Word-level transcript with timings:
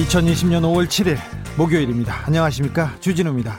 2020년 0.00 0.62
5월 0.62 0.86
7일 0.86 1.18
목요일입니다. 1.58 2.26
안녕하십니까. 2.26 2.94
주진우입니다. 3.00 3.58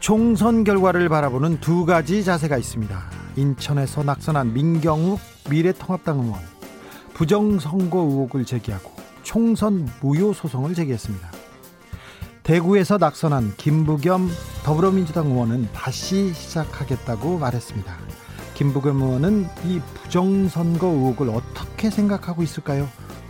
총선 0.00 0.64
결과를 0.64 1.08
바라보는 1.08 1.60
두 1.60 1.86
가지 1.86 2.24
자세가 2.24 2.56
있습니다. 2.56 3.10
인천에서 3.36 4.02
낙선한 4.02 4.54
민경욱 4.54 5.20
미래통합당 5.48 6.18
의원. 6.18 6.40
부정선거 7.14 7.98
의혹을 8.00 8.44
제기하고 8.44 8.90
총선 9.22 9.88
무효 10.00 10.32
소송을 10.32 10.74
제기했습니다. 10.74 11.30
대구에서 12.42 12.98
낙선한 12.98 13.54
김부겸 13.56 14.30
더불어민주당 14.64 15.26
의원은 15.26 15.68
다시 15.72 16.32
시작하겠다고 16.32 17.38
말했습니다. 17.38 17.96
김부겸 18.54 19.00
의원은 19.00 19.46
이 19.64 19.80
부정선거 19.94 20.88
의혹을 20.88 21.28
어떻게 21.28 21.88
생각하고 21.90 22.42
있을까요? 22.42 22.88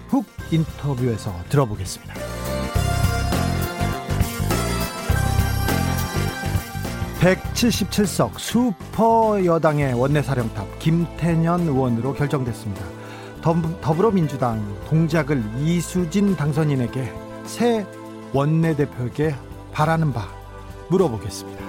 훅 0.09 0.25
인터뷰에서 0.51 1.35
들어보겠습니다. 1.51 2.38
(177석) 7.29 8.39
슈퍼 8.39 9.45
여당의 9.45 9.93
원내사령탑 9.93 10.79
김태년 10.79 11.61
의원으로 11.63 12.15
결정됐습니다. 12.15 12.83
더불어민주당 13.83 14.65
동작을 14.89 15.43
이수진 15.59 16.37
당선인에게 16.37 17.13
새 17.45 17.87
원내대표에게 18.33 19.35
바라는 19.73 20.15
바 20.15 20.27
물어보겠습니다. 20.89 21.65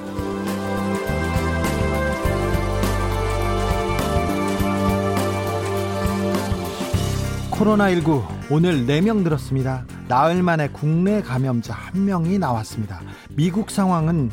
코로나19 7.52 8.23
오늘 8.50 8.86
4명 8.86 9.23
늘었습니다. 9.23 9.84
나흘 10.08 10.42
만에 10.42 10.70
국내 10.70 11.22
감염자 11.22 11.76
1명이 11.94 12.40
나왔습니다. 12.40 13.02
미국 13.32 13.70
상황은 13.70 14.32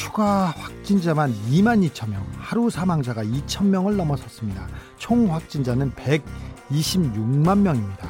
추가 0.00 0.46
확진자만 0.56 1.30
2만 1.50 1.86
2천 1.90 2.08
명, 2.08 2.26
하루 2.38 2.70
사망자가 2.70 3.22
2천 3.22 3.66
명을 3.66 3.98
넘어섰습니다. 3.98 4.66
총 4.96 5.30
확진자는 5.30 5.92
126만 5.92 7.58
명입니다. 7.58 8.08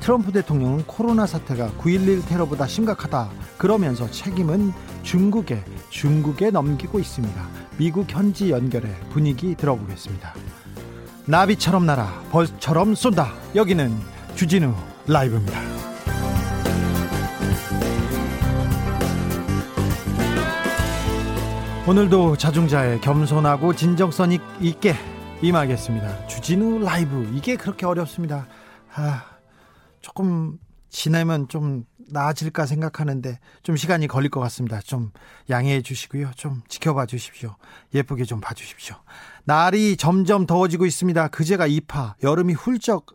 트럼프 0.00 0.32
대통령은 0.32 0.86
코로나 0.86 1.26
사태가 1.26 1.72
9.11 1.72 2.26
테러보다 2.26 2.66
심각하다 2.66 3.28
그러면서 3.58 4.10
책임은 4.10 4.72
중국에 5.02 5.62
중국에 5.90 6.50
넘기고 6.50 6.98
있습니다. 6.98 7.48
미국 7.76 8.10
현지 8.10 8.50
연결해 8.50 8.88
분위기 9.10 9.54
들어보겠습니다. 9.54 10.32
나비처럼 11.26 11.84
날아 11.84 12.22
벌처럼 12.30 12.94
쏜다. 12.94 13.34
여기는 13.54 13.94
주진우 14.34 14.72
라이브입니다. 15.06 15.60
오늘도 21.88 22.36
자중자의 22.36 23.00
겸손하고 23.00 23.74
진정성 23.74 24.32
있게 24.60 24.94
임하겠습니다. 25.40 26.26
주진우 26.26 26.80
라이브 26.80 27.26
이게 27.32 27.56
그렇게 27.56 27.86
어렵습니다. 27.86 28.46
아, 28.94 29.24
조금 30.02 30.58
지내면 30.90 31.48
좀 31.48 31.86
나아질까 32.10 32.66
생각하는데 32.66 33.38
좀 33.62 33.76
시간이 33.76 34.06
걸릴 34.06 34.28
것 34.28 34.38
같습니다. 34.40 34.80
좀 34.80 35.12
양해해 35.48 35.80
주시고요. 35.80 36.32
좀 36.36 36.60
지켜봐 36.68 37.06
주십시오. 37.06 37.56
예쁘게 37.94 38.24
좀 38.24 38.42
봐주십시오. 38.42 38.94
날이 39.44 39.96
점점 39.96 40.44
더워지고 40.44 40.84
있습니다. 40.84 41.28
그제가 41.28 41.66
이파 41.66 42.16
여름이 42.22 42.52
훌쩍 42.52 43.06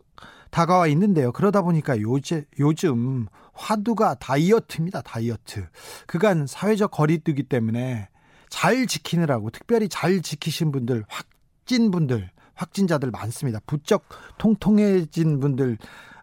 다가와 0.50 0.88
있는데요. 0.88 1.30
그러다 1.30 1.62
보니까 1.62 2.00
요제, 2.00 2.46
요즘 2.58 3.28
화두가 3.52 4.14
다이어트입니다. 4.14 5.02
다이어트. 5.02 5.68
그간 6.08 6.48
사회적 6.48 6.90
거리두기 6.90 7.44
때문에 7.44 8.08
잘 8.54 8.86
지키느라고 8.86 9.50
특별히 9.50 9.88
잘 9.88 10.22
지키신 10.22 10.70
분들, 10.70 11.04
확진 11.08 11.90
분들, 11.90 12.30
확진자들 12.54 13.10
많습니다. 13.10 13.58
부쩍 13.66 14.04
통통해진 14.38 15.40
분들 15.40 15.76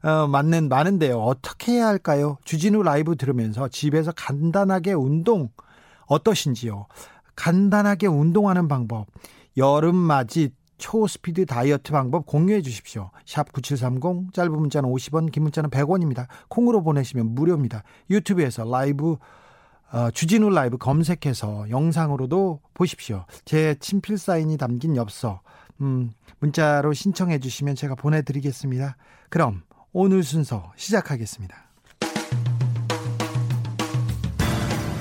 어, 0.03 0.27
맞는 0.27 0.69
많은데요. 0.69 1.19
어떻게 1.19 1.73
해야 1.73 1.87
할까요? 1.87 2.37
주진우 2.45 2.83
라이브 2.83 3.17
들으면서 3.17 3.67
집에서 3.67 4.13
간단하게 4.13 4.93
운동 4.93 5.49
어떠신지요? 6.07 6.87
간단하게 7.35 8.07
운동하는 8.07 8.69
방법. 8.69 9.07
여름 9.57 9.97
맞이 9.97 10.51
초스피드 10.77 11.45
다이어트 11.45 11.91
방법 11.91 12.25
공유해 12.25 12.61
주십시오. 12.61 13.11
샵 13.25 13.51
9730 13.51 14.33
짧은 14.33 14.53
문자는 14.53 14.89
50원 14.89 15.33
긴 15.33 15.43
문자는 15.43 15.69
100원입니다. 15.69 16.27
콩으로 16.47 16.81
보내시면 16.81 17.35
무료입니다. 17.35 17.83
유튜브에서 18.09 18.63
라이브 18.63 19.17
어, 19.91 20.09
주진우 20.09 20.49
라이브 20.49 20.77
검색해서 20.77 21.69
영상으로도 21.69 22.61
보십시오. 22.73 23.25
제 23.43 23.75
친필 23.79 24.17
사인이 24.17 24.55
담긴 24.57 24.95
엽서 24.95 25.41
음, 25.81 26.11
문자로 26.39 26.93
신청해 26.93 27.39
주시면 27.39 27.75
제가 27.75 27.95
보내드리겠습니다. 27.95 28.95
그럼 29.29 29.63
오늘 29.91 30.23
순서 30.23 30.71
시작하겠습니다. 30.77 31.55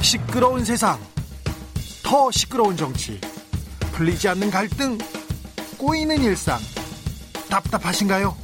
시끄러운 0.00 0.64
세상, 0.64 0.98
더 2.02 2.30
시끄러운 2.32 2.76
정치, 2.76 3.20
풀리지 3.92 4.28
않는 4.30 4.50
갈등, 4.50 4.98
꼬이는 5.78 6.20
일상, 6.22 6.58
답답하신가요? 7.48 8.34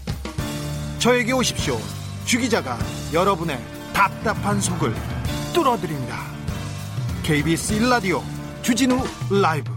저에게 1.00 1.32
오십시오. 1.32 1.76
주 2.24 2.38
기자가 2.38 2.78
여러분의 3.12 3.58
답답한 3.92 4.60
속을 4.60 4.94
뚫어드립니다. 5.52 6.35
KBS 7.26 7.80
1라디오 7.80 8.22
주진우 8.62 9.02
라이브 9.42 9.72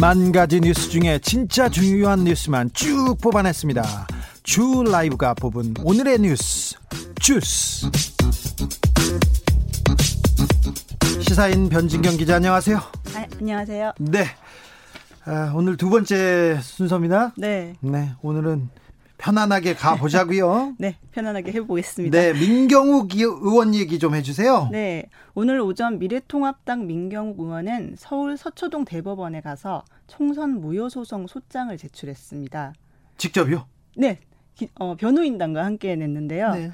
만 0.00 0.30
가지 0.30 0.60
뉴스 0.60 0.90
중에 0.90 1.18
진짜 1.18 1.68
중요한 1.68 2.22
뉴스만 2.22 2.70
쭉 2.72 3.16
뽑아냈습니다. 3.20 3.82
주 4.44 4.84
라이브가 4.88 5.34
뽑은 5.34 5.74
오늘의 5.82 6.20
뉴스 6.20 6.76
주스. 7.20 7.90
시사인 11.20 11.68
변진경 11.68 12.16
기자 12.16 12.36
안녕하세요. 12.36 12.76
아, 12.76 13.26
안녕하세요. 13.40 13.92
네. 13.98 14.26
아, 15.24 15.52
오늘 15.52 15.76
두 15.76 15.90
번째 15.90 16.60
순서입니다. 16.62 17.32
네. 17.36 17.74
네. 17.80 18.12
오늘은 18.22 18.68
편안하게 19.18 19.74
가보자고요. 19.74 20.74
네, 20.78 20.96
편안하게 21.12 21.52
해보겠습니다. 21.52 22.18
네, 22.18 22.32
민경욱 22.32 23.14
의원 23.14 23.74
얘기 23.74 23.98
좀 23.98 24.14
해주세요. 24.14 24.68
네, 24.72 25.08
오늘 25.34 25.60
오전 25.60 25.98
미래통합당 25.98 26.86
민경욱 26.86 27.38
의원은 27.38 27.94
서울 27.96 28.36
서초동 28.36 28.84
대법원에 28.84 29.40
가서 29.40 29.84
총선 30.06 30.60
무효 30.60 30.88
소송 30.88 31.26
소장을 31.26 31.76
제출했습니다. 31.76 32.74
직접요? 33.16 33.66
네, 33.96 34.18
어, 34.74 34.96
변호인단과 34.96 35.64
함께 35.64 35.94
냈는데요. 35.96 36.50
네. 36.52 36.70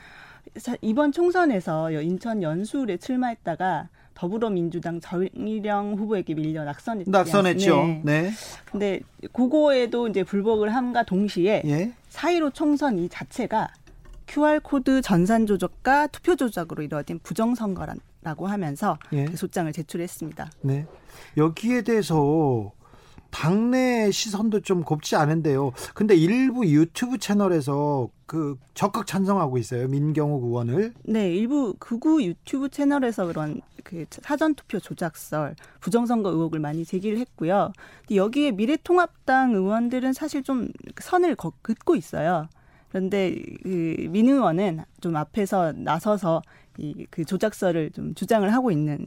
이번 0.81 1.13
총선에서 1.13 1.91
인천 1.93 2.43
연수에 2.43 2.97
출마했다가 2.97 3.89
더불어민주당 4.15 5.01
정일영 5.01 5.95
후보에게 5.95 6.35
밀려 6.35 6.65
낙선했죠. 6.65 7.11
낙선했죠. 7.11 7.77
네. 7.77 8.01
네. 8.05 8.31
근데 8.71 9.01
그거에도 9.33 10.09
이제 10.09 10.25
불복을 10.25 10.75
함과 10.75 11.05
동시에 11.05 11.63
예? 11.65 11.93
4.15 12.11 12.55
총선 12.55 12.99
이 12.99 13.09
자체가 13.09 13.69
QR코드 14.27 15.03
전산 15.03 15.47
조작과 15.47 16.09
투표 16.09 16.37
조작으로 16.37 16.83
이루어진 16.83 17.19
부정선거라고 17.23 18.47
하면서 18.47 18.99
예? 19.13 19.25
그 19.25 19.37
소장을 19.37 19.73
제출했습니다. 19.73 20.51
네. 20.63 20.87
여기에 21.37 21.83
대해서 21.83 22.73
당내 23.31 24.11
시선도 24.11 24.61
좀 24.61 24.83
곱지 24.83 25.17
않은데요. 25.17 25.73
근데 25.95 26.15
일부 26.15 26.67
유튜브 26.67 27.19
채널에서 27.19 28.09
그 28.27 28.57
적극 28.75 29.07
찬성하고 29.07 29.59
있어요. 29.59 29.89
민경욱 29.89 30.45
의원을. 30.45 30.95
네, 31.05 31.35
일부 31.35 31.75
극우 31.79 32.23
유튜브 32.23 32.69
채널에서 32.69 33.27
그런 33.27 33.61
그 33.83 34.05
사전 34.11 34.55
투표 34.55 34.79
조작설, 34.79 35.57
부정선거 35.81 36.31
의혹을 36.31 36.61
많이 36.61 36.85
제기를 36.85 37.19
했고요. 37.19 37.73
여기에 38.15 38.53
미래통합당 38.53 39.55
의원들은 39.55 40.13
사실 40.13 40.43
좀 40.43 40.69
선을 41.01 41.35
긋고 41.37 41.97
있어요. 41.97 42.49
그런데 42.91 43.37
그민 43.63 44.29
의원은 44.29 44.81
좀 45.01 45.17
앞에서 45.17 45.73
나서서 45.73 46.43
이 46.79 47.07
그 47.11 47.25
조작설을 47.25 47.91
좀 47.91 48.15
주장을 48.15 48.51
하고 48.53 48.71
있는 48.71 49.07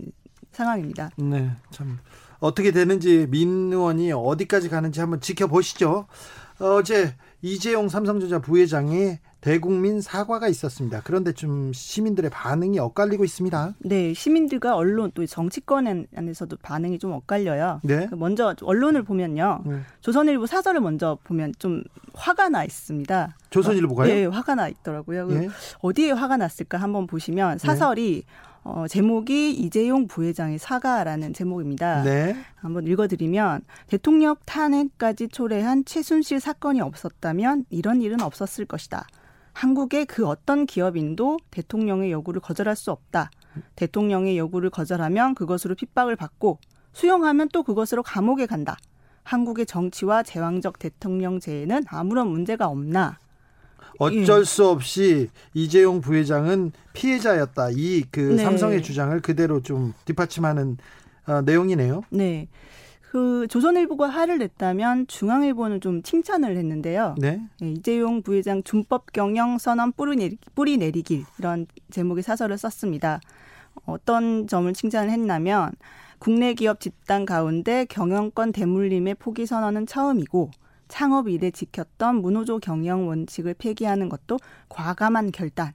상황입니다. 0.52 1.10
네, 1.18 1.50
참 1.72 1.98
어떻게 2.44 2.72
되는지 2.72 3.28
민 3.30 3.72
의원이 3.72 4.12
어디까지 4.12 4.68
가는지 4.68 5.00
한번 5.00 5.22
지켜보시죠. 5.22 6.08
어제 6.60 7.16
이재용 7.42 7.88
삼성전자 7.88 8.40
부회장이 8.40 9.18
대국민 9.40 10.02
사과가 10.02 10.50
있었습니다. 10.50 11.02
그런데 11.06 11.32
좀 11.32 11.72
시민들의 11.74 12.30
반응이 12.32 12.80
엇갈리고 12.80 13.24
있습니다. 13.24 13.76
네, 13.80 14.14
시민들과 14.14 14.76
언론 14.76 15.12
또 15.14 15.26
정치권 15.26 16.08
안에서도 16.16 16.58
반응이 16.62 17.00
좀 17.00 17.14
엇갈려요. 17.14 17.80
네. 17.84 18.08
그 18.10 18.16
먼저 18.16 18.54
언론을 18.62 19.04
보면요. 19.04 19.62
네. 19.66 19.80
조선일보 20.02 20.46
사설을 20.46 20.82
먼저 20.82 21.18
보면 21.24 21.54
좀 21.60 21.84
화가 22.14 22.50
나 22.50 22.66
있습니다. 22.66 23.38
조선일보가요? 23.52 24.14
네, 24.14 24.26
화가 24.26 24.56
나 24.56 24.68
있더라고요. 24.68 25.28
네. 25.28 25.50
어디에 25.80 26.12
화가 26.12 26.36
났을까 26.36 26.78
한번 26.78 27.08
보시면 27.08 27.58
사설이 27.58 28.24
네. 28.26 28.34
어, 28.64 28.88
제목이 28.88 29.52
이재용 29.52 30.08
부회장의 30.08 30.58
사과라는 30.58 31.34
제목입니다. 31.34 32.04
네. 32.04 32.36
한번 32.56 32.88
읽어드리면 32.88 33.62
대통령 33.88 34.36
탄핵까지 34.46 35.28
초래한 35.28 35.84
최순실 35.86 36.40
사건이 36.40 36.80
없었다면 36.80 37.66
이런 37.70 38.02
일은 38.02 38.22
없었을 38.22 38.66
것이다. 38.66 39.06
한국의 39.52 40.06
그 40.06 40.26
어떤 40.26 40.66
기업인도 40.66 41.40
대통령의 41.52 42.12
요구를 42.12 42.42
거절할 42.42 42.76
수 42.76 42.92
없다. 42.92 43.30
대통령의 43.76 44.38
요구를 44.38 44.70
거절하면 44.70 45.36
그것으로 45.36 45.76
핍박을 45.76 46.16
받고 46.16 46.60
수용하면 46.94 47.50
또 47.52 47.64
그것으로 47.64 48.02
감옥에 48.02 48.46
간다. 48.46 48.78
한국의 49.24 49.66
정치와 49.66 50.24
제왕적 50.24 50.80
대통령제에는 50.80 51.84
아무런 51.88 52.28
문제가 52.30 52.68
없나. 52.68 53.20
어쩔 54.00 54.42
예. 54.42 54.44
수 54.44 54.68
없이 54.68 55.30
이재용 55.54 56.02
부회장은 56.02 56.72
피해자였다. 56.94 57.70
이그 57.72 58.20
네. 58.20 58.44
삼성의 58.44 58.84
주장을 58.84 59.20
그대로 59.22 59.62
좀 59.62 59.94
뒷받침하는 60.06 60.78
어, 61.28 61.42
내용이네요. 61.42 62.04
네. 62.10 62.48
그 63.14 63.48
조선일보가 63.48 64.10
화를 64.10 64.40
냈다면 64.40 65.06
중앙일보는 65.06 65.82
좀 65.82 66.02
칭찬을 66.02 66.58
했는데요. 66.58 67.14
네. 67.20 67.42
네 67.60 67.72
이재용 67.72 68.24
부회장 68.24 68.64
준법 68.64 69.14
경영 69.14 69.60
선언 69.60 69.92
뿌리, 69.92 70.16
내리, 70.16 70.38
뿌리 70.56 70.78
내리길 70.78 71.24
이런 71.38 71.68
제목의 71.92 72.24
사설을 72.24 72.58
썼습니다. 72.58 73.22
어떤 73.86 74.48
점을 74.48 74.72
칭찬을 74.74 75.12
했냐면 75.12 75.72
국내 76.18 76.56
기업 76.56 76.80
집단 76.80 77.26
가운데 77.26 77.86
경영권 77.86 78.52
대물림의 78.52 79.16
포기 79.16 79.46
선언은 79.46 79.86
처음이고 79.86 80.50
창업 80.94 81.28
이래 81.28 81.50
지켰던 81.50 82.22
문호조 82.22 82.60
경영 82.60 83.08
원칙을 83.08 83.56
폐기하는 83.56 84.10
것도 84.10 84.38
과감한 84.70 85.32
결단. 85.32 85.74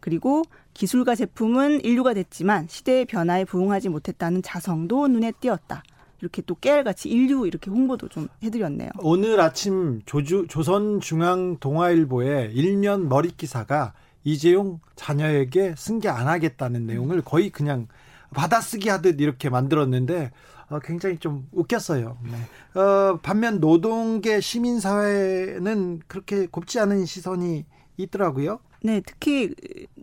그리고 0.00 0.42
기술과 0.74 1.14
제품은 1.14 1.82
인류가 1.82 2.12
됐지만 2.12 2.66
시대의 2.68 3.06
변화에 3.06 3.46
부응하지 3.46 3.88
못했다는 3.88 4.42
자성도 4.42 5.08
눈에 5.08 5.32
띄었다. 5.32 5.82
이렇게 6.20 6.42
또 6.42 6.56
깨알같이 6.56 7.08
인류 7.08 7.46
이렇게 7.46 7.70
홍보도 7.70 8.08
좀 8.08 8.28
해드렸네요. 8.42 8.90
오늘 8.98 9.40
아침 9.40 10.02
조주, 10.04 10.44
조선중앙동아일보의 10.50 12.52
일면 12.52 13.08
머릿 13.08 13.38
기사가 13.38 13.94
이재용 14.24 14.80
자녀에게 14.94 15.74
승계 15.78 16.10
안 16.10 16.28
하겠다는 16.28 16.86
내용을 16.86 17.22
거의 17.22 17.48
그냥 17.48 17.88
받아쓰기 18.34 18.90
하듯 18.90 19.22
이렇게 19.22 19.48
만들었는데 19.48 20.24
어, 20.24 20.30
굉장히 20.78 21.18
좀 21.18 21.48
웃겼어요. 21.52 22.16
네. 22.22 22.80
어, 22.80 23.18
반면 23.22 23.58
노동계 23.58 24.40
시민사회는 24.40 26.00
그렇게 26.06 26.46
곱지 26.46 26.78
않은 26.78 27.06
시선이 27.06 27.66
있더라고요. 27.96 28.60
네, 28.82 29.00
특히 29.04 29.54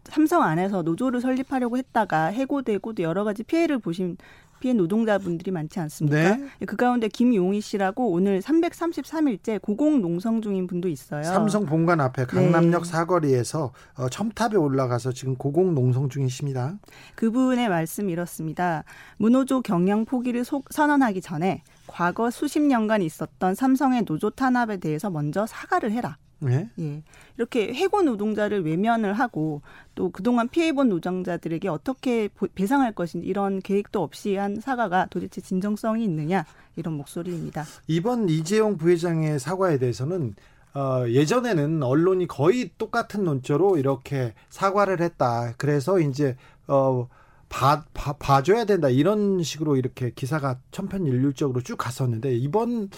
삼성 0.05 0.43
안에서 0.43 0.83
노조를 0.83 1.21
설립하려고 1.21 1.77
했다가 1.77 2.27
해고되고 2.27 2.93
또 2.93 3.03
여러 3.03 3.23
가지 3.23 3.43
피해를 3.43 3.79
보신 3.79 4.17
피해 4.59 4.73
노동자분들이 4.73 5.51
많지 5.51 5.79
않습니까? 5.81 6.35
네. 6.35 6.65
그 6.65 6.75
가운데 6.75 7.07
김용희 7.07 7.61
씨라고 7.61 8.11
오늘 8.11 8.41
333일째 8.41 9.61
고공 9.61 10.01
농성 10.01 10.41
중인 10.41 10.67
분도 10.67 10.87
있어요. 10.87 11.23
삼성 11.23 11.65
본관 11.65 12.01
앞에 12.01 12.25
강남역 12.25 12.83
네. 12.83 12.89
사거리에서 12.89 13.71
어, 13.95 14.09
첨탑에 14.09 14.55
올라가서 14.55 15.11
지금 15.11 15.35
고공 15.35 15.75
농성 15.75 16.09
중이십니다. 16.09 16.79
그분의 17.15 17.69
말씀 17.69 18.09
이렇습니다. 18.09 18.83
문호조 19.17 19.61
경영 19.61 20.05
포기를 20.05 20.43
속, 20.43 20.65
선언하기 20.71 21.21
전에 21.21 21.63
과거 21.85 22.31
수십 22.31 22.59
년간 22.59 23.01
있었던 23.01 23.55
삼성의 23.55 24.05
노조 24.05 24.29
탄압에 24.29 24.77
대해서 24.77 25.09
먼저 25.09 25.45
사과를 25.45 25.91
해라. 25.91 26.17
네? 26.39 26.69
예. 26.79 27.03
이렇게 27.37 27.73
해고 27.73 28.03
노동자를 28.03 28.63
외면을 28.63 29.13
하고 29.13 29.61
또 29.95 30.09
그동안 30.11 30.47
피해본 30.47 30.89
노동자들에게 30.89 31.67
어떻게 31.67 32.29
배상할 32.55 32.93
것인지 32.93 33.27
이런 33.27 33.59
계획도 33.59 34.01
없이 34.01 34.35
한 34.35 34.59
사과가 34.59 35.07
도대체 35.09 35.41
진정성이 35.41 36.03
있느냐 36.03 36.45
이런 36.75 36.93
목소리입니다. 36.95 37.65
이번 37.87 38.29
이재용 38.29 38.77
부회장의 38.77 39.39
사과에 39.39 39.77
대해서는 39.77 40.35
어, 40.73 41.05
예전에는 41.07 41.81
언론이 41.81 42.27
거의 42.27 42.69
똑같은 42.77 43.23
논조로 43.23 43.77
이렇게 43.77 44.33
사과를 44.49 45.01
했다. 45.01 45.53
그래서 45.57 45.99
이제 45.99 46.35
어, 46.67 47.07
봐, 47.49 47.85
봐, 47.93 48.13
봐줘야 48.13 48.65
된다. 48.65 48.89
이런 48.89 49.41
식으로 49.41 49.77
이렇게 49.77 50.11
기사가 50.11 50.59
천편일률적으로 50.71 51.61
쭉 51.61 51.77
갔었는데 51.77 52.35
이번 52.35 52.89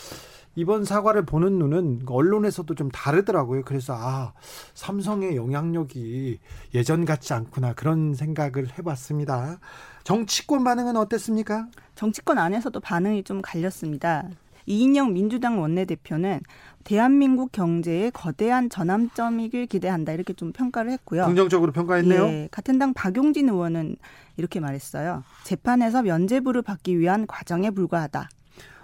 이번 0.59 0.83
사과를 0.83 1.23
보는 1.23 1.57
눈은 1.57 2.01
언론에서도 2.05 2.75
좀 2.75 2.89
다르더라고요. 2.91 3.61
그래서 3.63 3.95
아 3.97 4.33
삼성의 4.73 5.37
영향력이 5.37 6.37
예전 6.75 7.05
같지 7.05 7.33
않구나 7.33 7.71
그런 7.73 8.13
생각을 8.13 8.77
해봤습니다. 8.77 9.59
정치권 10.03 10.65
반응은 10.65 10.97
어땠습니까? 10.97 11.67
정치권 11.95 12.39
안에서도 12.39 12.77
반응이 12.77 13.23
좀 13.23 13.41
갈렸습니다. 13.41 14.27
이인영 14.65 15.13
민주당 15.13 15.61
원내대표는 15.61 16.41
대한민국 16.83 17.53
경제에 17.53 18.09
거대한 18.09 18.69
전환점이길 18.69 19.65
기대한다 19.67 20.11
이렇게 20.11 20.33
좀 20.33 20.51
평가를 20.51 20.91
했고요. 20.91 21.25
긍정적으로 21.25 21.71
평가했네요. 21.71 22.23
예, 22.25 22.47
같은 22.51 22.77
당 22.79 22.93
박용진 22.93 23.47
의원은 23.47 23.95
이렇게 24.35 24.59
말했어요. 24.59 25.23
재판에서 25.45 26.01
면죄부를 26.01 26.63
받기 26.63 26.99
위한 26.99 27.27
과정에 27.27 27.69
불과하다. 27.69 28.27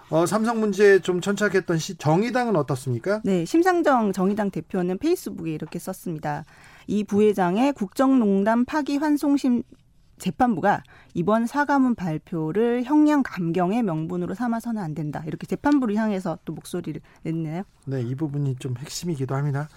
어, 0.08 0.24
삼성 0.24 0.60
문제에 0.60 1.00
좀 1.00 1.20
천착했던 1.20 1.78
시, 1.78 1.96
정의당은 1.96 2.54
어떻습니까? 2.54 3.20
네, 3.24 3.44
심상정 3.44 4.12
정의당 4.12 4.50
대표는 4.50 4.98
페이스북에 4.98 5.52
이렇게 5.52 5.78
썼습니다. 5.78 6.44
이 6.86 7.02
부회장의 7.02 7.72
국정농단 7.72 8.64
파기 8.64 8.98
환송심 8.98 9.64
재판부가 10.18 10.82
이번 11.12 11.46
사과문 11.46 11.94
발표를 11.94 12.84
형량 12.84 13.22
감경의 13.24 13.82
명분으로 13.82 14.34
삼아서는 14.34 14.80
안 14.80 14.94
된다. 14.94 15.22
이렇게 15.26 15.46
재판부를 15.46 15.96
향해서 15.96 16.38
또 16.44 16.52
목소리를 16.52 17.00
냈네요. 17.24 17.64
네, 17.86 18.00
이 18.00 18.14
부분이 18.14 18.56
좀 18.56 18.76
핵심이기도 18.78 19.34
합니다. 19.34 19.68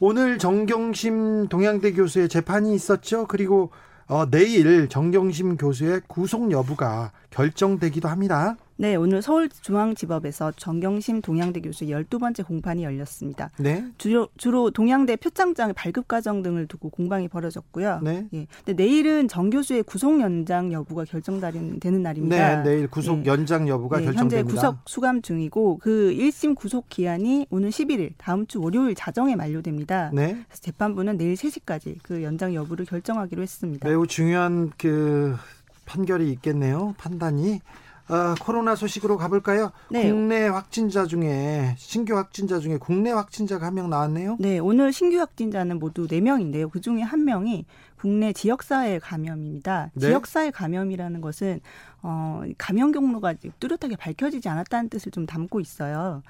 오늘 0.00 0.38
정경심 0.38 1.48
동양대 1.48 1.92
교수의 1.92 2.28
재판이 2.28 2.74
있었죠. 2.74 3.26
그리고 3.26 3.70
어, 4.06 4.28
내일 4.28 4.88
정경심 4.88 5.56
교수의 5.56 6.02
구속 6.08 6.50
여부가 6.50 7.12
결정되기도 7.30 8.08
합니다. 8.08 8.56
네, 8.76 8.96
오늘 8.96 9.22
서울중앙지법에서 9.22 10.52
정경심 10.56 11.22
동양대 11.22 11.60
교수 11.60 11.84
12번째 11.84 12.44
공판이 12.44 12.82
열렸습니다. 12.82 13.50
네. 13.58 13.84
주로, 13.98 14.28
주로 14.36 14.70
동양대 14.72 15.16
표창장의 15.16 15.74
발급 15.74 16.08
과정 16.08 16.42
등을 16.42 16.66
두고 16.66 16.90
공방이 16.90 17.28
벌어졌고요. 17.28 18.00
네. 18.02 18.26
예. 18.34 18.46
근데 18.64 18.82
내일은 18.82 19.28
정 19.28 19.50
교수의 19.50 19.84
구속 19.84 20.20
연장 20.20 20.72
여부가 20.72 21.04
결정되는 21.04 22.02
날입니다. 22.02 22.62
네, 22.62 22.70
내일 22.70 22.88
구속 22.88 23.20
예. 23.20 23.26
연장 23.26 23.68
여부가 23.68 23.98
네, 23.98 24.06
결정됩니다. 24.06 24.38
현재 24.38 24.54
구속 24.54 24.76
수감 24.86 25.22
중이고 25.22 25.78
그 25.78 26.12
1심 26.16 26.56
구속 26.56 26.88
기한이 26.88 27.46
오늘 27.50 27.70
11일 27.70 28.14
다음 28.18 28.44
주 28.46 28.60
월요일 28.60 28.96
자정에 28.96 29.36
만료됩니다. 29.36 30.10
네. 30.12 30.32
그래서 30.48 30.62
재판부는 30.62 31.16
내일 31.16 31.34
3시까지 31.34 31.98
그 32.02 32.24
연장 32.24 32.54
여부를 32.54 32.86
결정하기로 32.86 33.40
했습니다. 33.40 33.88
매우 33.88 34.06
중요한 34.08 34.72
그 34.76 35.36
판결이 35.86 36.30
있겠네요. 36.32 36.94
판단이 36.98 37.60
어, 38.08 38.34
코로나 38.40 38.74
소식으로 38.74 39.16
가볼까요? 39.16 39.70
네. 39.90 40.10
국내 40.10 40.46
확진자 40.46 41.06
중에 41.06 41.74
신규 41.78 42.16
확진자 42.16 42.58
중에 42.58 42.76
국내 42.78 43.10
확진자가 43.10 43.66
한 43.66 43.74
명 43.74 43.88
나왔네요. 43.90 44.36
네, 44.38 44.58
오늘 44.58 44.92
신규 44.92 45.18
확진자는 45.18 45.78
모두 45.78 46.06
4명인데요. 46.06 46.70
그 46.70 46.80
중에 46.80 47.00
한 47.02 47.24
명이 47.24 47.64
국내 47.98 48.32
지역사회 48.32 48.98
감염입니다. 48.98 49.90
네? 49.94 50.08
지역사회 50.08 50.50
감염이라는 50.50 51.20
것은 51.22 51.60
어, 52.02 52.42
감염 52.58 52.92
경로가 52.92 53.34
뚜렷하게 53.58 53.96
밝혀지지 53.96 54.48
않았다는 54.48 54.90
뜻을 54.90 55.10
좀 55.10 55.24
담고 55.24 55.60
있어요. 55.60 56.22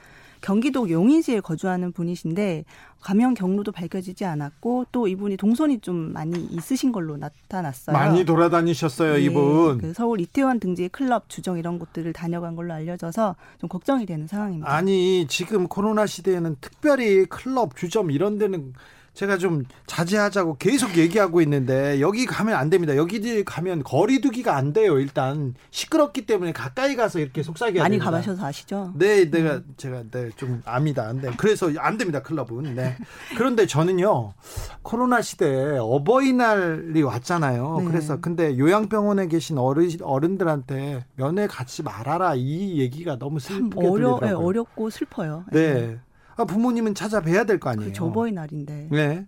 경기도 0.45 0.91
용인시에 0.91 1.41
거주하는 1.41 1.93
분이신데 1.93 2.67
감염 3.01 3.33
경로도 3.33 3.73
밝혀지지 3.73 4.27
않았고 4.27 4.87
또 4.93 5.09
이분이 5.09 5.39
동선이 5.39 5.79
좀 5.79 6.13
많이 6.13 6.39
있으신 6.39 6.93
걸로 6.93 7.17
나타났어요. 7.17 7.97
많이 7.97 8.27
돌아다니셨어요, 8.27 9.15
네, 9.15 9.21
이분. 9.23 9.79
그 9.79 9.95
서울 9.95 10.21
이태원 10.21 10.61
등지 10.61 10.89
클럽 10.89 11.31
주정 11.31 11.57
이런 11.57 11.79
곳들을 11.79 12.13
다녀간 12.13 12.57
걸로 12.57 12.75
알려져서 12.75 13.37
좀 13.59 13.69
걱정이 13.71 14.05
되는 14.05 14.27
상황입니다. 14.27 14.71
아니 14.71 15.27
지금 15.29 15.67
코로나 15.67 16.05
시대에는 16.05 16.57
특별히 16.61 17.25
클럽 17.25 17.75
주점 17.75 18.11
이런 18.11 18.37
데는 18.37 18.75
제가 19.15 19.39
좀 19.39 19.65
자제하자고 19.87 20.57
계속 20.59 20.97
얘기하고 20.97 21.41
있는데 21.41 22.01
여기 22.01 22.27
가면 22.27 22.57
안 22.57 22.69
됩니다. 22.69 22.97
여기 22.97 23.45
가면 23.45 23.85
거리두기가 23.85 24.57
안 24.57 24.73
돼요. 24.73 24.99
일단 24.99 25.55
시끄럽기 25.71 26.27
때문에 26.27 26.53
가까이 26.53 26.97
가서 26.97 27.21
이렇게 27.21 27.43
속삭여야 27.43 27.83
많이 27.83 27.93
됩니다. 27.99 28.11
가보셔서 28.11 28.45
아시죠? 28.45 28.93
네, 28.97 29.31
내가 29.31 29.57
음. 29.57 29.75
제가 29.77 30.03
네, 30.11 30.31
좀 30.37 30.63
압니다. 30.65 31.13
네. 31.13 31.31
그래서 31.37 31.71
안 31.79 31.97
됩니다. 31.97 32.23
클럽은. 32.23 32.75
네. 32.75 32.97
그런데 33.37 33.67
저는요. 33.67 34.35
코로나 34.83 35.23
시대에 35.23 35.79
어버이날이 35.79 37.03
왔잖아요. 37.03 37.77
네. 37.79 37.85
그래서 37.85 38.21
근데 38.21 38.59
요양병원에 38.59 39.29
계신 39.29 39.59
어른 39.59 39.89
어른들한테 40.03 41.05
면회 41.15 41.47
갖지 41.47 41.85
말아라 41.85 42.35
이 42.35 42.81
얘기가 42.81 43.19
너무 43.19 43.39
슬프게 43.39 43.87
어려, 43.87 44.17
들리더라고요. 44.17 44.29
네, 44.29 44.45
어렵고 44.45 44.91
슬퍼요. 44.91 45.45
네. 45.53 45.99
네. 46.37 46.43
아, 46.43 46.45
부모님은 46.45 46.95
찾아뵈야 46.95 47.45
될 47.45 47.59
거 47.59 47.71
아니에요. 47.71 47.89
그 47.91 47.95
저버이 47.95 48.33
날인데. 48.33 48.89
네. 48.91 49.27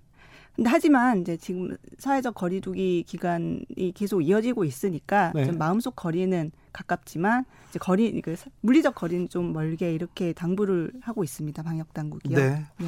근데 0.54 0.70
하지만 0.70 1.20
이제 1.20 1.36
지금 1.36 1.76
사회적 1.98 2.34
거리두기 2.34 3.04
기간이 3.06 3.92
계속 3.94 4.22
이어지고 4.22 4.64
있으니까 4.64 5.32
네. 5.34 5.44
좀 5.44 5.58
마음속 5.58 5.94
거리는 5.96 6.50
가깝지만 6.72 7.44
이제 7.68 7.78
거리 7.78 8.20
그 8.22 8.36
물리적 8.62 8.94
거리는 8.94 9.28
좀 9.28 9.52
멀게 9.52 9.92
이렇게 9.92 10.32
당부를 10.32 10.92
하고 11.02 11.24
있습니다. 11.24 11.62
방역 11.62 11.92
당국이요. 11.92 12.38
네. 12.38 12.64
네. 12.78 12.86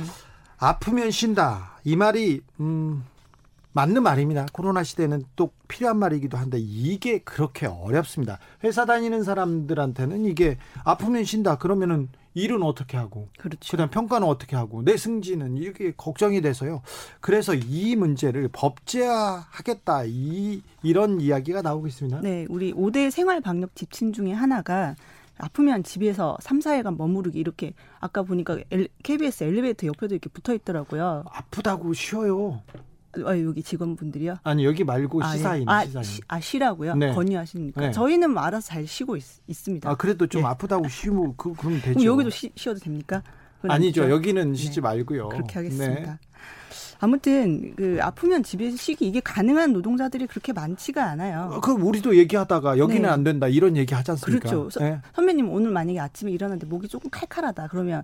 아프면 0.56 1.10
쉰다. 1.10 1.78
이 1.84 1.94
말이 1.94 2.40
음 2.58 3.04
맞는 3.72 4.02
말입니다. 4.02 4.46
코로나 4.52 4.82
시대는 4.82 5.24
또 5.36 5.52
필요한 5.68 5.98
말이기도 5.98 6.36
한데 6.38 6.56
이게 6.58 7.18
그렇게 7.18 7.66
어렵습니다. 7.66 8.38
회사 8.64 8.86
다니는 8.86 9.22
사람들한테는 9.24 10.24
이게 10.24 10.56
아프면 10.84 11.22
쉰다. 11.24 11.58
그러면은 11.58 12.08
일은 12.38 12.62
어떻게 12.62 12.96
하고 12.96 13.28
그렇죠. 13.38 13.70
그다음 13.70 13.90
평가는 13.90 14.26
어떻게 14.26 14.56
하고 14.56 14.82
내 14.82 14.96
승진은 14.96 15.56
이게 15.56 15.92
걱정이 15.96 16.40
돼서요. 16.40 16.82
그래서 17.20 17.54
이 17.54 17.96
문제를 17.96 18.48
법제화하겠다 18.52 20.04
이 20.06 20.62
이런 20.82 21.20
이야기가 21.20 21.62
나오고 21.62 21.86
있습니다. 21.88 22.20
네, 22.20 22.46
우리 22.48 22.72
5대 22.72 23.10
생활 23.10 23.40
방역 23.40 23.74
지침 23.74 24.12
중에 24.12 24.32
하나가 24.32 24.94
아프면 25.38 25.82
집에서 25.82 26.36
3, 26.40 26.58
4일간 26.60 26.96
머무르기 26.96 27.38
이렇게 27.38 27.72
아까 28.00 28.22
보니까 28.22 28.58
KBS 29.02 29.44
엘리베이터 29.44 29.86
옆에도 29.86 30.14
이렇게 30.14 30.28
붙어 30.28 30.52
있더라고요. 30.54 31.24
아프다고 31.30 31.92
쉬어요. 31.92 32.62
아, 33.26 33.38
여기 33.40 33.62
직원분들이요? 33.62 34.38
아니 34.42 34.64
여기 34.64 34.84
말고 34.84 35.22
아, 35.22 35.32
예. 35.32 35.36
시사인 35.36 35.68
아, 35.68 35.84
시사인. 35.84 36.04
시, 36.04 36.20
아 36.28 36.40
쉬라고요? 36.40 36.94
네. 36.94 37.12
건의하십니까? 37.14 37.80
네. 37.80 37.90
저희는 37.92 38.30
뭐 38.30 38.42
알아서 38.42 38.68
잘 38.68 38.86
쉬고 38.86 39.16
있, 39.16 39.22
습니다 39.52 39.90
아 39.90 39.94
그래도 39.94 40.26
좀 40.26 40.42
예. 40.42 40.46
아프다고 40.46 40.88
쉬면 40.88 41.34
그 41.36 41.52
그럼 41.54 41.80
되죠. 41.80 42.04
여기도 42.04 42.30
쉬, 42.30 42.52
쉬어도 42.54 42.80
됩니까? 42.80 43.22
아니죠. 43.62 44.02
아니죠. 44.02 44.10
여기는 44.14 44.54
쉬지 44.54 44.76
네. 44.76 44.80
말고요. 44.82 45.30
그렇게 45.30 45.54
하겠습니다. 45.54 46.18
네. 46.38 46.96
아무튼 47.00 47.74
그 47.76 47.98
아프면 48.02 48.42
집에서 48.42 48.76
쉬기 48.76 49.06
이게 49.06 49.20
가능한 49.20 49.72
노동자들이 49.72 50.26
그렇게 50.26 50.52
많지가 50.52 51.04
않아요. 51.10 51.50
어, 51.52 51.60
그럼 51.60 51.82
우리도 51.84 52.16
얘기하다가 52.16 52.78
여기는 52.78 53.02
네. 53.02 53.08
안 53.08 53.22
된다 53.22 53.46
이런 53.46 53.76
얘기 53.76 53.94
하지 53.94 54.10
않습니까? 54.12 54.48
그렇죠. 54.48 54.80
네. 54.80 55.00
선배님 55.14 55.48
오늘 55.50 55.70
만약에 55.70 56.00
아침에 56.00 56.32
일어났는데 56.32 56.66
목이 56.66 56.88
조금 56.88 57.08
칼칼하다 57.10 57.68
그러면 57.68 58.02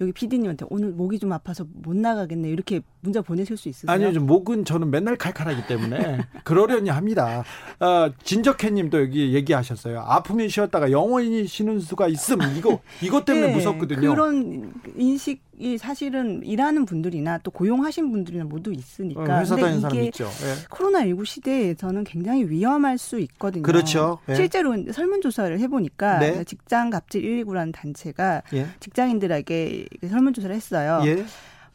여기 0.00 0.12
PD님한테 0.12 0.66
오늘 0.68 0.90
목이 0.90 1.18
좀 1.18 1.32
아파서 1.32 1.64
못 1.72 1.96
나가겠네 1.96 2.48
이렇게 2.48 2.80
문자 3.00 3.22
보내실 3.22 3.56
수 3.56 3.68
있으세요? 3.68 3.90
아니요, 3.90 4.20
목은 4.20 4.64
저는 4.64 4.90
맨날 4.90 5.16
칼칼하기 5.16 5.66
때문에 5.66 6.20
그러려니 6.44 6.90
합니다. 6.90 7.44
어, 7.80 8.10
진적혜님도 8.22 9.00
여기 9.00 9.34
얘기하셨어요. 9.34 10.00
아프면 10.00 10.48
쉬었다가 10.48 10.90
영원히 10.90 11.46
쉬는 11.46 11.80
수가 11.80 12.08
있음. 12.08 12.38
이거 12.56 12.80
이것 13.02 13.24
때문에 13.24 13.48
네, 13.48 13.54
무섭거든요. 13.54 14.10
그런 14.10 14.72
인식 14.96 15.43
이 15.58 15.78
사실은 15.78 16.42
일하는 16.44 16.84
분들이나 16.84 17.38
또 17.38 17.50
고용하신 17.50 18.10
분들이나 18.10 18.44
모두 18.44 18.72
있으니까. 18.72 19.22
어, 19.22 19.40
회사 19.40 19.56
다니는 19.56 19.80
사람 19.80 19.96
있죠. 20.04 20.24
네. 20.24 20.54
코로나 20.70 21.06
19 21.06 21.24
시대에 21.24 21.74
저는 21.74 22.04
굉장히 22.04 22.44
위험할 22.44 22.98
수 22.98 23.20
있거든요. 23.20 23.62
그렇죠. 23.62 24.18
네. 24.26 24.34
실제로 24.34 24.74
설문 24.92 25.20
조사를 25.20 25.58
해 25.58 25.68
보니까 25.68 26.18
네. 26.18 26.44
직장 26.44 26.90
갑질 26.90 27.22
119라는 27.22 27.72
단체가 27.72 28.42
예. 28.52 28.66
직장인들에게 28.80 29.86
설문 30.08 30.32
조사를 30.34 30.54
했어요. 30.54 31.00
예. 31.06 31.24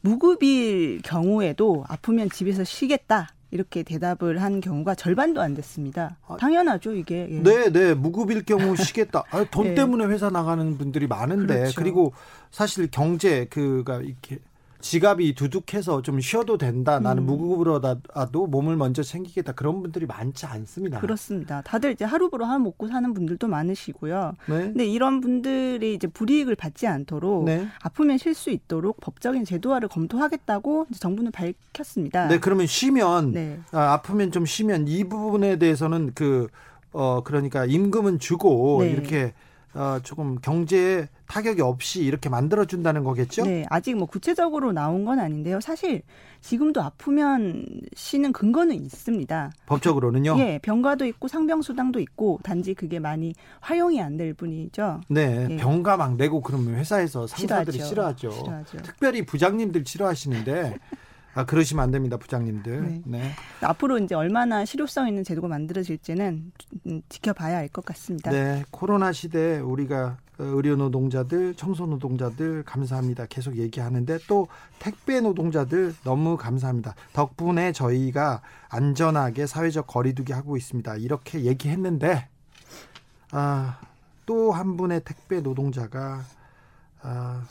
무급일 0.02 1.02
경우에도 1.04 1.84
아프면 1.88 2.30
집에서 2.30 2.64
쉬겠다. 2.64 3.30
이렇게 3.52 3.84
대답을 3.84 4.42
한 4.42 4.62
경우가 4.62 4.96
절반도 4.96 5.42
안 5.42 5.56
됐습니다. 5.56 6.18
아, 6.28 6.38
당연하죠, 6.38 6.94
이게. 6.94 7.28
예. 7.30 7.40
네, 7.42 7.72
네. 7.72 7.94
무급일 7.94 8.44
경우 8.44 8.76
쉬겠다. 8.78 9.24
아, 9.32 9.44
돈 9.50 9.70
네. 9.70 9.76
때문에 9.76 10.06
회사 10.06 10.30
나가는 10.30 10.78
분들이 10.78 11.08
많은데 11.08 11.56
그렇죠. 11.56 11.82
그리고 11.82 12.14
사실 12.52 12.90
경제 12.92 13.46
그가 13.46 14.02
이렇게 14.02 14.40
지갑이 14.82 15.36
두둑해서 15.36 16.02
좀 16.02 16.20
쉬어도 16.20 16.58
된다. 16.58 17.00
나는 17.00 17.24
음. 17.24 17.28
무급으로라도 17.28 18.48
몸을 18.48 18.76
먼저 18.76 19.04
챙기겠다. 19.04 19.54
그런 19.54 19.82
분들이 19.82 20.06
많지 20.06 20.46
않습니다. 20.46 21.00
그렇습니다. 21.00 21.62
다들 21.62 21.92
이제 21.92 22.06
하루부로 22.06 22.46
하루 22.46 22.60
먹고 22.64 22.88
사는 22.88 23.14
분들도 23.14 23.48
많으시고요. 23.48 24.34
네. 24.48 24.56
근데 24.56 24.86
이런 24.86 25.22
분들이 25.22 25.94
이제 25.94 26.08
불이익을 26.08 26.56
받지 26.56 26.88
않도록 26.88 27.46
네. 27.46 27.68
아프면 27.82 28.18
쉴 28.18 28.34
수 28.34 28.50
있도록 28.50 29.00
법적인 29.02 29.46
제도화를 29.46 29.90
검토하겠다고 29.90 30.88
정부는 30.98 31.32
밝혔습니다. 31.32 32.28
네, 32.28 32.40
그러면 32.40 32.66
쉬면 32.68 33.32
네. 33.34 33.60
아, 33.72 33.94
아프면 33.94 34.32
좀 34.32 34.46
쉬면 34.46 34.88
이 34.88 35.04
부분에 35.04 35.58
대해서는 35.58 36.14
그 36.14 36.48
어 36.92 37.22
그러니까 37.24 37.66
임금은 37.66 38.20
주고 38.20 38.80
네. 38.82 38.90
이렇게 38.90 39.34
어, 39.76 40.00
조금 40.04 40.36
경제에 40.40 41.08
타격이 41.28 41.62
없이 41.62 42.04
이렇게 42.04 42.28
만들어준다는 42.28 43.04
거겠죠? 43.04 43.44
네, 43.46 43.66
아직 43.70 43.96
뭐 43.96 44.08
구체적으로 44.08 44.72
나온 44.72 45.06
건 45.06 45.20
아닌데요. 45.20 45.60
사실 45.62 46.02
지금도 46.42 46.82
아프면 46.82 47.66
쉬는 47.96 48.34
근거는 48.34 48.76
있습니다. 48.76 49.52
법적으로는요? 49.68 50.38
예, 50.40 50.60
병가도 50.64 51.06
있고 51.06 51.28
상병수당도 51.28 52.00
있고 52.00 52.40
단지 52.44 52.74
그게 52.74 52.98
많이 53.00 53.34
활용이 53.60 54.02
안 54.02 54.18
될 54.18 54.34
뿐이죠. 54.34 55.02
네, 55.08 55.48
예. 55.52 55.56
병가 55.58 55.96
막 55.98 56.16
내고 56.16 56.42
그러면 56.42 56.76
회사에서 56.76 57.28
상사들이 57.28 57.80
싫어하죠. 57.86 58.32
싫어하죠. 58.32 58.44
싫어하죠. 58.44 58.78
특별히 58.82 59.26
부장님들 59.26 59.84
싫어하시는데 59.86 60.78
아 61.40 61.46
그러시면 61.46 61.82
안 61.82 61.92
됩니다, 61.92 62.18
부장님들. 62.18 62.82
네. 62.84 63.02
네. 63.06 63.32
앞으로 63.62 63.98
이제 63.98 64.14
얼마나 64.14 64.66
실효성 64.66 65.08
있는 65.08 65.24
제도가 65.24 65.48
만들어질지는 65.48 66.52
지켜봐야 67.08 67.56
할것 67.60 67.86
같습니다. 67.86 68.30
네, 68.30 68.66
코로나 68.72 69.14
시대 69.14 69.60
우리가 69.60 70.18
어, 70.38 70.44
의료 70.44 70.76
노동자들, 70.76 71.56
청소 71.56 71.86
노동자들 71.86 72.64
감사합니다. 72.64 73.26
계속 73.28 73.56
얘기하는데 73.56 74.20
또 74.28 74.50
택배 74.80 75.22
노동자들 75.22 75.96
너무 76.04 76.36
감사합니다. 76.36 76.94
덕분에 77.14 77.72
저희가 77.72 78.42
안전하게 78.68 79.48
사회적 79.48 79.88
거리두기 79.88 80.34
하고 80.34 80.58
있습니다. 80.58 80.98
이렇게 80.98 81.46
얘기했는데 81.46 82.28
아, 83.32 83.80
또 84.26 84.52
한 84.52 84.76
분의 84.76 85.04
택배 85.06 85.40
노동자가 85.40 86.22
아, 87.02 87.44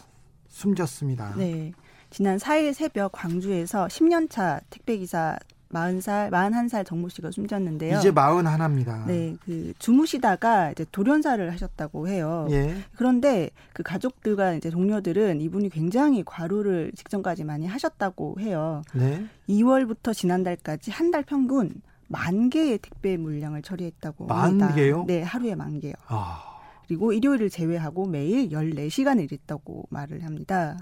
숨졌습니다. 0.48 1.34
네. 1.36 1.72
지난 2.10 2.38
4일 2.38 2.72
새벽 2.72 3.12
광주에서 3.12 3.86
10년차 3.86 4.60
택배기사 4.70 5.36
40살, 5.72 6.30
41살 6.30 6.86
정모 6.86 7.10
씨가 7.10 7.30
숨졌는데요. 7.30 7.98
이제 7.98 8.10
41입니다. 8.10 9.06
네, 9.06 9.36
그 9.44 9.74
주무시다가 9.78 10.70
이제 10.70 10.86
돌연사를 10.90 11.52
하셨다고 11.52 12.08
해요. 12.08 12.46
예. 12.50 12.74
그런데 12.96 13.50
그 13.74 13.82
가족들과 13.82 14.54
이제 14.54 14.70
동료들은 14.70 15.42
이분이 15.42 15.68
굉장히 15.68 16.22
과로를 16.24 16.92
직전까지 16.96 17.44
많이 17.44 17.66
하셨다고 17.66 18.40
해요. 18.40 18.80
네. 18.94 19.26
2월부터 19.50 20.14
지난달까지 20.14 20.90
한 20.90 21.10
달 21.10 21.22
평균 21.22 21.82
만 22.06 22.48
개의 22.48 22.78
택배 22.78 23.18
물량을 23.18 23.60
처리했다고 23.60 24.24
만 24.26 24.44
합니다. 24.44 24.74
개요? 24.74 25.04
네, 25.06 25.20
하루에 25.22 25.54
만 25.54 25.80
개요. 25.80 25.92
아. 26.06 26.42
그리고 26.86 27.12
일요일을 27.12 27.50
제외하고 27.50 28.06
매일 28.06 28.48
14시간을 28.48 29.24
일했다고 29.24 29.88
말을 29.90 30.24
합니다. 30.24 30.78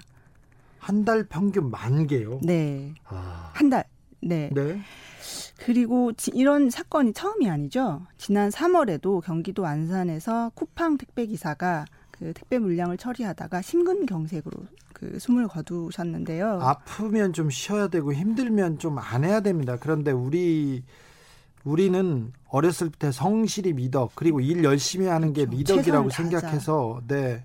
한 0.79 1.05
달 1.05 1.23
평균 1.23 1.69
만 1.71 2.07
개요? 2.07 2.39
네. 2.43 2.93
아. 3.05 3.51
한 3.53 3.69
달. 3.69 3.83
네. 4.21 4.49
네. 4.53 4.79
그리고 5.59 6.11
이런 6.33 6.69
사건이 6.69 7.13
처음이 7.13 7.49
아니죠. 7.49 8.01
지난 8.17 8.49
3월에도 8.49 9.21
경기도 9.23 9.65
안산에서 9.65 10.51
쿠팡 10.55 10.97
택배 10.97 11.25
기사가 11.25 11.85
그 12.11 12.33
택배 12.33 12.57
물량을 12.59 12.97
처리하다가 12.97 13.61
심근경색으로 13.61 14.57
그 14.93 15.19
숨을 15.19 15.47
거두셨는데요. 15.47 16.59
아프면 16.61 17.33
좀 17.33 17.49
쉬어야 17.49 17.87
되고 17.87 18.13
힘들면 18.13 18.79
좀 18.79 18.97
안 18.97 19.23
해야 19.23 19.39
됩니다. 19.41 19.77
그런데 19.79 20.11
우리 20.11 20.83
우리는 21.63 22.31
어렸을 22.49 22.89
때 22.89 23.11
성실히 23.11 23.73
미덕 23.73 24.11
그리고 24.15 24.39
일 24.39 24.63
열심히 24.63 25.07
하는 25.07 25.33
게 25.33 25.45
그렇죠. 25.45 25.57
미덕이라고 25.75 26.09
생각해서 26.09 27.01
네 27.07 27.43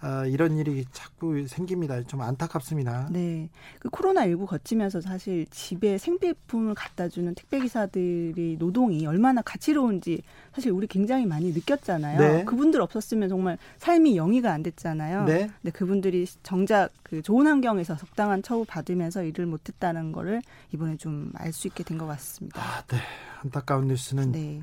아, 0.00 0.24
이런 0.26 0.56
일이 0.56 0.84
자꾸 0.92 1.46
생깁니다. 1.48 2.02
좀 2.04 2.20
안타깝습니다. 2.20 3.08
네. 3.10 3.48
그 3.80 3.88
코로나19 3.88 4.46
거치면서 4.46 5.00
사실 5.00 5.46
집에 5.50 5.98
생필품을 5.98 6.74
갖다 6.74 7.08
주는 7.08 7.34
택배 7.34 7.58
기사들이 7.60 8.56
노동이 8.58 9.06
얼마나 9.06 9.42
가치로운지 9.42 10.22
사실 10.54 10.70
우리 10.70 10.86
굉장히 10.86 11.26
많이 11.26 11.50
느꼈잖아요. 11.52 12.18
네. 12.18 12.44
그분들 12.44 12.80
없었으면 12.80 13.28
정말 13.28 13.58
삶이 13.78 14.16
영위가 14.16 14.52
안 14.52 14.62
됐잖아요. 14.62 15.24
네. 15.24 15.50
근데 15.62 15.70
그분들이 15.72 16.26
정작 16.42 16.90
그 17.02 17.20
좋은 17.22 17.46
환경에서 17.46 17.96
적당한 17.96 18.42
처우 18.42 18.64
받으면서 18.64 19.24
일을 19.24 19.46
못 19.46 19.68
했다는 19.68 20.12
거를 20.12 20.42
이번에 20.72 20.96
좀 20.96 21.32
알 21.34 21.52
수 21.52 21.66
있게 21.66 21.82
된 21.82 21.98
것 21.98 22.06
같습니다. 22.06 22.60
아, 22.60 22.82
네. 22.86 22.98
안타까운 23.42 23.88
뉴스는 23.88 24.30
네. 24.32 24.62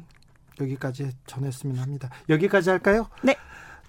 여기까지 0.61 1.11
전했으면 1.25 1.77
합니다. 1.77 2.09
여기까지 2.29 2.69
할까요? 2.69 3.09
네. 3.23 3.35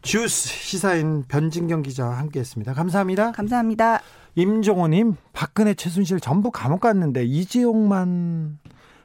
주스 0.02 0.48
시사인 0.48 1.24
변진경 1.26 1.82
기자와 1.82 2.18
함께했습니다. 2.18 2.74
감사합니다. 2.74 3.32
감사합니다. 3.32 4.00
임종호님, 4.36 5.16
박근혜, 5.32 5.74
최순실 5.74 6.20
전부 6.20 6.50
감옥 6.50 6.82
갔는데 6.82 7.24
이재용만 7.24 8.58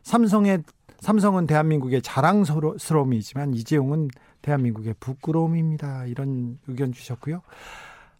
삼성의 0.03 0.63
삼성은 0.99 1.47
대한민국의 1.47 2.01
자랑스러움이지만 2.03 3.53
이재용은 3.55 4.09
대한민국의 4.41 4.95
부끄러움입니다. 4.99 6.05
이런 6.05 6.59
의견 6.67 6.91
주셨고요. 6.91 7.41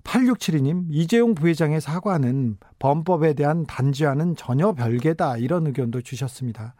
8672님, 0.04 0.88
이재용 0.90 1.36
부회장의 1.36 1.80
사과는 1.80 2.58
범법에 2.80 3.34
대한 3.34 3.68
단죄와는 3.68 4.36
전혀 4.36 4.72
별개다. 4.72 5.38
이런 5.38 5.68
의견도 5.68 6.01
주셨습니다. 6.01 6.74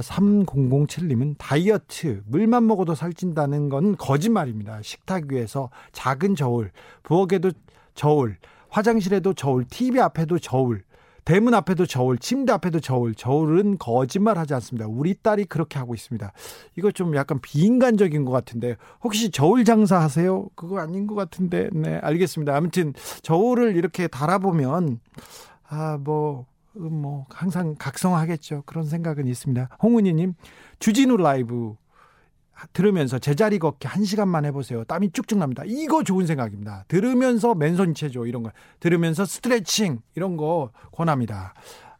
3007님은 0.00 1.32
아, 1.32 1.34
다이어트, 1.38 2.22
물만 2.26 2.66
먹어도 2.66 2.94
살찐다는 2.94 3.68
건 3.68 3.96
거짓말입니다. 3.96 4.80
식탁 4.82 5.24
위에서 5.30 5.70
작은 5.92 6.34
저울, 6.36 6.70
부엌에도 7.02 7.52
저울, 7.94 8.36
화장실에도 8.68 9.34
저울, 9.34 9.64
TV 9.64 10.00
앞에도 10.00 10.38
저울, 10.38 10.82
대문 11.24 11.54
앞에도 11.54 11.86
저울, 11.86 12.18
침대 12.18 12.52
앞에도 12.52 12.80
저울, 12.80 13.14
저울은 13.14 13.78
거짓말 13.78 14.36
하지 14.36 14.52
않습니다. 14.54 14.86
우리 14.86 15.14
딸이 15.14 15.46
그렇게 15.46 15.78
하고 15.78 15.94
있습니다. 15.94 16.32
이거 16.76 16.90
좀 16.90 17.16
약간 17.16 17.40
비인간적인 17.40 18.24
것 18.24 18.32
같은데, 18.32 18.76
혹시 19.02 19.30
저울 19.30 19.64
장사 19.64 19.98
하세요? 20.00 20.48
그거 20.54 20.80
아닌 20.80 21.06
것 21.06 21.14
같은데, 21.14 21.70
네, 21.72 21.98
알겠습니다. 21.98 22.54
아무튼, 22.54 22.92
저울을 23.22 23.76
이렇게 23.76 24.06
달아보면, 24.06 25.00
아, 25.66 25.96
뭐, 25.98 26.46
뭐 26.74 27.26
항상 27.30 27.74
각성하겠죠. 27.78 28.62
그런 28.66 28.84
생각은 28.84 29.26
있습니다. 29.26 29.68
홍은희님 29.82 30.34
주진우 30.78 31.16
라이브 31.16 31.76
들으면서 32.72 33.18
제자리 33.18 33.58
걷기 33.58 33.86
한 33.86 34.04
시간만 34.04 34.44
해보세요. 34.44 34.84
땀이 34.84 35.10
쭉쭉 35.12 35.38
납니다. 35.38 35.62
이거 35.66 36.02
좋은 36.02 36.26
생각입니다. 36.26 36.84
들으면서 36.88 37.54
맨손 37.54 37.94
체조 37.94 38.26
이런 38.26 38.42
거 38.42 38.50
들으면서 38.80 39.24
스트레칭 39.24 40.00
이런 40.14 40.36
거 40.36 40.70
권합니다. 40.92 41.54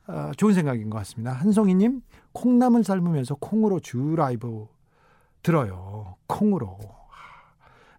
어, 0.06 0.32
좋은 0.36 0.54
생각인 0.54 0.90
것 0.90 0.98
같습니다. 0.98 1.32
한송이님 1.32 2.02
콩나물 2.32 2.84
삶으면서 2.84 3.36
콩으로 3.36 3.80
주 3.80 4.14
라이브 4.16 4.66
들어요. 5.42 6.16
콩으로. 6.26 6.78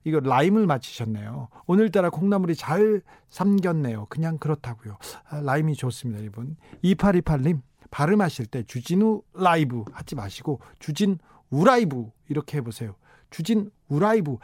이거 0.06 0.20
라임을 0.20 0.68
맞히셨네요. 0.68 1.50
오늘따라 1.66 2.10
콩나물이 2.10 2.56
잘 2.56 3.02
삶겼네요. 3.30 4.06
그냥 4.06 4.38
그렇다고요. 4.38 4.98
아, 5.30 5.42
라임이 5.42 5.76
좋습니다, 5.76 6.24
이분. 6.24 6.56
2828님, 6.84 7.62
발음하실 7.92 8.46
때 8.46 8.64
주진우 8.64 9.24
라이브 9.34 9.84
하지 9.92 10.16
마시고 10.16 10.62
주진 10.80 11.18
우라이브 11.50 12.10
이렇게 12.30 12.58
해보세요. 12.58 12.96
주진 13.30 13.72
우라이브. 13.88 14.38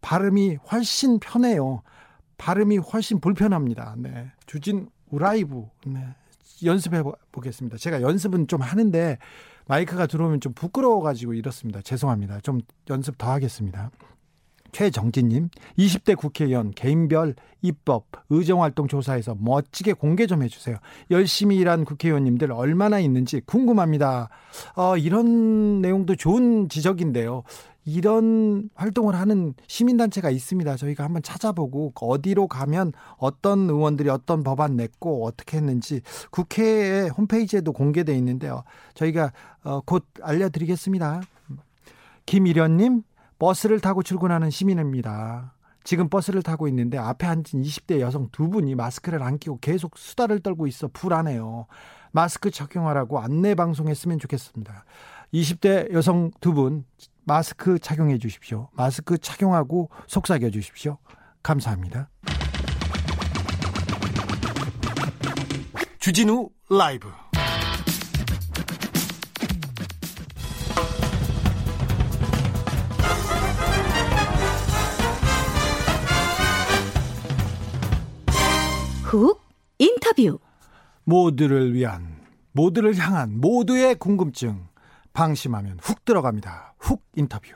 발음이 0.00 0.56
훨씬 0.70 1.18
편해요. 1.18 1.82
발음이 2.38 2.78
훨씬 2.78 3.20
불편합니다. 3.20 3.94
네. 3.98 4.30
주진 4.46 4.88
우라이브. 5.10 5.66
네. 5.86 6.14
연습해 6.64 7.02
보겠습니다. 7.32 7.76
제가 7.76 8.00
연습은 8.00 8.46
좀 8.46 8.62
하는데 8.62 9.18
마이크가 9.66 10.06
들어오면 10.06 10.40
좀 10.40 10.52
부끄러워가지고 10.54 11.34
이렇습니다. 11.34 11.82
죄송합니다. 11.82 12.40
좀 12.40 12.60
연습 12.88 13.18
더 13.18 13.30
하겠습니다. 13.32 13.90
최정진님, 14.72 15.48
20대 15.78 16.16
국회의원 16.16 16.70
개인별 16.70 17.34
입법, 17.62 18.06
의정활동 18.30 18.88
조사에서 18.88 19.36
멋지게 19.38 19.94
공개 19.94 20.26
좀 20.26 20.42
해주세요. 20.42 20.76
열심히 21.10 21.56
일한 21.56 21.84
국회의원님들 21.84 22.52
얼마나 22.52 23.00
있는지 23.00 23.40
궁금합니다. 23.40 24.28
어, 24.76 24.96
이런 24.96 25.80
내용도 25.80 26.14
좋은 26.14 26.68
지적인데요. 26.68 27.42
이런 27.88 28.68
활동을 28.74 29.14
하는 29.14 29.54
시민단체가 29.66 30.28
있습니다. 30.28 30.76
저희가 30.76 31.04
한번 31.04 31.22
찾아보고 31.22 31.92
어디로 31.98 32.46
가면 32.46 32.92
어떤 33.16 33.60
의원들이 33.70 34.10
어떤 34.10 34.44
법안 34.44 34.76
냈고 34.76 35.24
어떻게 35.24 35.56
했는지 35.56 36.02
국회 36.30 37.08
홈페이지에도 37.08 37.72
공개돼 37.72 38.14
있는데요. 38.16 38.62
저희가 38.92 39.32
어, 39.64 39.80
곧 39.80 40.04
알려드리겠습니다. 40.20 41.22
김일현님, 42.26 43.04
버스를 43.38 43.80
타고 43.80 44.02
출근하는 44.02 44.50
시민입니다. 44.50 45.54
지금 45.84 46.08
버스를 46.08 46.42
타고 46.42 46.68
있는데 46.68 46.98
앞에 46.98 47.26
앉은 47.26 47.42
20대 47.44 48.00
여성 48.00 48.28
두 48.30 48.50
분이 48.50 48.74
마스크를 48.74 49.22
안 49.22 49.38
끼고 49.38 49.58
계속 49.60 49.96
수다를 49.96 50.40
떨고 50.40 50.66
있어 50.66 50.88
불안해요. 50.92 51.66
마스크 52.12 52.50
착용하라고 52.50 53.20
안내 53.20 53.54
방송했으면 53.54 54.18
좋겠습니다. 54.18 54.84
20대 55.32 55.92
여성 55.92 56.30
두 56.40 56.52
분 56.52 56.84
마스크 57.24 57.78
착용해 57.78 58.18
주십시오. 58.18 58.68
마스크 58.72 59.18
착용하고 59.18 59.90
속삭여 60.06 60.50
주십시오. 60.50 60.96
감사합니다. 61.42 62.08
주진우 66.00 66.48
라이브 66.70 67.08
훅 79.08 79.40
인터뷰 79.78 80.38
모두를 81.04 81.72
위한 81.72 82.20
모두를 82.52 82.94
향한 82.98 83.40
모두의 83.40 83.94
궁금증 83.94 84.68
방심하면 85.14 85.78
훅 85.80 86.04
들어갑니다. 86.04 86.74
훅 86.78 87.02
인터뷰. 87.16 87.54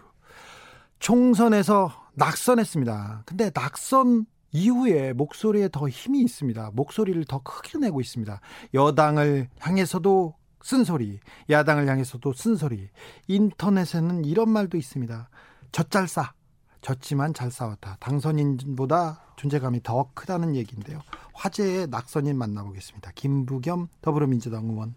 총선에서 0.98 1.92
낙선했습니다. 2.14 3.24
근데 3.26 3.50
낙선 3.50 4.24
이후에 4.52 5.12
목소리에 5.12 5.68
더 5.70 5.90
힘이 5.90 6.22
있습니다. 6.22 6.70
목소리를 6.72 7.22
더 7.26 7.40
크게 7.42 7.76
내고 7.76 8.00
있습니다. 8.00 8.40
여당을 8.72 9.50
향해서도 9.58 10.34
쓴소리, 10.62 11.20
야당을 11.50 11.86
향해서도 11.86 12.32
쓴소리. 12.32 12.88
인터넷에는 13.28 14.24
이런 14.24 14.48
말도 14.48 14.78
있습니다. 14.78 15.28
젖잘 15.70 16.08
싸. 16.08 16.32
졌지만 16.80 17.32
잘 17.32 17.50
싸웠다. 17.50 17.96
당선인보다 18.00 19.34
존재감이 19.36 19.82
더 19.82 20.10
크다는 20.14 20.56
얘기인데요. 20.56 21.00
화제의 21.32 21.88
낙선인 21.88 22.36
만나보겠습니다. 22.36 23.12
김부겸 23.14 23.88
더불어민주당 24.00 24.64
의원. 24.64 24.94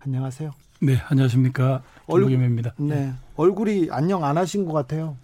안녕하세요. 0.00 0.52
네, 0.80 0.96
안녕하십니까. 1.08 1.82
김부겸입니다. 2.08 2.74
네. 2.78 2.94
네. 2.94 3.12
얼굴이 3.36 3.88
안녕 3.90 4.24
안 4.24 4.36
하신 4.38 4.64
것 4.64 4.72
같아요. 4.72 5.16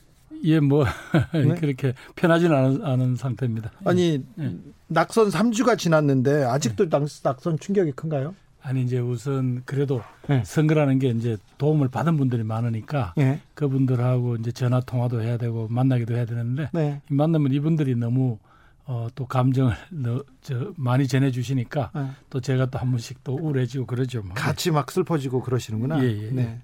예, 0.44 0.60
뭐 0.60 0.84
네? 1.32 1.54
그렇게 1.60 1.94
편하지는 2.16 2.54
않은, 2.56 2.84
않은 2.84 3.16
상태입니다. 3.16 3.70
아니 3.84 4.24
네. 4.34 4.56
낙선 4.88 5.28
3주가 5.28 5.78
지났는데 5.78 6.44
아직도 6.44 6.88
네. 6.88 6.98
낙선 7.22 7.58
충격이 7.58 7.92
큰가요? 7.92 8.34
아니 8.62 8.82
이제 8.82 8.98
우선 8.98 9.62
그래도 9.66 10.02
네. 10.26 10.42
선거라는 10.44 10.98
게 10.98 11.08
이제 11.10 11.36
도움을 11.58 11.88
받은 11.88 12.16
분들이 12.16 12.42
많으니까 12.42 13.12
네. 13.16 13.40
그분들하고 13.54 14.36
이제 14.36 14.52
전화 14.52 14.80
통화도 14.80 15.22
해야 15.22 15.36
되고 15.36 15.68
만나기도 15.68 16.14
해야 16.14 16.24
되는데 16.24 16.70
네. 16.72 17.02
만나면 17.08 17.52
이분들이 17.52 17.94
너무 17.94 18.38
어, 18.86 19.08
또 19.14 19.26
감정을 19.26 19.74
너, 19.90 20.22
저, 20.42 20.72
많이 20.76 21.08
전해주시니까 21.08 21.90
네. 21.94 22.10
또 22.30 22.40
제가 22.40 22.66
또 22.66 22.78
한 22.78 22.90
번씩 22.90 23.24
또 23.24 23.34
우울해지고 23.36 23.86
그러죠. 23.86 24.22
뭐. 24.22 24.34
같이 24.34 24.70
막 24.70 24.90
슬퍼지고 24.90 25.40
그러시는구나. 25.42 26.02
예, 26.04 26.08
예. 26.26 26.30
네. 26.30 26.60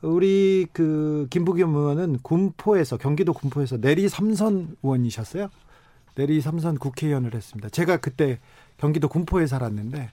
우리 0.00 0.66
그 0.72 1.26
김부겸 1.30 1.74
의원은 1.74 2.20
군포에서 2.22 2.96
경기도 2.96 3.32
군포에서 3.32 3.78
내리 3.78 4.08
삼선 4.08 4.76
의원이셨어요. 4.82 5.48
내리 6.14 6.40
삼선 6.40 6.78
국회의원을 6.78 7.34
했습니다. 7.34 7.68
제가 7.68 7.96
그때 7.98 8.38
경기도 8.78 9.08
군포에 9.08 9.46
살았는데 9.46 10.10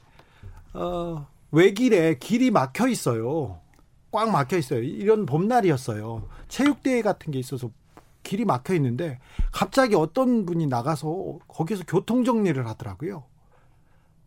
어, 0.73 1.27
외길에 1.51 2.17
길이 2.17 2.49
막혀 2.51 2.87
있어요. 2.87 3.59
꽉 4.11 4.29
막혀 4.31 4.57
있어요. 4.57 4.81
이런 4.81 5.25
봄날이었어요. 5.25 6.27
체육대회 6.49 7.01
같은 7.01 7.31
게 7.31 7.39
있어서 7.39 7.69
길이 8.23 8.45
막혀 8.45 8.75
있는데 8.75 9.19
갑자기 9.51 9.95
어떤 9.95 10.45
분이 10.45 10.67
나가서 10.67 11.39
거기서 11.47 11.83
교통 11.87 12.23
정리를 12.23 12.65
하더라고요. 12.67 13.23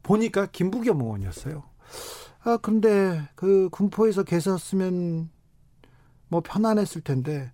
보니까 0.03 0.47
김부겸 0.47 1.01
의원이었어요. 1.01 1.63
아 2.45 2.59
근데 2.59 3.23
그 3.35 3.69
군포에서 3.71 4.23
계셨으면 4.23 5.31
뭐 6.29 6.41
편안했을 6.41 7.01
텐데 7.01 7.53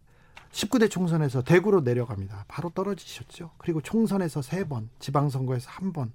19대 0.52 0.90
총선에서 0.90 1.42
대구로 1.42 1.80
내려갑니다. 1.80 2.44
바로 2.48 2.70
떨어지셨죠. 2.70 3.52
그리고 3.58 3.80
총선에서 3.80 4.40
3번, 4.40 4.88
지방선거에서 4.98 5.70
1번 5.70 6.10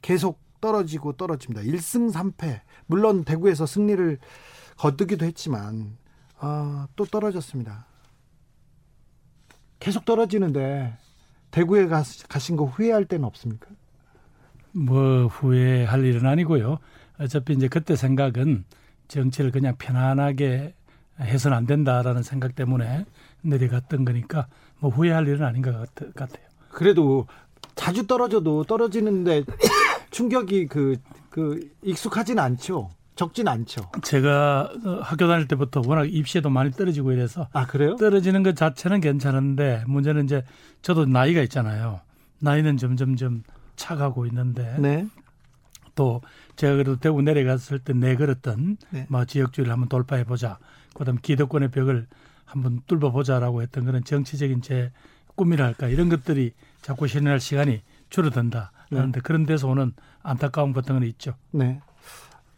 계속 0.00 0.40
떨어지고 0.60 1.14
떨어집니다. 1.14 1.62
1승 1.62 2.12
3패. 2.12 2.60
물론 2.86 3.24
대구에서 3.24 3.66
승리를 3.66 4.18
거두기도 4.76 5.26
했지만 5.26 5.98
아, 6.38 6.88
또 6.96 7.04
떨어졌습니다. 7.04 7.86
계속 9.84 10.06
떨어지는데 10.06 10.96
대구에 11.50 11.88
가, 11.88 12.02
가신 12.30 12.56
거 12.56 12.64
후회할 12.64 13.04
때는 13.04 13.26
없습니까? 13.26 13.66
뭐 14.72 15.26
후회할 15.26 16.06
일은 16.06 16.26
아니고요. 16.26 16.78
어차피 17.20 17.52
이제 17.52 17.68
그때 17.68 17.94
생각은 17.94 18.64
정치를 19.08 19.50
그냥 19.50 19.76
편안하게 19.76 20.72
해서는 21.20 21.54
안 21.54 21.66
된다라는 21.66 22.22
생각 22.22 22.54
때문에 22.54 23.04
내려갔던 23.42 24.06
거니까 24.06 24.46
뭐 24.78 24.90
후회할 24.90 25.28
일은 25.28 25.44
아닌 25.44 25.60
것 25.60 25.94
같아요. 26.14 26.46
그래도 26.70 27.26
자주 27.74 28.06
떨어져도 28.06 28.64
떨어지는데 28.64 29.44
충격이 30.10 30.66
그, 30.68 30.96
그 31.28 31.60
익숙하진 31.82 32.38
않죠. 32.38 32.88
적진 33.14 33.46
않죠. 33.46 33.90
제가 34.02 34.72
어, 34.84 34.98
학교 35.02 35.28
다닐 35.28 35.46
때부터 35.46 35.82
워낙 35.84 36.12
입시에도 36.12 36.50
많이 36.50 36.70
떨어지고 36.72 37.12
이래서 37.12 37.48
아 37.52 37.66
그래요? 37.66 37.96
떨어지는 37.96 38.42
것 38.42 38.56
자체는 38.56 39.00
괜찮은데 39.00 39.84
문제는 39.86 40.24
이제 40.24 40.44
저도 40.82 41.06
나이가 41.06 41.40
있잖아요. 41.42 42.00
나이는 42.40 42.76
점점점 42.76 43.44
차가고 43.76 44.26
있는데 44.26 44.76
네. 44.78 45.06
또 45.94 46.22
제가 46.56 46.74
그래도 46.74 46.96
대구 46.96 47.22
내려갔을 47.22 47.78
때 47.78 47.92
내걸었던 47.92 48.76
네. 48.90 49.06
뭐 49.08 49.24
지역주의를 49.24 49.72
한번 49.72 49.88
돌파해 49.88 50.24
보자. 50.24 50.58
그다음 50.94 51.18
기득권의 51.20 51.70
벽을 51.70 52.06
한번 52.44 52.82
뚫어 52.86 53.10
보자라고 53.10 53.62
했던 53.62 53.84
그런 53.84 54.04
정치적인 54.04 54.62
제 54.62 54.92
꿈이랄까 55.36 55.88
이런 55.88 56.08
것들이 56.08 56.52
자꾸 56.82 57.08
실현할 57.08 57.40
시간이 57.40 57.82
줄어든다. 58.10 58.72
그런데 58.88 59.18
네. 59.18 59.22
그런 59.22 59.46
데서 59.46 59.68
오는 59.68 59.92
안타까움 60.22 60.72
같은 60.72 60.94
건 60.94 61.04
있죠. 61.08 61.34
네. 61.50 61.80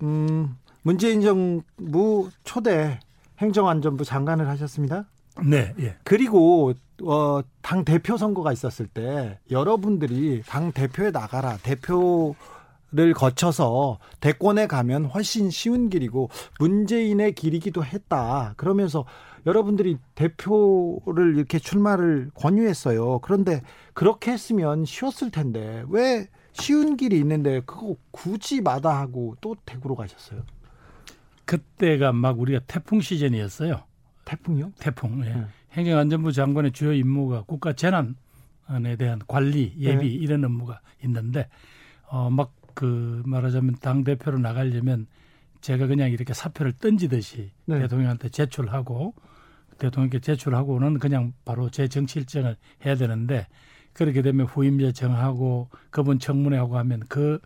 음, 0.02 0.56
문재인 0.82 1.20
정부 1.20 2.30
초대 2.44 3.00
행정안전부 3.38 4.04
장관을 4.04 4.48
하셨습니다. 4.48 5.06
네, 5.44 5.74
예. 5.80 5.96
그리고 6.04 6.72
어, 7.02 7.40
당 7.60 7.84
대표 7.84 8.16
선거가 8.16 8.52
있었을 8.52 8.86
때 8.86 9.38
여러분들이 9.50 10.42
당 10.46 10.72
대표에 10.72 11.10
나가라 11.10 11.58
대표를 11.62 13.12
거쳐서 13.14 13.98
대권에 14.20 14.66
가면 14.66 15.06
훨씬 15.06 15.50
쉬운 15.50 15.90
길이고 15.90 16.30
문재인의 16.58 17.34
길이기도 17.34 17.84
했다. 17.84 18.54
그러면서 18.56 19.04
여러분들이 19.44 19.98
대표를 20.14 21.36
이렇게 21.36 21.58
출마를 21.58 22.30
권유했어요. 22.34 23.20
그런데 23.20 23.62
그렇게 23.92 24.32
했으면 24.32 24.84
쉬웠을 24.84 25.30
텐데 25.30 25.84
왜 25.88 26.28
쉬운 26.56 26.96
길이 26.96 27.18
있는데 27.18 27.60
그거 27.60 27.96
굳이 28.10 28.60
마다하고 28.60 29.36
또 29.40 29.56
대구로 29.64 29.94
가셨어요? 29.94 30.42
그때가 31.44 32.12
막 32.12 32.38
우리가 32.40 32.60
태풍 32.66 33.00
시즌이었어요. 33.00 33.82
태풍이요? 34.24 34.72
태풍. 34.78 35.24
예. 35.24 35.30
네. 35.34 35.46
행정안전부 35.72 36.32
장관의 36.32 36.72
주요 36.72 36.92
임무가 36.92 37.42
국가 37.42 37.72
재난에 37.72 38.96
대한 38.98 39.20
관리, 39.28 39.74
예비 39.78 40.08
네. 40.08 40.14
이런 40.14 40.44
업무가 40.44 40.80
있는데 41.04 41.48
어 42.08 42.30
막 42.30 42.56
그 42.76 43.22
말하자면 43.24 43.76
당 43.80 44.04
대표로 44.04 44.38
나가려면 44.38 45.06
제가 45.62 45.86
그냥 45.86 46.10
이렇게 46.10 46.34
사표를 46.34 46.72
던지듯이 46.72 47.50
네. 47.64 47.78
대통령한테 47.80 48.28
제출하고 48.28 49.14
대통령께 49.78 50.20
제출하고는 50.20 50.98
그냥 50.98 51.32
바로 51.46 51.70
제 51.70 51.88
정치 51.88 52.18
일정을 52.18 52.56
해야 52.84 52.94
되는데 52.94 53.46
그렇게 53.96 54.22
되면 54.22 54.46
후임자 54.46 54.92
정하고 54.92 55.68
그분 55.90 56.18
청문회하고 56.18 56.78
하면 56.78 57.00
그 57.08 57.40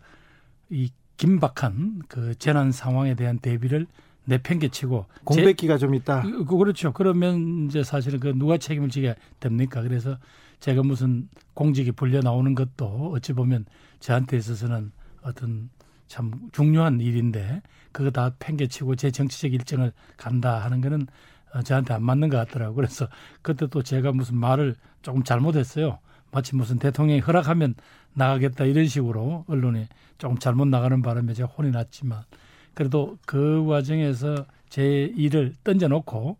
이 0.71 0.89
긴박한 1.17 2.03
그 2.07 2.33
재난 2.35 2.71
상황에 2.71 3.13
대한 3.13 3.37
대비를 3.37 3.85
내팽개치고 4.25 5.05
공백기가 5.25 5.77
좀 5.77 5.93
있다. 5.93 6.21
그, 6.21 6.45
그렇죠. 6.45 6.93
그러면 6.93 7.67
이제 7.67 7.83
사실은 7.83 8.19
그 8.19 8.29
누가 8.35 8.57
책임을 8.57 8.89
지게 8.89 9.15
됩니까? 9.39 9.81
그래서 9.81 10.17
제가 10.61 10.81
무슨 10.81 11.27
공직이 11.53 11.91
불려 11.91 12.21
나오는 12.21 12.55
것도 12.55 13.11
어찌 13.13 13.33
보면 13.33 13.65
저한테 13.99 14.37
있어서는 14.37 14.91
어떤 15.21 15.69
참 16.07 16.31
중요한 16.51 17.01
일인데 17.01 17.61
그거 17.91 18.09
다 18.09 18.33
팽개치고 18.39 18.95
제 18.95 19.11
정치적 19.11 19.53
일정을 19.53 19.91
간다 20.17 20.59
하는 20.59 20.81
거는 20.81 21.07
어, 21.53 21.61
저한테 21.61 21.93
안 21.93 22.03
맞는 22.03 22.29
것 22.29 22.37
같더라고요. 22.37 22.75
그래서 22.75 23.07
그때 23.41 23.67
또 23.67 23.83
제가 23.83 24.13
무슨 24.13 24.37
말을 24.37 24.75
조금 25.01 25.23
잘못했어요. 25.23 25.99
마치 26.31 26.55
무슨 26.55 26.79
대통령이 26.79 27.19
허락하면 27.19 27.75
나가겠다 28.13 28.65
이런 28.65 28.87
식으로 28.87 29.45
언론에 29.47 29.87
조금 30.17 30.37
잘못 30.37 30.67
나가는 30.67 31.01
바람에 31.01 31.33
제가 31.33 31.49
혼이 31.49 31.71
났지만 31.71 32.23
그래도 32.73 33.17
그 33.25 33.65
과정에서 33.65 34.45
제 34.69 35.11
일을 35.15 35.55
던져놓고 35.63 36.37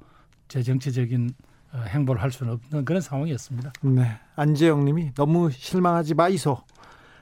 제 0.47 0.63
정치적인 0.63 1.33
어, 1.73 1.83
행보를 1.87 2.21
할 2.21 2.31
수는 2.31 2.53
없는 2.53 2.85
그런 2.85 3.01
상황이었습니다. 3.01 3.71
네. 3.81 4.19
안재영 4.35 4.83
님이 4.85 5.13
너무 5.13 5.49
실망하지 5.51 6.15
마이소. 6.15 6.61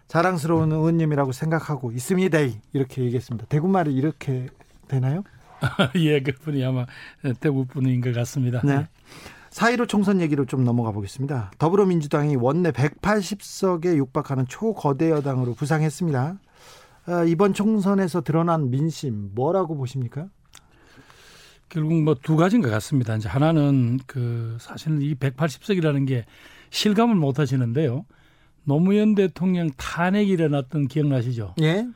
자랑스러운 0.07 0.71
의원님이라고 0.71 1.31
생각하고 1.31 1.91
있습니다. 1.91 2.37
이렇게 2.73 3.03
얘기했습니다. 3.03 3.45
대구말이 3.47 3.93
이렇게 3.93 4.47
되나요? 4.87 5.23
예, 5.97 6.21
그분이 6.21 6.65
아마 6.65 6.87
대구 7.39 7.65
분인 7.65 8.01
것 8.01 8.13
같습니다. 8.15 8.61
네. 8.63 8.87
4.15 9.51 9.87
총선 9.87 10.21
얘기로 10.21 10.45
좀 10.45 10.63
넘어가 10.63 10.91
보겠습니다. 10.91 11.51
더불어민주당이 11.57 12.35
원내 12.35 12.71
180석에 12.71 13.95
육박하는 13.97 14.45
초거대 14.47 15.09
여당으로 15.09 15.53
부상했습니다. 15.55 16.39
아, 17.07 17.23
이번 17.23 17.53
총선에서 17.53 18.21
드러난 18.21 18.69
민심 18.69 19.31
뭐라고 19.33 19.75
보십니까? 19.75 20.27
결국 21.69 22.01
뭐 22.03 22.15
두 22.15 22.35
가지인 22.35 22.61
것 22.61 22.69
같습니다. 22.69 23.15
이제 23.15 23.29
하나는 23.29 23.99
그 24.05 24.57
사실은 24.59 25.01
이 25.01 25.15
180석이라는 25.15 26.07
게 26.07 26.25
실감을 26.71 27.15
못 27.15 27.39
하시는데요. 27.39 28.05
노무현 28.63 29.15
대통령 29.15 29.69
탄핵이 29.77 30.29
일어났던 30.29 30.87
기억나시죠? 30.87 31.55
예. 31.61 31.87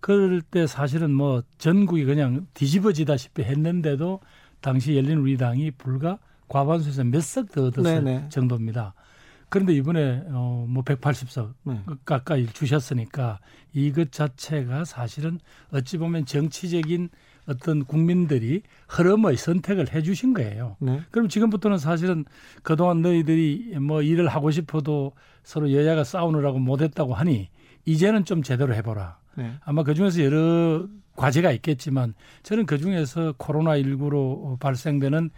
그럴 0.00 0.40
때 0.42 0.66
사실은 0.66 1.10
뭐 1.12 1.42
전국이 1.58 2.04
그냥 2.04 2.46
뒤집어지다시피 2.54 3.42
했는데도 3.42 4.20
당시 4.60 4.96
열린 4.96 5.18
우리당이 5.18 5.72
불과 5.72 6.18
과반수에서 6.50 7.04
몇 7.04 7.20
석 7.22 7.50
더 7.52 7.64
얻었을 7.66 8.04
네네. 8.04 8.28
정도입니다. 8.28 8.92
그런데 9.48 9.72
이번에 9.74 10.24
어 10.30 10.66
뭐 10.68 10.84
180석 10.84 11.54
네. 11.64 11.80
가까이 12.04 12.46
주셨으니까 12.46 13.40
이것 13.72 14.12
자체가 14.12 14.84
사실은 14.84 15.40
어찌 15.72 15.96
보면 15.98 16.26
정치적인 16.26 17.08
어떤 17.46 17.84
국민들이 17.84 18.62
흐름의 18.88 19.36
선택을 19.36 19.92
해 19.92 20.02
주신 20.02 20.34
거예요. 20.34 20.76
네. 20.80 21.00
그럼 21.10 21.28
지금부터는 21.28 21.78
사실은 21.78 22.24
그동안 22.62 23.02
너희들이 23.02 23.76
뭐 23.80 24.02
일을 24.02 24.28
하고 24.28 24.50
싶어도 24.52 25.12
서로 25.42 25.72
여야가 25.72 26.04
싸우느라고 26.04 26.58
못했다고 26.58 27.14
하니 27.14 27.48
이제는 27.86 28.24
좀 28.24 28.42
제대로 28.42 28.74
해보라. 28.74 29.18
네. 29.36 29.54
아마 29.64 29.82
그 29.82 29.94
중에서 29.94 30.22
여러 30.22 30.86
과제가 31.16 31.50
있겠지만 31.52 32.14
저는 32.44 32.66
그 32.66 32.78
중에서 32.78 33.32
코로나19로 33.32 34.58
발생되는 34.60 35.30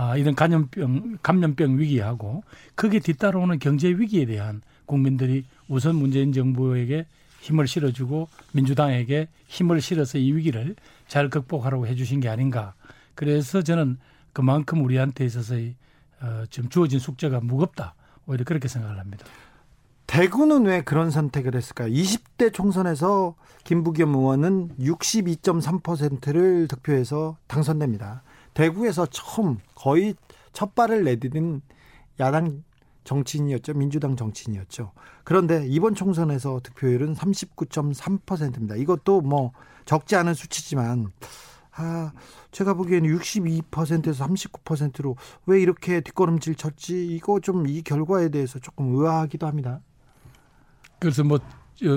아, 0.00 0.16
이런 0.16 0.36
감염병, 0.36 1.18
감염병 1.24 1.76
위기하고 1.80 2.44
그게 2.76 3.00
뒤따라오는 3.00 3.58
경제 3.58 3.88
위기에 3.88 4.26
대한 4.26 4.62
국민들이 4.86 5.44
우선 5.66 5.96
문재인 5.96 6.32
정부에게 6.32 7.04
힘을 7.40 7.66
실어주고 7.66 8.28
민주당에게 8.52 9.26
힘을 9.48 9.80
실어서 9.80 10.18
이 10.18 10.30
위기를 10.30 10.76
잘 11.08 11.28
극복하라고 11.28 11.88
해주신 11.88 12.20
게 12.20 12.28
아닌가. 12.28 12.74
그래서 13.16 13.62
저는 13.62 13.98
그만큼 14.32 14.84
우리한테 14.84 15.24
있어서 15.24 15.56
어, 16.20 16.44
지금 16.48 16.68
주어진 16.68 17.00
숙제가 17.00 17.40
무겁다. 17.40 17.96
오히려 18.28 18.44
그렇게 18.44 18.68
생각을 18.68 19.00
합니다. 19.00 19.26
대구는 20.06 20.66
왜 20.66 20.80
그런 20.82 21.10
선택을 21.10 21.56
했을까요? 21.56 21.92
20대 21.92 22.52
총선에서 22.52 23.34
김부겸 23.64 24.14
의원은 24.14 24.76
62.3%를 24.78 26.68
득표해서 26.68 27.36
당선됩니다. 27.48 28.22
대구에서 28.58 29.06
처음 29.06 29.58
거의 29.76 30.16
첫 30.52 30.74
발을 30.74 31.04
내디딘 31.04 31.62
야당 32.18 32.64
정치인이었죠. 33.04 33.74
민주당 33.74 34.16
정치인이었죠. 34.16 34.90
그런데 35.22 35.64
이번 35.68 35.94
총선에서 35.94 36.58
득표율은 36.64 37.14
39.3%입니다. 37.14 38.74
이것도 38.74 39.20
뭐 39.20 39.52
적지 39.84 40.16
않은 40.16 40.34
수치지만 40.34 41.12
아, 41.70 42.10
제가 42.50 42.74
보기에는 42.74 43.08
62%에서 43.16 44.26
39%로 44.26 45.16
왜 45.46 45.60
이렇게 45.62 46.00
뒷걸음질 46.00 46.56
쳤지? 46.56 47.06
이거 47.14 47.38
좀 47.38 47.64
이 47.64 47.82
결과에 47.82 48.28
대해서 48.28 48.58
조금 48.58 48.92
의아하기도 48.92 49.46
합니다. 49.46 49.80
그래서 50.98 51.22
뭐 51.22 51.38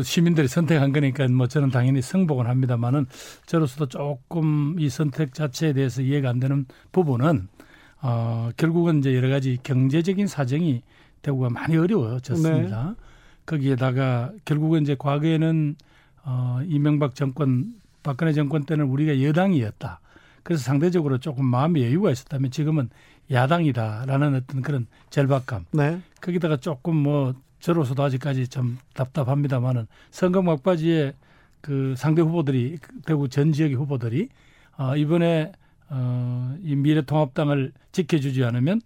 시민들이 0.03 0.47
선택한 0.47 0.91
거니까 0.91 1.27
뭐 1.27 1.47
저는 1.47 1.69
당연히 1.69 2.01
승복은 2.01 2.45
합니다만은 2.45 3.07
저로서도 3.45 3.87
조금 3.87 4.75
이 4.79 4.89
선택 4.89 5.33
자체에 5.33 5.73
대해서 5.73 6.01
이해가 6.01 6.29
안 6.29 6.39
되는 6.39 6.65
부분은 6.91 7.47
어 8.01 8.49
결국은 8.57 8.99
이제 8.99 9.15
여러 9.15 9.29
가지 9.29 9.57
경제적인 9.63 10.27
사정이 10.27 10.83
대구가 11.21 11.49
많이 11.49 11.77
어려워졌습니다. 11.77 12.83
네. 12.89 12.95
거기에다가 13.45 14.31
결국은 14.45 14.83
이제 14.83 14.95
과거에는 14.97 15.75
어 16.23 16.59
이명박 16.65 17.15
정권 17.15 17.73
박근혜 18.03 18.33
정권 18.33 18.63
때는 18.63 18.85
우리가 18.85 19.21
여당이었다. 19.21 19.99
그래서 20.43 20.63
상대적으로 20.63 21.19
조금 21.19 21.45
마음의 21.45 21.83
여유가 21.83 22.11
있었다면 22.11 22.51
지금은 22.51 22.89
야당이다라는 23.29 24.35
어떤 24.35 24.61
그런 24.61 24.87
절박감. 25.09 25.65
네. 25.71 26.01
거기다가 26.19 26.57
조금 26.57 26.95
뭐 26.95 27.35
저로서도 27.61 28.03
아직까지 28.03 28.47
좀 28.49 28.77
답답합니다만은 28.93 29.87
선거 30.09 30.41
막바지에 30.41 31.13
그 31.61 31.93
상대 31.97 32.21
후보들이 32.21 32.77
대구 33.05 33.29
전 33.29 33.51
지역의 33.53 33.75
후보들이 33.77 34.29
어 34.77 34.95
이번에 34.97 35.51
어 35.89 36.55
이 36.63 36.75
미래통합당을 36.75 37.71
지켜주지 37.91 38.43
않으면 38.43 38.81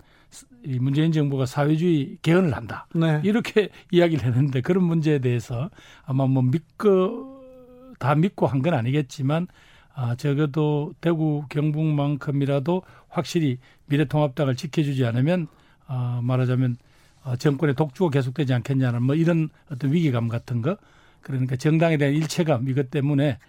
이 0.64 0.80
문재인 0.80 1.12
정부가 1.12 1.46
사회주의 1.46 2.18
개헌을 2.22 2.54
한다. 2.56 2.88
네. 2.96 3.22
이렇게 3.24 3.70
이야기를 3.92 4.24
했는데 4.26 4.62
그런 4.62 4.84
문제에 4.84 5.20
대해서 5.20 5.70
아마 6.06 6.26
뭐 6.28 6.42
믿고 6.44 7.96
다 8.00 8.16
믿고 8.16 8.48
한 8.48 8.62
건 8.62 8.74
아니겠지만 8.74 9.48
아, 9.94 10.16
적어도 10.16 10.94
대구 11.02 11.46
경북만큼이라도 11.50 12.82
확실히 13.10 13.58
미래통합당을 13.88 14.56
지켜주지 14.56 15.06
않으면 15.06 15.48
어, 15.88 16.20
말하자면 16.24 16.72
어, 16.74 16.94
정권의 17.38 17.76
독주가 17.76 18.10
계속되지 18.12 18.54
않겠냐는 18.54 19.02
뭐 19.02 19.16
이런 19.16 19.50
어떤 19.72 19.92
위기감 19.92 20.28
같은 20.28 20.62
거 20.62 20.78
그러니까 21.22 21.56
정당에 21.56 21.98
대한 21.98 22.14
일체감 22.14 22.70
이것 22.70 22.92
때문에 22.92 23.40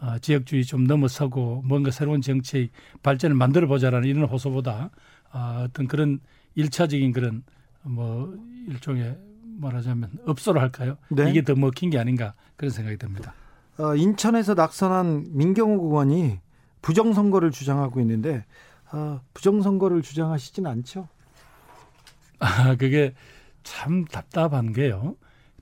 어, 0.00 0.18
지역주의 0.18 0.64
좀 0.64 0.84
넘어서고 0.84 1.62
뭔가 1.64 1.90
새로운 1.90 2.20
정치의 2.20 2.70
발전을 3.02 3.36
만들어 3.36 3.66
보자라는 3.66 4.08
이런 4.08 4.24
호소보다 4.24 4.90
어, 5.32 5.64
어떤 5.64 5.86
그런 5.86 6.20
일차적인 6.54 7.12
그런 7.12 7.44
뭐 7.82 8.34
일종의 8.68 9.16
말하자면 9.58 10.18
업소로 10.26 10.60
할까요? 10.60 10.96
네. 11.10 11.30
이게 11.30 11.42
더 11.42 11.54
먹힌 11.54 11.90
게 11.90 11.98
아닌가 11.98 12.34
그런 12.56 12.70
생각이 12.70 12.96
듭니다. 12.96 13.34
어, 13.78 13.94
인천에서 13.94 14.54
낙선한 14.54 15.26
민경욱 15.30 15.84
의원이 15.84 16.40
부정선거를 16.82 17.50
주장하고 17.50 18.00
있는데 18.00 18.44
어, 18.92 19.20
부정선거를 19.34 20.02
주장하시지는 20.02 20.70
않죠? 20.70 21.08
아, 22.38 22.76
그게 22.76 23.14
참 23.62 24.04
답답한 24.04 24.72
게요. 24.72 25.16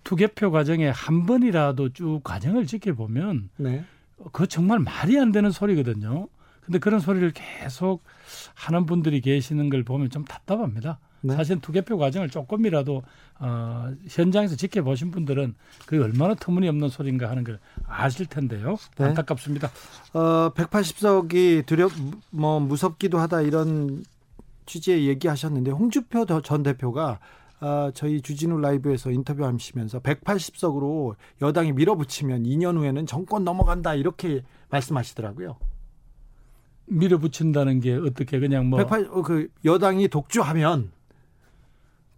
투개표 0.04 0.50
과정에 0.50 0.88
한 0.88 1.26
번이라도 1.26 1.92
쭉 1.94 2.20
과정을 2.22 2.66
지켜보면 2.66 3.48
네. 3.56 3.84
그 4.32 4.46
정말 4.46 4.78
말이 4.78 5.18
안 5.18 5.32
되는 5.32 5.50
소리거든요. 5.50 6.28
근데 6.60 6.78
그런 6.78 7.00
소리를 7.00 7.30
계속 7.32 8.04
하는 8.54 8.86
분들이 8.86 9.20
계시는 9.20 9.70
걸 9.70 9.82
보면 9.82 10.10
좀 10.10 10.24
답답합니다. 10.24 10.98
네. 11.20 11.34
사실 11.36 11.58
투개표 11.60 11.96
과정을 11.96 12.28
조금이라도 12.28 13.02
어, 13.38 13.90
현장에서 14.08 14.56
지켜보신 14.56 15.10
분들은 15.10 15.54
그게 15.86 16.02
얼마나 16.02 16.34
터무니없는 16.34 16.90
소리인가 16.90 17.30
하는 17.30 17.44
걸 17.44 17.58
아실 17.86 18.26
텐데요. 18.26 18.76
네. 18.98 19.06
안타깝습니다. 19.06 19.70
어, 20.12 20.52
180석이 20.54 21.64
두렵 21.64 21.92
뭐 22.30 22.60
무섭기도 22.60 23.18
하다 23.18 23.40
이런 23.40 24.04
취지의 24.66 25.08
얘기하셨는데 25.08 25.70
홍주표 25.70 26.26
전 26.42 26.62
대표가 26.62 27.20
어, 27.60 27.90
저희 27.94 28.20
주진우 28.20 28.58
라이브에서 28.58 29.10
인터뷰하시면서 29.10 30.00
180석으로 30.00 31.14
여당이 31.40 31.72
밀어붙이면 31.72 32.42
2년 32.42 32.76
후에는 32.76 33.06
정권 33.06 33.44
넘어간다 33.44 33.94
이렇게 33.94 34.42
말씀하시더라고요. 34.70 35.56
밀어붙인다는 36.86 37.80
게 37.80 37.94
어떻게 37.94 38.38
그냥 38.38 38.68
뭐 38.68 38.78
180, 38.78 39.10
어, 39.12 39.22
그 39.22 39.48
여당이 39.64 40.08
독주하면 40.08 40.92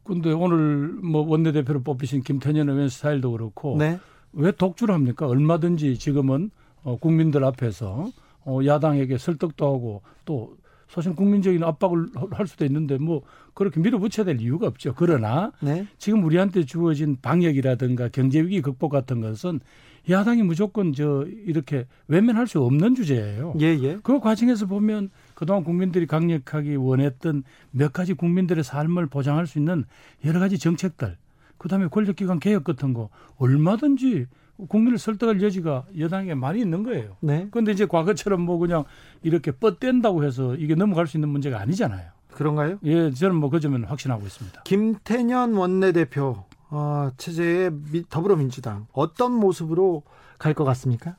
근데 0.02 0.32
오늘 0.32 0.88
뭐 1.02 1.22
원내대표로 1.22 1.82
뽑히신 1.82 2.22
김태년 2.22 2.68
의원 2.68 2.88
스타일도 2.88 3.32
그렇고 3.32 3.76
네. 3.76 3.98
왜 4.32 4.52
독주를 4.52 4.94
합니까? 4.94 5.26
얼마든지 5.26 5.98
지금은 5.98 6.50
어, 6.82 6.96
국민들 6.96 7.44
앞에서 7.44 8.10
어, 8.44 8.60
야당에게 8.64 9.18
설득도 9.18 9.66
하고 9.66 10.02
또 10.24 10.56
사실 10.88 11.14
국민적인 11.14 11.62
압박을 11.64 12.08
할 12.30 12.46
수도 12.46 12.64
있는데 12.64 12.96
뭐 12.98 13.22
그렇게 13.54 13.80
밀어붙여야 13.80 14.24
될 14.24 14.40
이유가 14.40 14.66
없죠. 14.66 14.94
그러나 14.96 15.52
네. 15.60 15.86
지금 15.98 16.24
우리한테 16.24 16.64
주어진 16.64 17.16
방역이라든가 17.20 18.08
경제 18.08 18.40
위기 18.40 18.60
극복 18.60 18.90
같은 18.90 19.20
것은 19.20 19.60
야당이 20.08 20.44
무조건 20.44 20.92
저 20.92 21.26
이렇게 21.46 21.86
외면할 22.06 22.46
수 22.46 22.62
없는 22.62 22.94
주제예요. 22.94 23.54
예, 23.60 23.66
예. 23.66 23.98
그 24.02 24.20
과정에서 24.20 24.66
보면 24.66 25.10
그동안 25.34 25.64
국민들이 25.64 26.06
강력하게 26.06 26.76
원했던 26.76 27.42
몇 27.72 27.92
가지 27.92 28.14
국민들의 28.14 28.62
삶을 28.62 29.06
보장할 29.06 29.48
수 29.48 29.58
있는 29.58 29.84
여러 30.24 30.38
가지 30.38 30.58
정책들, 30.58 31.16
그다음에 31.58 31.88
권력기관 31.88 32.38
개혁 32.38 32.62
같은 32.62 32.92
거 32.92 33.08
얼마든지 33.38 34.26
국민을 34.68 34.98
설득할 34.98 35.42
여지가 35.42 35.86
여당에 35.98 36.34
많이 36.34 36.60
있는 36.60 36.82
거예요. 36.82 37.16
네. 37.20 37.48
그런데 37.50 37.72
이제 37.72 37.86
과거처럼 37.86 38.40
뭐 38.40 38.58
그냥 38.58 38.84
이렇게 39.22 39.50
뻗댄다고 39.52 40.24
해서 40.24 40.54
이게 40.56 40.74
넘어갈 40.74 41.06
수 41.06 41.16
있는 41.16 41.28
문제가 41.28 41.60
아니잖아요. 41.60 42.10
그런가요? 42.32 42.78
예, 42.84 43.10
저는 43.10 43.36
뭐 43.36 43.50
그 43.50 43.60
점은 43.60 43.84
확신하고 43.84 44.26
있습니다. 44.26 44.62
김태년 44.64 45.54
원내대표 45.54 46.44
어, 46.70 47.10
체제의 47.16 47.70
더불어민주당 48.10 48.86
어떤 48.92 49.32
모습으로 49.32 50.02
갈 50.38 50.52
것 50.54 50.64
같습니까? 50.64 51.16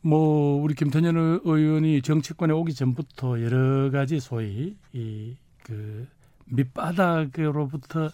뭐 0.00 0.60
우리 0.62 0.74
김태년 0.74 1.40
의원이 1.44 2.02
정치권에 2.02 2.52
오기 2.52 2.74
전부터 2.74 3.40
여러 3.42 3.90
가지 3.90 4.18
소위 4.20 4.76
이 4.92 5.36
그 5.64 6.08
밑바닥으로부터 6.46 8.10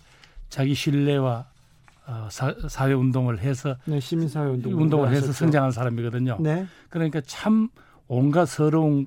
자기 0.49 0.75
신뢰와 0.75 1.47
어, 2.09 2.27
사, 2.31 2.55
사회 2.68 2.94
운동을 2.94 3.40
해서 3.40 3.77
네, 3.85 4.01
시민 4.01 4.29
사회 4.29 4.49
운동 4.49 4.73
운동을 4.73 5.12
해서 5.12 5.31
성장한 5.31 5.73
사람이거든요. 5.73 6.38
네. 6.40 6.66
그러니까 6.88 7.21
참 7.27 7.68
온갖 8.07 8.47
서러운 8.47 9.07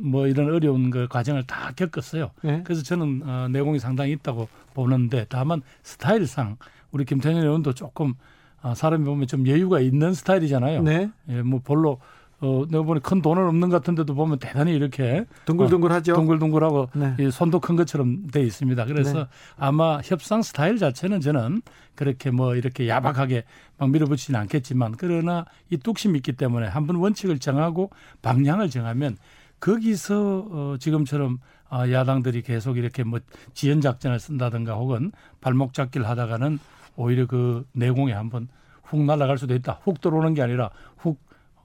뭐 0.00 0.26
이런 0.26 0.50
어려운 0.50 0.88
그 0.90 1.06
과정을 1.08 1.46
다 1.46 1.72
겪었어요. 1.76 2.30
네. 2.42 2.62
그래서 2.64 2.82
저는 2.82 3.22
어, 3.26 3.48
내공이 3.50 3.78
상당히 3.78 4.12
있다고 4.12 4.48
보는데 4.72 5.26
다만 5.28 5.60
스타일상 5.82 6.56
우리 6.90 7.04
김태년 7.04 7.42
의원도 7.42 7.74
조금 7.74 8.14
아, 8.62 8.74
사람이 8.74 9.04
보면 9.04 9.26
좀 9.26 9.46
여유가 9.46 9.80
있는 9.80 10.14
스타일이잖아요. 10.14 10.82
네. 10.82 11.10
예, 11.28 11.42
뭐 11.42 11.60
별로 11.62 12.00
어, 12.42 12.64
내가 12.68 12.82
보니 12.82 13.00
큰 13.00 13.22
돈은 13.22 13.46
없는 13.46 13.68
것 13.68 13.76
같은데도 13.76 14.14
보면 14.14 14.40
대단히 14.40 14.74
이렇게 14.74 15.24
둥글둥글하죠. 15.44 16.12
어, 16.12 16.16
둥글둥글하고 16.16 16.88
네. 16.94 17.16
이 17.20 17.30
손도 17.30 17.60
큰 17.60 17.76
것처럼 17.76 18.26
돼 18.26 18.42
있습니다. 18.42 18.84
그래서 18.86 19.18
네. 19.20 19.24
아마 19.56 20.00
협상 20.02 20.42
스타일 20.42 20.76
자체는 20.76 21.20
저는 21.20 21.62
그렇게 21.94 22.32
뭐 22.32 22.56
이렇게 22.56 22.88
야박하게 22.88 23.44
막 23.78 23.90
밀어붙이지는 23.90 24.40
않겠지만 24.40 24.96
그러나 24.98 25.46
이 25.70 25.76
뚝심이 25.76 26.18
있기 26.18 26.32
때문에 26.32 26.66
한번 26.66 26.96
원칙을 26.96 27.38
정하고 27.38 27.90
방향을 28.22 28.70
정하면 28.70 29.16
거기서 29.60 30.46
어, 30.50 30.76
지금처럼 30.80 31.38
아, 31.68 31.88
야당들이 31.88 32.42
계속 32.42 32.76
이렇게 32.76 33.04
뭐 33.04 33.20
지연 33.54 33.80
작전을 33.80 34.18
쓴다든가 34.18 34.74
혹은 34.74 35.12
발목 35.40 35.74
잡기를 35.74 36.08
하다가는 36.08 36.58
오히려 36.96 37.26
그 37.26 37.64
내공에 37.72 38.12
한번 38.12 38.48
훅 38.82 39.04
날아갈 39.04 39.38
수도 39.38 39.54
있다. 39.54 39.78
훅 39.84 40.00
들어오는 40.00 40.34
게 40.34 40.42
아니라 40.42 40.70
훅, 40.98 41.18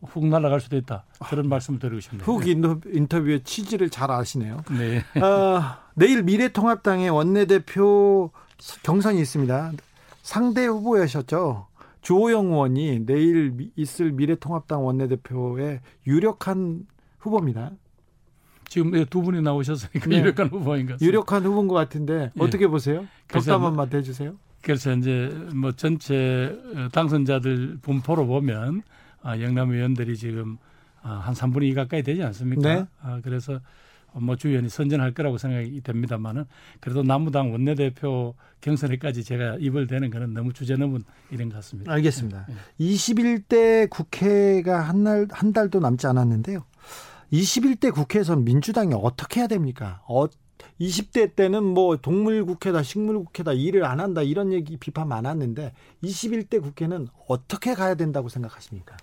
훅 0.06 0.28
날아갈 0.28 0.60
수도 0.60 0.78
있다. 0.78 1.06
그런 1.30 1.46
아, 1.46 1.50
말씀을 1.50 1.80
드리고 1.80 2.00
싶네요. 2.00 2.24
훅 2.24 2.48
인터뷰의 2.48 3.44
취지를 3.44 3.90
잘 3.90 4.12
아시네요. 4.12 4.64
네. 4.78 5.00
어, 5.20 5.62
내일 5.96 6.24
미래통합당의 6.24 7.10
원내대표 7.10 8.32
경선이 8.84 9.20
있습니다. 9.22 9.72
상대 10.22 10.66
후보였었죠. 10.66 11.68
주호영 12.02 12.48
의원이 12.48 13.06
내일 13.06 13.72
있을 13.76 14.12
미래통합당 14.12 14.86
원내대표의 14.86 15.82
유력한 16.06 16.86
후보입니다. 17.20 17.72
지금 18.70 19.06
두 19.06 19.22
분이 19.22 19.42
나오셨으니까 19.42 20.10
네. 20.10 20.20
유력한 20.20 20.48
후보인 20.48 20.88
것 20.88 21.02
유력한 21.02 21.46
후보인 21.46 21.68
것 21.68 21.76
같은데 21.76 22.32
예. 22.36 22.44
어떻게 22.44 22.68
보세요? 22.68 23.06
덕담 23.30 23.64
한번 23.64 23.90
해주세요. 23.92 24.36
그래서 24.62 24.94
이제 24.94 25.30
뭐 25.56 25.72
전체 25.72 26.58
당선자들 26.92 27.80
분포로 27.82 28.28
보면 28.28 28.84
아, 29.22 29.40
영남 29.40 29.72
의원들이 29.72 30.18
지금 30.18 30.58
아, 31.02 31.14
한 31.14 31.34
3분의 31.34 31.64
2 31.70 31.74
가까이 31.74 32.04
되지 32.04 32.24
않습니까? 32.24 32.62
네. 32.76 32.86
아, 33.02 33.20
그래서 33.24 33.60
뭐 34.14 34.36
주 34.36 34.48
의원이 34.50 34.70
선전할 34.70 35.14
거라고 35.14 35.38
생각이 35.38 35.82
됩니다만은 35.82 36.46
그래도 36.80 37.04
남무당 37.04 37.52
원내대표 37.52 38.34
경선에까지 38.62 39.24
제가 39.24 39.58
입을 39.60 39.86
대는 39.86 40.10
거는 40.10 40.34
너무 40.34 40.54
주제 40.54 40.76
넘은 40.76 41.04
일인 41.30 41.50
것 41.50 41.56
같습니다. 41.58 41.92
알겠습니다. 41.92 42.48
네. 42.50 42.56
21대 42.80 43.90
국회가 43.90 44.82
한 44.82 45.04
날, 45.04 45.28
한 45.30 45.54
달도 45.54 45.80
남지 45.82 46.08
않았는데요. 46.08 46.66
21대 47.32 47.94
국회에서는 47.94 48.44
민주당이 48.44 48.94
어떻게 48.96 49.42
해야 49.42 49.48
됩니까? 49.48 50.02
어, 50.08 50.26
20대 50.80 51.36
때는 51.36 51.64
뭐 51.64 51.98
동물국회다 51.98 52.84
식물국회다 52.84 53.54
일을 53.54 53.86
안 53.86 54.00
한다 54.00 54.22
이런 54.22 54.52
얘기 54.54 54.78
비판 54.78 55.08
많았는데 55.08 55.74
21대 56.04 56.62
국회는 56.62 57.08
어떻게 57.28 57.74
가야 57.74 57.96
된다고 57.96 58.30
생각하십니까? 58.30 58.96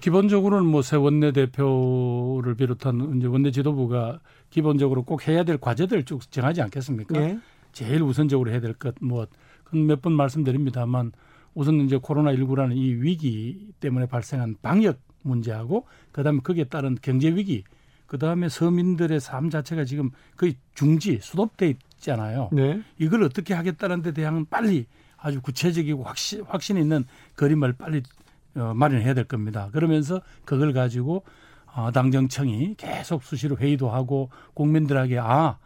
기본적으로는 0.00 0.66
뭐 0.66 0.80
새 0.82 0.96
원내대표를 0.96 2.54
비롯한 2.54 3.16
이제 3.18 3.26
원내 3.26 3.50
지도부가 3.50 4.20
기본적으로 4.50 5.02
꼭 5.04 5.28
해야 5.28 5.44
될 5.44 5.58
과제들을 5.58 6.04
쭉 6.04 6.30
정하지 6.30 6.62
않겠습니까? 6.62 7.18
네. 7.18 7.38
제일 7.72 8.02
우선적으로 8.02 8.50
해야 8.50 8.60
될 8.60 8.74
것 8.74 8.94
뭐 9.02 9.26
몇 9.72 10.00
번 10.00 10.12
말씀드립니다만 10.12 11.12
우선 11.54 11.80
이제 11.80 11.98
코로나 12.00 12.32
19라는 12.32 12.76
이 12.76 12.94
위기 12.94 13.68
때문에 13.80 14.06
발생한 14.06 14.56
방역 14.62 15.00
문제하고 15.22 15.86
그다음에 16.12 16.40
거기에 16.42 16.64
따른 16.64 16.96
경제 17.02 17.28
위기 17.34 17.64
그 18.14 18.18
다음에 18.18 18.48
서민들의 18.48 19.18
삶 19.18 19.50
자체가 19.50 19.84
지금 19.84 20.12
거의 20.36 20.54
중지 20.76 21.18
수도돼 21.20 21.74
있잖아요. 21.96 22.48
네. 22.52 22.80
이걸 22.96 23.24
어떻게 23.24 23.54
하겠다는 23.54 24.02
데 24.02 24.12
대한 24.12 24.46
빨리 24.48 24.86
아주 25.16 25.40
구체적이고 25.42 26.04
확신 26.04 26.44
확신 26.46 26.76
있는 26.76 27.06
그림을 27.34 27.72
빨리 27.72 28.04
어, 28.54 28.72
마련해야 28.72 29.14
될 29.14 29.24
겁니다. 29.24 29.68
그러면서 29.72 30.20
그걸 30.44 30.72
가지고 30.72 31.24
어, 31.74 31.90
당정청이 31.90 32.76
계속 32.76 33.24
수시로 33.24 33.56
회의도 33.56 33.90
하고 33.90 34.30
국민들에게 34.54 35.18
아, 35.18 35.58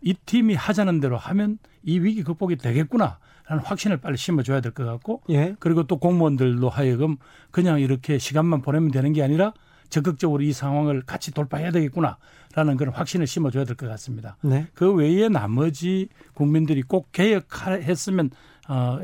이 0.00 0.12
팀이 0.14 0.56
하자는 0.56 0.98
대로 0.98 1.16
하면 1.16 1.58
이 1.84 2.00
위기 2.00 2.24
극복이 2.24 2.56
되겠구나. 2.56 3.20
라는 3.46 3.62
확신을 3.62 3.98
빨리 3.98 4.16
심어줘야 4.16 4.60
될 4.60 4.72
것 4.72 4.84
같고 4.84 5.22
예. 5.30 5.54
그리고 5.60 5.84
또 5.84 5.98
공무원들로 5.98 6.68
하여금 6.68 7.16
그냥 7.52 7.78
이렇게 7.78 8.18
시간만 8.18 8.60
보내면 8.60 8.90
되는 8.90 9.12
게 9.12 9.22
아니라 9.22 9.52
적극적으로 9.92 10.42
이 10.42 10.52
상황을 10.52 11.02
같이 11.02 11.32
돌파해야 11.32 11.70
되겠구나라는 11.70 12.76
그런 12.78 12.94
확신을 12.94 13.26
심어줘야 13.26 13.64
될 13.64 13.76
것 13.76 13.86
같습니다. 13.88 14.36
네. 14.40 14.66
그 14.74 14.92
외에 14.92 15.28
나머지 15.28 16.08
국민들이 16.34 16.82
꼭 16.82 17.12
개혁했으면 17.12 18.30
어, 18.68 18.98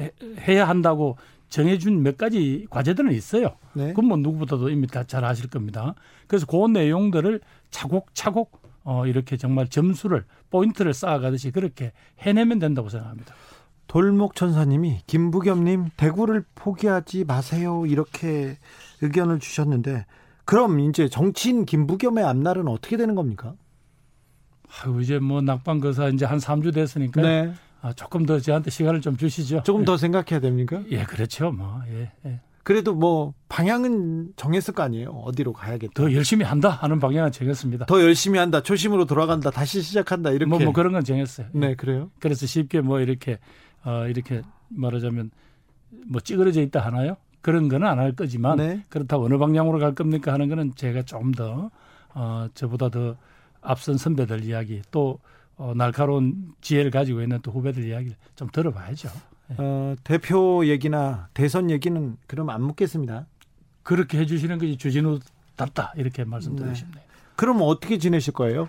해야 0.49 0.67
한다고 0.67 1.17
정해준 1.51 2.03
몇 2.03 2.17
가지 2.17 2.67
과제들은 2.71 3.13
있어요. 3.13 3.57
네. 3.75 3.89
그건 3.89 4.07
뭐 4.07 4.17
누구보다도 4.17 4.71
이미 4.71 4.87
다 4.87 5.05
잘 5.05 5.25
아실 5.25 5.49
겁니다. 5.49 5.95
그래서 6.27 6.47
그 6.47 6.57
내용들을 6.67 7.41
차곡차곡 7.71 8.63
어, 8.85 9.07
이렇게 9.07 9.37
정말 9.37 9.69
점수를 9.69 10.25
포인트를 10.51 10.95
쌓아가듯이 10.95 11.51
그렇게 11.51 11.93
해내면 12.21 12.59
된다고 12.59 12.89
생각합니다. 12.89 13.35
돌목 13.87 14.35
천사님이 14.35 15.01
김부겸님 15.07 15.91
대구를 15.97 16.45
포기하지 16.55 17.25
마세요 17.25 17.85
이렇게 17.87 18.57
의견을 19.03 19.39
주셨는데 19.41 20.05
그럼 20.49 20.81
이제 20.81 21.11
정치인 21.11 21.67
김부겸의 21.67 22.25
앞날은 22.25 22.69
어떻게 22.69 22.97
되는 22.97 23.15
겁니까? 23.15 23.53
아유, 24.67 24.99
이제 25.03 25.19
뭐 25.19 25.43
낙방거사 25.43 26.09
이제 26.09 26.25
한 26.25 26.39
3주 26.39 26.73
됐으니까 26.73 27.21
네. 27.21 27.53
아, 27.83 27.93
조금 27.93 28.25
더 28.25 28.41
저한테 28.41 28.71
시간을 28.71 29.03
좀 29.03 29.19
주시죠. 29.19 29.63
조금 29.67 29.85
더 29.85 29.93
예. 29.93 29.97
생각해야 29.99 30.41
됩니까? 30.41 30.83
예, 30.91 31.05
그렇죠. 31.05 31.51
뭐, 31.51 31.83
예, 31.91 32.11
예. 32.25 32.41
그래도 32.63 32.95
뭐 32.95 33.35
방향은 33.51 34.33
정했을 34.37 34.73
거 34.73 34.83
아니에요. 34.83 35.11
어디로 35.11 35.53
가야겠다. 35.53 35.93
더 35.93 36.11
열심히 36.15 36.47
한다 36.47 36.71
하는 36.71 36.99
방향은 36.99 37.31
정했습니다. 37.31 37.85
더 37.85 38.01
열심히 38.01 38.39
한다. 38.39 38.63
초심으로 38.63 39.05
돌아간다. 39.05 39.51
다시 39.51 39.83
시작한다. 39.83 40.31
이렇게. 40.31 40.49
뭐, 40.49 40.59
뭐 40.59 40.73
그런 40.73 40.95
건 40.95 41.05
정했어요. 41.05 41.49
네, 41.53 41.75
그래요. 41.75 42.11
그래서 42.21 42.47
쉽게 42.47 42.81
뭐 42.81 43.01
이렇게 43.01 43.39
어 43.85 44.07
이렇게 44.07 44.41
말하자면 44.71 45.31
뭐 46.07 46.23
찌그러져 46.23 46.63
있다 46.63 46.81
하나요? 46.81 47.19
그런 47.41 47.69
거는 47.69 47.87
안 47.87 47.99
할 47.99 48.13
거지만 48.13 48.57
네. 48.59 48.85
그렇다고 48.89 49.25
어느 49.25 49.39
방향으로 49.39 49.79
갈 49.79 49.95
겁니까 49.95 50.33
하는 50.33 50.49
거는 50.49 50.75
제가 50.75 51.03
좀 51.03 51.33
더 51.33 51.71
어, 52.15 52.49
저보다 52.55 52.89
더 52.89 53.17
앞선 53.61 53.97
선배들 53.97 54.45
이야기 54.45 54.83
또 54.91 55.19
어, 55.57 55.73
날카로운 55.77 56.53
지혜를 56.61 56.91
가지고 56.91 57.23
있는 57.23 57.41
또 57.43 57.51
후배들 57.53 57.85
이야기를 57.87 58.17
좀 58.37 58.49
들어봐야죠. 58.53 59.09
네. 59.49 59.57
어, 59.59 59.95
대표 60.05 60.67
얘기나 60.67 61.29
대선 61.35 61.71
얘기는 61.71 62.17
그럼 62.27 62.51
안 62.51 62.63
묻겠습니다. 62.63 63.27
그렇게 63.83 64.19
해주시는 64.19 64.59
것이 64.59 64.77
주진우답다 64.77 65.95
이렇게 65.97 66.25
말씀드리고 66.25 66.69
네. 66.71 66.75
싶네요. 66.75 67.05
그럼 67.37 67.59
어떻게 67.63 67.99
지내실 67.99 68.33
거예요? 68.35 68.69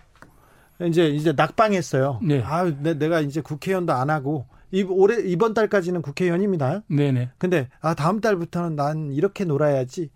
이제 0.87 1.09
이제 1.09 1.33
낙방했어요. 1.33 2.19
네. 2.23 2.41
아, 2.43 2.63
내가 2.63 3.19
이제 3.19 3.41
국회의원도 3.41 3.91
안 3.93 4.09
하고 4.09 4.45
이 4.71 4.83
올해 4.83 5.21
이번 5.21 5.53
달까지는 5.53 6.01
국회의원입니다. 6.01 6.83
네네. 6.87 7.31
근데 7.37 7.69
아 7.81 7.95
다음 7.95 8.21
달부터는 8.21 8.75
난 8.75 9.11
이렇게 9.11 9.45
놀아야지. 9.45 10.09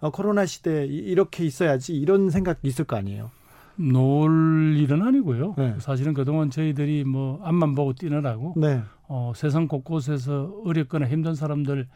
어, 0.00 0.10
코로나 0.10 0.46
시대 0.46 0.86
이렇게 0.86 1.44
있어야지 1.44 1.96
이런 1.96 2.30
생각 2.30 2.58
있을 2.62 2.84
거 2.84 2.96
아니에요. 2.96 3.30
놀 3.76 4.76
일은 4.76 5.02
아니고요. 5.02 5.54
네. 5.56 5.74
사실은 5.78 6.14
그동안 6.14 6.50
저희들이 6.50 7.04
뭐 7.04 7.40
앞만 7.44 7.74
보고 7.74 7.92
뛰느라고 7.92 8.54
네. 8.56 8.82
어, 9.08 9.32
세상 9.34 9.68
곳곳에서 9.68 10.62
어렵거나 10.64 11.06
힘든 11.08 11.34
사람들 11.34 11.86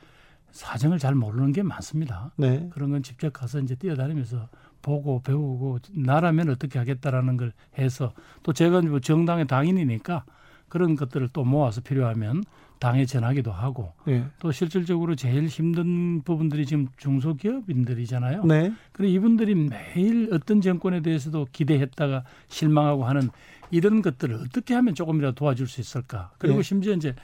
사정을 0.51 0.99
잘 0.99 1.15
모르는 1.15 1.53
게 1.53 1.63
많습니다. 1.63 2.33
네. 2.37 2.69
그런 2.73 2.91
건 2.91 3.03
직접 3.03 3.33
가서 3.33 3.59
이제 3.61 3.75
뛰어다니면서 3.75 4.49
보고 4.81 5.23
배우고 5.23 5.79
나라면 5.93 6.51
어떻게 6.51 6.79
하겠다라는 6.79 7.37
걸 7.37 7.53
해서 7.79 8.13
또 8.43 8.53
제가 8.53 8.83
뭐 8.83 9.01
정당의 9.01 9.47
당인이니까 9.47 10.25
그런 10.73 10.97
것들을 10.97 11.29
또 11.35 11.45
모아서 11.45 11.83
필요하면 11.83 12.45
당에 12.79 13.05
전하기도 13.05 13.53
하고 13.53 13.93
네. 14.07 14.25
또 14.39 14.53
실질적으로 14.53 15.15
제일 15.17 15.47
힘든 15.47 16.23
부분들이 16.23 16.65
지금 16.65 16.89
중소기업인들이잖아요. 16.97 18.43
네. 18.47 18.73
그래 18.93 19.09
이분들이 19.09 19.55
매일 19.55 20.31
어떤 20.33 20.63
정권에 20.63 21.03
대해서도 21.03 21.49
기대했다가 21.53 22.25
실망하고 22.49 23.05
하는 23.05 23.29
이런 23.71 24.01
것들을 24.01 24.35
어떻게 24.35 24.73
하면 24.73 24.95
조금이라도 24.95 25.35
도와줄 25.35 25.69
수 25.69 25.83
있을까? 25.83 26.31
그리고 26.39 26.57
네. 26.57 26.63
심지어 26.63 26.95
이제 26.95 27.15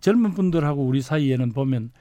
젊은 0.00 0.34
분들하고 0.34 0.84
우리 0.84 1.00
사이에는 1.00 1.52
보면 1.54 1.92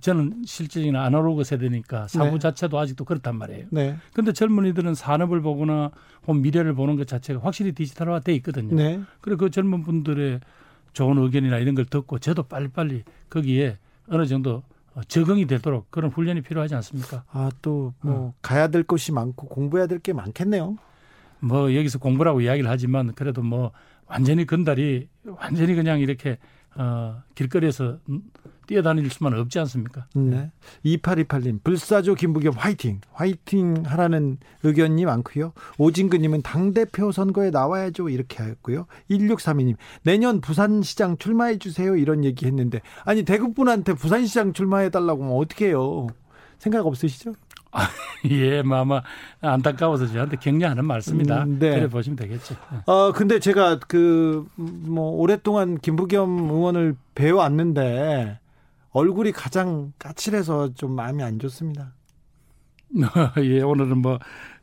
저는 0.00 0.42
실질적인 0.44 0.96
아날로그 0.96 1.44
세대니까 1.44 2.08
사고 2.08 2.32
네. 2.32 2.38
자체도 2.38 2.78
아직도 2.78 3.04
그렇단 3.04 3.36
말이에요. 3.36 3.66
네. 3.70 3.96
근데 4.12 4.32
젊은이들은 4.32 4.94
산업을 4.94 5.40
보거나 5.42 5.90
혹은 6.26 6.42
미래를 6.42 6.74
보는 6.74 6.96
것 6.96 7.06
자체가 7.06 7.40
확실히 7.40 7.72
디지털화 7.72 8.20
돼 8.20 8.34
있거든요. 8.36 8.74
네. 8.74 9.00
그리고 9.20 9.44
그 9.44 9.50
젊은 9.50 9.82
분들의 9.84 10.40
좋은 10.92 11.18
의견이나 11.18 11.58
이런 11.58 11.74
걸 11.74 11.84
듣고 11.84 12.18
저도 12.18 12.44
빨리빨리 12.44 13.04
거기에 13.30 13.76
어느 14.08 14.26
정도 14.26 14.62
적응이 15.08 15.46
되도록 15.46 15.90
그런 15.90 16.10
훈련이 16.10 16.40
필요하지 16.40 16.74
않습니까? 16.76 17.22
아, 17.30 17.50
또뭐 17.62 17.92
어. 18.02 18.34
가야 18.42 18.68
될 18.68 18.82
곳이 18.82 19.12
많고 19.12 19.46
공부해야 19.48 19.86
될 19.86 19.98
게 20.00 20.12
많겠네요. 20.14 20.78
뭐 21.40 21.74
여기서 21.74 21.98
공부라고 21.98 22.40
이야기를 22.40 22.68
하지만 22.68 23.12
그래도 23.14 23.42
뭐 23.42 23.72
완전히 24.06 24.46
건달이 24.46 25.08
완전히 25.24 25.74
그냥 25.74 26.00
이렇게 26.00 26.38
어 26.76 27.22
길거리에서 27.34 27.98
뛰어다닐 28.66 29.08
수만 29.10 29.32
없지 29.34 29.58
않습니까? 29.60 30.06
네. 30.14 30.50
2828님, 30.84 31.62
불사조 31.62 32.14
김부겸 32.14 32.54
화이팅! 32.56 33.00
화이팅 33.12 33.84
하라는 33.86 34.38
의견이 34.64 35.04
많고요. 35.04 35.52
오진근님은 35.78 36.42
당대표 36.42 37.12
선거에 37.12 37.50
나와야죠. 37.50 38.08
이렇게 38.08 38.42
하였고요. 38.42 38.86
1632님, 39.10 39.76
내년 40.02 40.40
부산시장 40.40 41.16
출마해주세요. 41.18 41.96
이런 41.96 42.24
얘기 42.24 42.46
했는데, 42.46 42.80
아니, 43.04 43.22
대구분한테 43.22 43.94
부산시장 43.94 44.52
출마해달라고 44.52 45.22
하면 45.22 45.36
어떻게 45.36 45.66
해요? 45.68 46.08
생각 46.58 46.86
없으시죠? 46.86 47.34
아, 47.76 47.88
예, 48.30 48.62
뭐 48.62 48.78
아마 48.78 49.02
안타까워서 49.40 50.06
저한테 50.06 50.36
격려하는 50.36 50.84
말씀이다. 50.84 51.44
음, 51.44 51.58
네. 51.58 51.70
그래 51.70 51.88
보시면 51.88 52.16
되겠죠. 52.16 52.54
네. 52.72 52.78
어, 52.86 53.12
근데 53.12 53.38
제가 53.38 53.78
그, 53.86 54.46
뭐, 54.56 55.10
오랫동안 55.10 55.78
김부겸 55.78 56.50
의원을 56.50 56.96
배워왔는데, 57.14 58.40
얼굴이 58.90 59.32
가장 59.32 59.92
까칠해서 59.98 60.74
좀 60.74 60.92
마음이 60.92 61.22
안 61.22 61.38
좋습니다. 61.38 61.92
예, 63.42 63.60
오늘은 63.62 63.98
뭐 63.98 64.18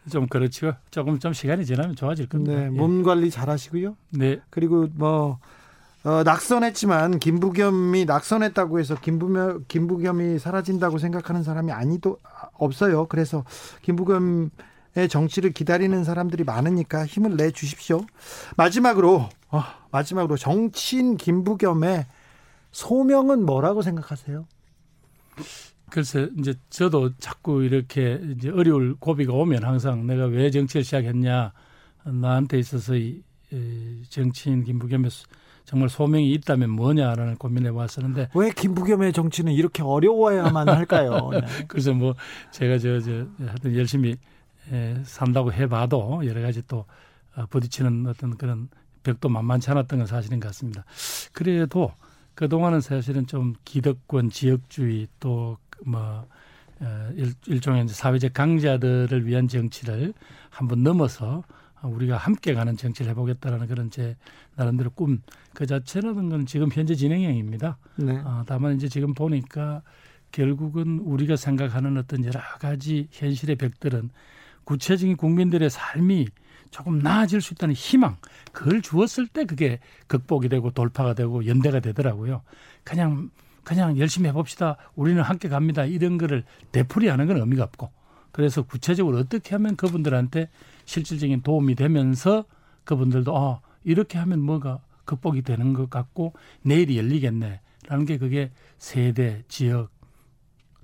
좀 0.09 0.27
그렇죠. 0.27 0.73
조금 0.91 1.19
좀 1.19 1.33
시간이 1.33 1.65
지나면 1.65 1.95
좋아질 1.95 2.27
겁니다. 2.27 2.53
네, 2.53 2.69
몸 2.69 2.99
예. 2.99 3.03
관리 3.03 3.29
잘 3.31 3.49
하시고요. 3.49 3.95
네. 4.11 4.39
그리고 4.49 4.87
뭐 4.93 5.39
어, 6.03 6.23
낙선했지만 6.23 7.19
김부겸이 7.19 8.05
낙선했다고 8.05 8.79
해서 8.79 8.95
김부겸, 8.95 9.65
김부겸이 9.67 10.39
사라진다고 10.39 10.97
생각하는 10.97 11.43
사람이 11.43 11.71
아니도 11.71 12.19
없어요. 12.53 13.07
그래서 13.07 13.43
김부겸의 13.81 14.49
정치를 15.09 15.51
기다리는 15.51 16.03
사람들이 16.03 16.43
많으니까 16.43 17.05
힘을 17.05 17.37
내 17.37 17.51
주십시오. 17.51 18.05
마지막으로 18.57 19.29
어, 19.49 19.63
마지막으로 19.91 20.37
정치인 20.37 21.17
김부겸의 21.17 22.05
소명은 22.71 23.45
뭐라고 23.45 23.81
생각하세요? 23.81 24.45
글쎄 25.89 26.29
이제 26.39 26.55
저도 26.71 27.15
자꾸 27.17 27.63
이렇게 27.63 28.19
이제 28.35 28.49
어려울 28.49 28.95
고비가 28.95 29.33
오면 29.33 29.63
항상 29.63 30.07
내가 30.07 30.25
왜 30.25 30.49
정치를 30.49 30.83
시작했냐 30.83 31.53
나한테 32.05 32.57
있어서 32.57 32.95
이 32.95 33.21
정치인 34.09 34.63
김부겸의 34.63 35.11
정말 35.65 35.89
소명이 35.89 36.31
있다면 36.33 36.69
뭐냐라는 36.71 37.35
고민해 37.37 37.69
왔었는데 37.69 38.29
왜 38.35 38.51
김부겸의 38.51 39.13
정치는 39.13 39.53
이렇게 39.53 39.81
어려워야만 39.83 40.69
할까요? 40.69 41.29
네. 41.33 41.41
그래서 41.67 41.93
뭐 41.93 42.15
제가 42.51 42.77
저 42.77 42.99
저 42.99 43.25
하여튼 43.45 43.75
열심히 43.75 44.15
에, 44.71 45.01
산다고 45.03 45.51
해봐도 45.51 46.25
여러 46.25 46.41
가지 46.41 46.61
또 46.67 46.85
어, 47.35 47.45
부딪히는 47.47 48.07
어떤 48.07 48.37
그런 48.37 48.69
벽도 49.03 49.29
만만치 49.29 49.69
않았던 49.71 49.99
건 49.99 50.07
사실인 50.07 50.39
것 50.39 50.47
같습니다. 50.49 50.85
그래도 51.33 51.91
그동안은 52.35 52.81
사실은 52.81 53.27
좀 53.27 53.53
기득권 53.65 54.29
지역주의 54.29 55.07
또뭐 55.19 56.27
어, 56.79 57.09
일, 57.15 57.61
종의 57.61 57.87
사회적 57.87 58.33
강자들을 58.33 59.25
위한 59.25 59.47
정치를 59.47 60.13
한번 60.49 60.83
넘어서 60.83 61.43
우리가 61.83 62.17
함께 62.17 62.53
가는 62.53 62.75
정치를 62.75 63.11
해보겠다라는 63.11 63.67
그런 63.67 63.89
제 63.89 64.15
나름대로 64.55 64.89
꿈 64.89 65.21
그 65.53 65.65
자체라는 65.65 66.29
건 66.29 66.45
지금 66.45 66.69
현재 66.71 66.95
진행형입니다. 66.95 67.77
네. 67.97 68.17
어, 68.17 68.43
다만 68.45 68.75
이제 68.75 68.87
지금 68.89 69.13
보니까 69.13 69.81
결국은 70.31 70.99
우리가 70.99 71.35
생각하는 71.35 71.95
어떤 71.97 72.25
여러 72.25 72.39
가지 72.59 73.07
현실의 73.11 73.55
벽들은 73.55 74.09
구체적인 74.63 75.15
국민들의 75.17 75.69
삶이 75.69 76.27
조금 76.71 76.99
나아질 76.99 77.39
수 77.41 77.53
있다는 77.53 77.75
희망 77.75 78.17
그걸 78.51 78.81
주었을 78.81 79.27
때 79.27 79.45
그게 79.45 79.79
극복이 80.07 80.49
되고 80.49 80.71
돌파가 80.71 81.13
되고 81.13 81.45
연대가 81.45 81.79
되더라고요. 81.79 82.41
그냥 82.83 83.29
그냥 83.63 83.97
열심히 83.99 84.27
해봅시다. 84.29 84.77
우리는 84.95 85.21
함께 85.21 85.47
갑니다. 85.49 85.85
이런 85.85 86.17
거를 86.17 86.43
되풀이하는 86.71 87.27
건 87.27 87.37
의미가 87.37 87.63
없고 87.63 87.91
그래서 88.33 88.63
구체적으로 88.63 89.17
어떻게 89.19 89.55
하면 89.55 89.77
그분들한테 89.77 90.49
실질적인 90.83 91.43
도움이 91.43 91.75
되면서 91.75 92.43
그분들도 92.83 93.37
아 93.37 93.61
이렇게 93.85 94.17
하면 94.17 94.41
뭐가 94.41 94.81
극복이 95.05 95.43
되는 95.43 95.71
것 95.73 95.89
같고 95.89 96.33
내일이 96.63 96.97
열리겠네라는 96.97 98.05
게 98.05 98.17
그게 98.17 98.51
세대 98.77 99.43
지역 99.47 99.89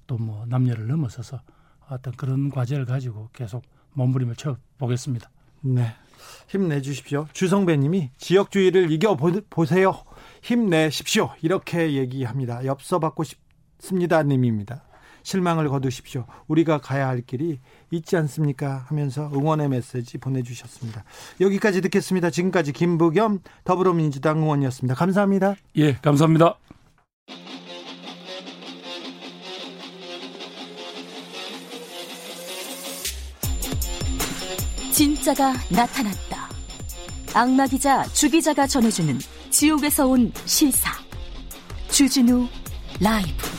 또 0.07 0.17
뭐 0.17 0.45
남녀를 0.47 0.87
넘어서서 0.87 1.41
어떤 1.89 2.13
그런 2.13 2.49
과제를 2.49 2.85
가지고 2.85 3.29
계속 3.33 3.63
몸부림을 3.93 4.35
쳐 4.35 4.57
보겠습니다. 4.77 5.29
네. 5.61 5.93
힘내주십시오. 6.47 7.27
주성배님이 7.33 8.11
지역주의를 8.17 8.91
이겨보세요. 8.91 10.03
힘내십시오. 10.41 11.31
이렇게 11.41 11.93
얘기합니다. 11.93 12.65
엽서 12.65 12.99
받고 12.99 13.23
싶습니다. 13.23 14.23
님입니다. 14.23 14.83
실망을 15.29 15.69
거두십시오. 15.69 16.25
우리가 16.47 16.79
가야 16.79 17.07
할 17.07 17.21
길이 17.21 17.59
있지 17.91 18.17
않습니까? 18.17 18.85
하면서 18.87 19.29
응원의 19.31 19.69
메시지 19.69 20.17
보내주셨습니다. 20.17 21.03
여기까지 21.39 21.81
듣겠습니다. 21.81 22.31
지금까지 22.31 22.73
김부겸 22.73 23.39
더불어민주당 23.63 24.39
의원이었습니다. 24.39 24.95
감사합니다. 24.95 25.55
예, 25.77 25.93
감사합니다. 25.93 26.57
진짜가 34.91 35.53
나타났다. 35.69 36.49
악마 37.35 37.67
기자 37.67 38.03
주 38.05 38.31
기자가 38.31 38.65
전해주는 38.65 39.19
지옥에서 39.51 40.07
온 40.07 40.33
실사. 40.45 40.91
주진우 41.91 42.47
라이브. 42.99 43.58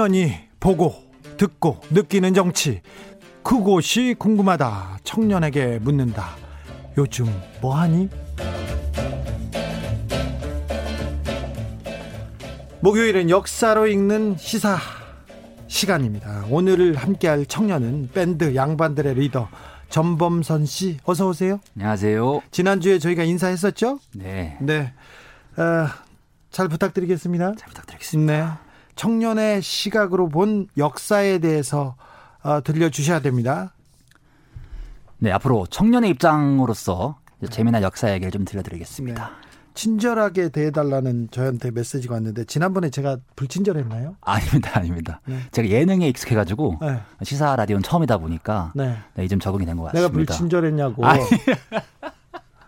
청년이 0.00 0.32
보고 0.58 0.94
듣고 1.36 1.78
느끼는 1.90 2.32
정치 2.32 2.80
그곳이 3.42 4.14
궁금하다. 4.18 5.00
청년에게 5.04 5.78
묻는다. 5.80 6.36
요즘 6.96 7.26
뭐하니? 7.60 8.08
목요일은 12.80 13.28
역사로 13.28 13.88
읽는 13.88 14.36
시사 14.38 14.78
시간입니다. 15.66 16.46
오늘 16.48 16.96
함께할 16.96 17.44
청년은 17.44 18.08
밴드 18.14 18.54
양반들의 18.54 19.14
리더 19.16 19.50
전범선 19.90 20.64
씨 20.64 20.96
어서 21.04 21.28
오세요. 21.28 21.60
안녕하세요. 21.76 22.40
지난주에 22.50 22.98
저희가 22.98 23.24
인사했었죠? 23.24 23.98
네. 24.14 24.56
네. 24.62 24.94
어, 25.58 25.88
잘 26.50 26.68
부탁드리겠습니다. 26.68 27.54
잘 27.58 27.68
부탁드리겠습니다. 27.68 28.60
네. 28.64 28.69
청년의 29.00 29.62
시각으로 29.62 30.28
본 30.28 30.68
역사에 30.76 31.38
대해서 31.38 31.96
어, 32.42 32.60
들려주셔야 32.62 33.20
됩니다. 33.20 33.72
네, 35.16 35.32
앞으로 35.32 35.66
청년의 35.66 36.10
입장으로서 36.10 37.16
재미난 37.48 37.82
역사 37.82 38.12
얘기를 38.12 38.30
좀 38.30 38.44
들려드리겠습니다. 38.44 39.24
네. 39.26 39.48
친절하게 39.72 40.50
대해달라는 40.50 41.28
저한테 41.30 41.70
메시지가 41.70 42.12
왔는데 42.12 42.44
지난번에 42.44 42.90
제가 42.90 43.16
불친절했나요? 43.36 44.16
아닙니다, 44.20 44.72
아닙니다. 44.74 45.22
네. 45.24 45.38
제가 45.50 45.70
예능에 45.70 46.06
익숙해가지고 46.08 46.80
네. 46.82 47.00
시사 47.22 47.56
라디오는 47.56 47.82
처음이다 47.82 48.18
보니까 48.18 48.72
네. 48.74 48.98
네, 49.14 49.28
좀 49.28 49.40
적응이 49.40 49.64
된 49.64 49.78
것 49.78 49.84
같습니다. 49.84 50.08
내가 50.08 50.12
불친절했냐고. 50.12 51.06
아니. 51.06 51.22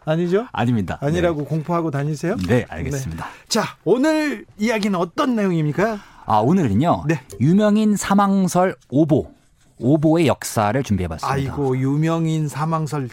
아니죠? 0.05 0.47
아닙니다. 0.51 0.97
아니라고 1.03 1.43
네. 1.43 1.47
공포하고 1.47 1.91
다니세요? 1.91 2.37
네, 2.49 2.65
알겠습니다. 2.71 3.25
네. 3.25 3.31
자, 3.49 3.77
오늘 3.85 4.47
이야기는 4.59 4.99
어떤 4.99 5.37
내용입니까? 5.37 6.01
아, 6.25 6.39
오늘은요. 6.39 7.05
네. 7.09 7.21
유명인 7.41 7.97
사망설 7.97 8.77
오보 8.89 9.33
오보의 9.79 10.27
역사를 10.29 10.81
준비해 10.83 11.09
봤습니다. 11.09 11.33
아이고 11.35 11.77
유명인 11.77 12.49
사망설 12.49 13.09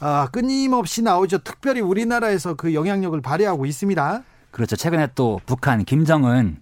아, 0.00 0.28
끊임없이 0.32 1.02
나오죠. 1.02 1.38
특별히 1.38 1.80
우리나라에서 1.80 2.54
그 2.54 2.74
영향력을 2.74 3.20
발휘하고 3.20 3.66
있습니다. 3.66 4.22
그렇죠. 4.50 4.76
최근에 4.76 5.08
또 5.14 5.40
북한 5.46 5.84
김정은 5.84 6.58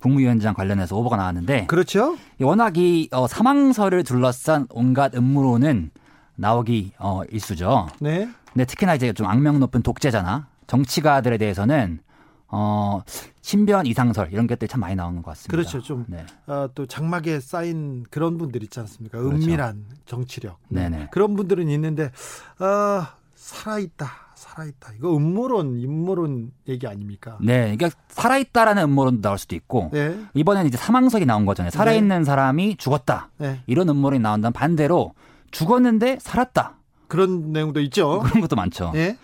국무위원장 0.00 0.54
관련해서 0.54 0.96
오보가 0.96 1.16
나왔는데 1.16 1.66
그렇죠. 1.66 2.16
워낙 2.40 2.76
이 2.76 3.08
어, 3.12 3.26
사망설을 3.26 4.04
둘러싼 4.04 4.66
온갖 4.70 5.14
음모론은 5.14 5.90
나오기 6.36 6.92
어, 6.98 7.22
일수죠. 7.30 7.88
네. 8.00 8.28
근데 8.52 8.64
특히나 8.64 8.94
이제 8.94 9.12
좀 9.12 9.26
악명 9.26 9.58
높은 9.58 9.82
독재자나 9.82 10.46
정치가들에 10.66 11.38
대해서는 11.38 12.00
어, 12.48 13.02
신변 13.40 13.86
이상설 13.86 14.32
이런 14.32 14.46
것들이 14.46 14.68
참 14.68 14.80
많이 14.80 14.94
나오는 14.94 15.22
것 15.22 15.30
같습니다. 15.32 15.50
그렇죠. 15.50 15.80
좀또 15.80 16.04
네. 16.08 16.24
어, 16.46 16.68
장막에 16.88 17.40
쌓인 17.40 18.04
그런 18.10 18.38
분들 18.38 18.62
있지 18.62 18.78
않습니까? 18.80 19.18
그렇죠. 19.18 19.36
은밀한 19.36 19.84
정치력. 20.06 20.58
네네. 20.68 21.08
그런 21.10 21.34
분들은 21.34 21.68
있는데 21.68 22.12
어, 22.58 23.06
살아있다. 23.34 24.26
살아있다. 24.34 24.92
이거 24.98 25.16
음모론,阴谋론 25.16 26.52
얘기 26.68 26.86
아닙니까? 26.86 27.38
네, 27.40 27.74
그러니까 27.76 27.90
살아있다라는 28.08 28.82
음모론도 28.84 29.22
나올 29.22 29.38
수도 29.38 29.54
있고 29.56 29.90
네. 29.92 30.18
이번에는 30.34 30.68
이제 30.68 30.76
사망설이 30.76 31.24
나온 31.26 31.46
거잖아요. 31.46 31.70
살아있는 31.70 32.18
네. 32.18 32.24
사람이 32.24 32.76
죽었다. 32.76 33.30
네. 33.38 33.60
이런 33.66 33.88
음모론이 33.88 34.20
나온다면 34.22 34.52
반대로 34.52 35.14
죽었는데 35.50 36.18
살았다. 36.20 36.76
그런 37.08 37.52
내용도 37.52 37.80
있죠. 37.80 38.20
그런 38.20 38.40
것도 38.40 38.56
많죠. 38.56 38.90
네. 38.92 39.16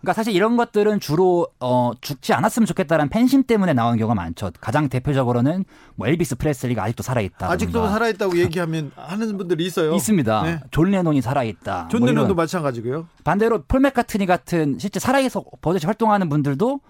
그러니까 0.00 0.12
사실 0.12 0.32
이런 0.32 0.56
것들은 0.56 1.00
주로 1.00 1.48
어 1.58 1.90
죽지 2.00 2.32
않았으면 2.32 2.66
좋겠다는 2.66 3.08
팬심 3.08 3.42
때문에 3.42 3.72
나오는 3.72 3.98
경우가 3.98 4.14
많죠. 4.14 4.52
가장 4.60 4.88
대표적으로는 4.88 5.64
뭐 5.96 6.06
엘비스 6.06 6.36
프레슬리가 6.36 6.84
아직도 6.84 7.02
살아있다. 7.02 7.50
아직도 7.50 7.88
살아있다고 7.88 8.38
얘기하면 8.38 8.92
하는 8.94 9.36
분들이 9.36 9.66
있어요. 9.66 9.94
있습니다. 9.94 10.42
네. 10.42 10.60
존 10.70 10.90
레논이 10.92 11.20
살아있다. 11.20 11.88
존 11.88 12.00
뭐 12.00 12.08
레논도 12.08 12.34
마찬가지고요. 12.36 13.08
반대로 13.24 13.62
폴 13.66 13.80
맥카트니 13.80 14.26
같은 14.26 14.78
실제 14.78 15.00
살아있어 15.00 15.42
버젓이 15.60 15.86
활동하는 15.86 16.28
분들도 16.28 16.80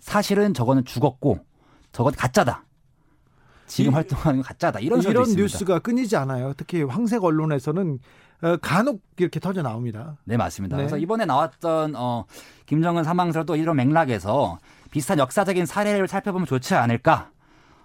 사실은 0.00 0.54
저거는 0.54 0.84
죽었고 0.84 1.40
저건 1.90 2.12
가짜다. 2.14 2.64
지금 3.66 3.90
이, 3.90 3.94
활동하는 3.94 4.34
건 4.36 4.42
가짜다. 4.42 4.78
이런 4.80 5.02
이런 5.02 5.24
뉴스가 5.34 5.80
끊이지 5.80 6.14
않아요. 6.16 6.52
특히 6.56 6.82
황색 6.82 7.24
언론에서는 7.24 7.92
어, 7.92 7.98
간혹 8.60 9.00
이렇게 9.18 9.38
터져 9.40 9.62
나옵니다. 9.62 10.16
네, 10.24 10.36
맞습니다. 10.36 10.76
네. 10.76 10.82
그래서 10.82 10.98
이번에 10.98 11.24
나왔던 11.24 11.94
어, 11.96 12.24
김정은 12.66 13.04
사망설도 13.04 13.56
이런 13.56 13.76
맥락에서 13.76 14.58
비슷한 14.90 15.18
역사적인 15.18 15.64
사례를 15.66 16.08
살펴보면 16.08 16.46
좋지 16.46 16.74
않을까. 16.74 17.30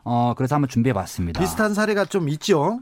어, 0.03 0.34
그래서 0.36 0.55
한번 0.55 0.70
준비해 0.70 0.93
봤습니다. 0.93 1.39
비슷한 1.39 1.74
사례가 1.74 2.05
좀 2.05 2.28
있죠. 2.30 2.80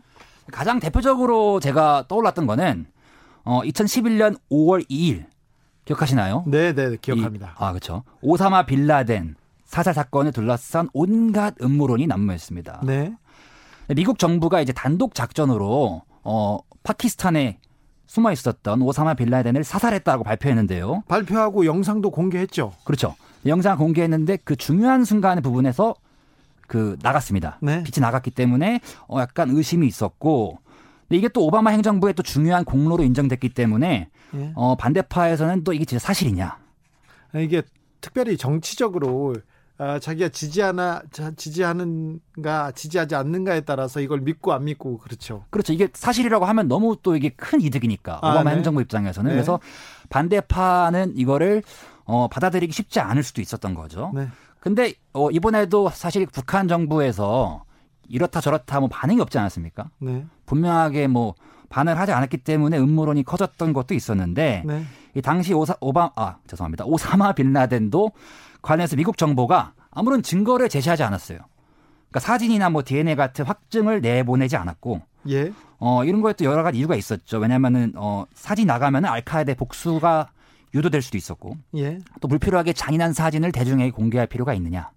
가장 0.51 0.79
대표적으로 0.79 1.59
제가 1.59 2.05
떠올랐던 2.07 2.47
거는 2.47 2.85
어, 3.43 3.61
2011년 3.63 4.37
5월 4.51 4.87
2일 4.89 5.25
기억하시나요? 5.85 6.43
네, 6.47 6.73
네, 6.73 6.97
기억합니다. 7.01 7.47
이, 7.47 7.63
아, 7.63 7.71
그렇죠. 7.71 8.03
오사마 8.21 8.65
빌라덴 8.65 9.35
사살 9.65 9.93
사건을 9.93 10.31
둘러싼 10.31 10.89
온갖 10.93 11.55
음모론이 11.61 12.07
난무했습니다. 12.07 12.81
네. 12.85 13.13
미국 13.95 14.17
정부가 14.17 14.61
이제 14.61 14.73
단독 14.73 15.13
작전으로 15.13 16.01
어 16.23 16.57
파키스탄에 16.83 17.59
숨어 18.15 18.31
있었던 18.31 18.81
오사마 18.81 19.15
빌라덴을 19.15 19.65
사살했다고 19.65 20.23
발표했는데요. 20.23 21.03
발표하고 21.09 21.65
영상도 21.65 22.11
공개했죠. 22.11 22.71
그렇죠. 22.85 23.15
영상 23.45 23.77
공개했는데 23.77 24.37
그 24.45 24.55
중요한 24.55 25.03
순간의 25.03 25.41
부분에서 25.41 25.95
그 26.65 26.97
나갔습니다. 27.01 27.59
네. 27.61 27.83
빛이 27.83 28.01
나갔기 28.01 28.31
때문에 28.31 28.79
어 29.09 29.19
약간 29.19 29.49
의심이 29.49 29.85
있었고 29.85 30.59
근데 31.01 31.17
이게 31.17 31.27
또 31.27 31.45
오바마 31.45 31.71
행정부의 31.71 32.13
또 32.13 32.23
중요한 32.23 32.63
공로로 32.63 33.03
인정됐기 33.03 33.49
때문에 33.49 34.09
예. 34.33 34.51
어, 34.55 34.75
반대파에서는 34.75 35.63
또 35.65 35.73
이게 35.73 35.83
진짜 35.85 35.99
사실이냐? 35.99 36.57
이게 37.35 37.63
특별히 37.99 38.37
정치적으로 38.37 39.35
아, 39.77 39.99
자기가 39.99 40.29
지지하나 40.29 41.01
지지하는가 41.35 42.71
지지하지 42.71 43.15
않는가에 43.15 43.61
따라서 43.61 43.99
이걸 43.99 44.21
믿고 44.21 44.53
안 44.53 44.65
믿고 44.65 44.99
그렇죠. 44.99 45.45
그렇죠. 45.49 45.73
이게 45.73 45.89
사실이라고 45.93 46.45
하면 46.45 46.67
너무 46.67 46.95
또 47.03 47.15
이게 47.15 47.29
큰 47.29 47.59
이득이니까 47.59 48.19
아, 48.21 48.31
오바마 48.31 48.51
네. 48.51 48.55
행정부 48.57 48.81
입장에서는 48.81 49.29
네. 49.29 49.35
그래서 49.35 49.59
반대파는 50.09 51.17
이거를 51.17 51.63
어, 52.05 52.27
받아들이기 52.29 52.71
쉽지 52.71 52.99
않을 53.01 53.23
수도 53.23 53.41
있었던 53.41 53.73
거죠. 53.73 54.11
네. 54.13 54.29
근데 54.61 54.93
어, 55.13 55.29
이번에도 55.29 55.89
사실 55.89 56.25
북한 56.25 56.67
정부에서 56.67 57.65
이렇다 58.07 58.39
저렇다 58.39 58.79
뭐 58.79 58.87
반응이 58.87 59.19
없지 59.19 59.37
않았습니까? 59.37 59.89
네. 59.99 60.25
분명하게 60.45 61.07
뭐 61.07 61.35
반응을 61.69 61.99
하지 61.99 62.13
않았기 62.13 62.37
때문에 62.37 62.77
음모론이 62.77 63.23
커졌던 63.23 63.73
것도 63.73 63.93
있었는데 63.93 64.63
네. 64.65 64.83
이 65.15 65.21
당시 65.21 65.53
오사, 65.53 65.75
오바 65.81 66.11
아 66.15 66.37
죄송합니다 66.47 66.85
오사마 66.85 67.33
빌라덴도 67.33 68.11
관련해서 68.65 68.95
미국 68.95 69.17
정보가 69.17 69.73
아무런 69.91 70.23
증거를 70.23 70.69
제시하지 70.69 71.03
않았어요. 71.03 71.37
그러니까 72.09 72.19
사진이나 72.19 72.69
뭐 72.69 72.83
DNA 72.83 73.15
같은 73.15 73.45
확증을 73.45 74.01
내보내지 74.01 74.57
않았고 74.57 75.01
예. 75.29 75.53
어 75.77 76.03
이런 76.03 76.21
거에 76.21 76.33
또 76.33 76.45
여러 76.45 76.63
가지 76.63 76.79
이유가 76.79 76.95
있었죠. 76.95 77.37
왜냐하면은 77.37 77.93
어 77.95 78.25
사진 78.33 78.67
나가면은 78.67 79.07
알카에데 79.07 79.53
복수가 79.53 80.31
유도될 80.73 81.01
수도 81.03 81.17
있었고 81.17 81.57
예. 81.77 81.99
또 82.21 82.27
불필요하게 82.27 82.73
잔인한 82.73 83.13
사진을 83.13 83.51
대중에게 83.51 83.91
공개할 83.91 84.27
필요가 84.27 84.53
있느냐 84.55 84.89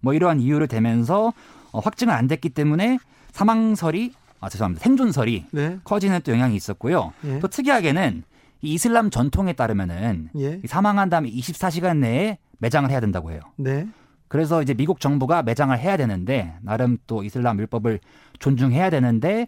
뭐 0.00 0.12
이러한 0.12 0.40
이유를 0.40 0.66
대면서 0.66 1.32
어, 1.72 1.78
확증은 1.78 2.12
안 2.12 2.26
됐기 2.26 2.50
때문에 2.50 2.98
사망설이 3.32 4.12
아 4.40 4.48
죄송합니다 4.48 4.82
생존설이 4.82 5.46
네. 5.52 5.78
커지는 5.84 6.20
또 6.24 6.32
영향이 6.32 6.56
있었고요. 6.56 7.12
예. 7.24 7.38
또 7.38 7.46
특이하게는 7.46 8.24
이 8.62 8.74
이슬람 8.74 9.10
전통에 9.10 9.52
따르면은 9.52 10.30
예. 10.38 10.60
사망한 10.66 11.08
다음에 11.08 11.30
24시간 11.30 11.98
내에 11.98 12.38
매장을 12.58 12.90
해야 12.90 13.00
된다고 13.00 13.30
해요. 13.30 13.40
네. 13.56 13.86
그래서 14.28 14.60
이제 14.62 14.74
미국 14.74 15.00
정부가 15.00 15.42
매장을 15.42 15.76
해야 15.78 15.96
되는데 15.96 16.54
나름 16.62 16.98
또 17.06 17.22
이슬람 17.22 17.58
율법을 17.60 18.00
존중해야 18.38 18.90
되는데 18.90 19.46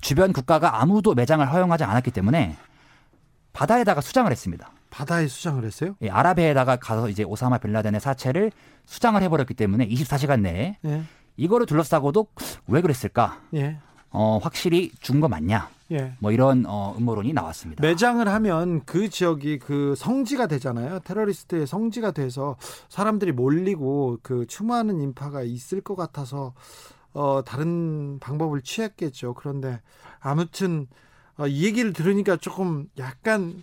주변 0.00 0.32
국가가 0.32 0.80
아무도 0.82 1.14
매장을 1.14 1.44
허용하지 1.50 1.84
않았기 1.84 2.10
때문에 2.10 2.56
바다에다가 3.52 4.00
수장을 4.00 4.30
했습니다. 4.30 4.70
바다에 4.90 5.26
수장을 5.26 5.64
했어요? 5.64 5.96
예, 6.02 6.10
아랍에다가 6.10 6.76
가서 6.76 7.08
이제 7.08 7.22
오사마 7.24 7.58
빌라덴의 7.58 8.00
사체를 8.00 8.52
수장을 8.86 9.20
해버렸기 9.22 9.54
때문에 9.54 9.86
24시간 9.88 10.40
내에 10.40 10.76
예. 10.84 11.02
이거를 11.36 11.66
둘러싸고도 11.66 12.28
왜 12.68 12.80
그랬을까? 12.80 13.40
예. 13.54 13.78
어, 14.10 14.38
확실히 14.42 14.90
준 15.00 15.20
거 15.20 15.28
맞냐? 15.28 15.68
예. 15.90 16.14
뭐 16.18 16.32
이런 16.32 16.64
어, 16.66 16.94
음모론이 16.98 17.32
나왔습니다. 17.32 17.82
매장을 17.82 18.26
하면 18.26 18.84
그 18.84 19.08
지역이 19.08 19.58
그 19.58 19.94
성지가 19.96 20.46
되잖아요. 20.46 21.00
테러리스트의 21.00 21.66
성지가 21.66 22.10
돼서 22.10 22.56
사람들이 22.88 23.32
몰리고 23.32 24.18
그 24.22 24.46
추모하는 24.46 25.00
인파가 25.00 25.42
있을 25.42 25.80
것 25.80 25.96
같아서 25.96 26.52
어, 27.14 27.42
다른 27.44 28.18
방법을 28.20 28.62
취했겠죠. 28.62 29.34
그런데 29.34 29.80
아무튼 30.20 30.86
어, 31.38 31.46
이 31.46 31.64
얘기를 31.64 31.92
들으니까 31.92 32.36
조금 32.36 32.88
약간 32.98 33.62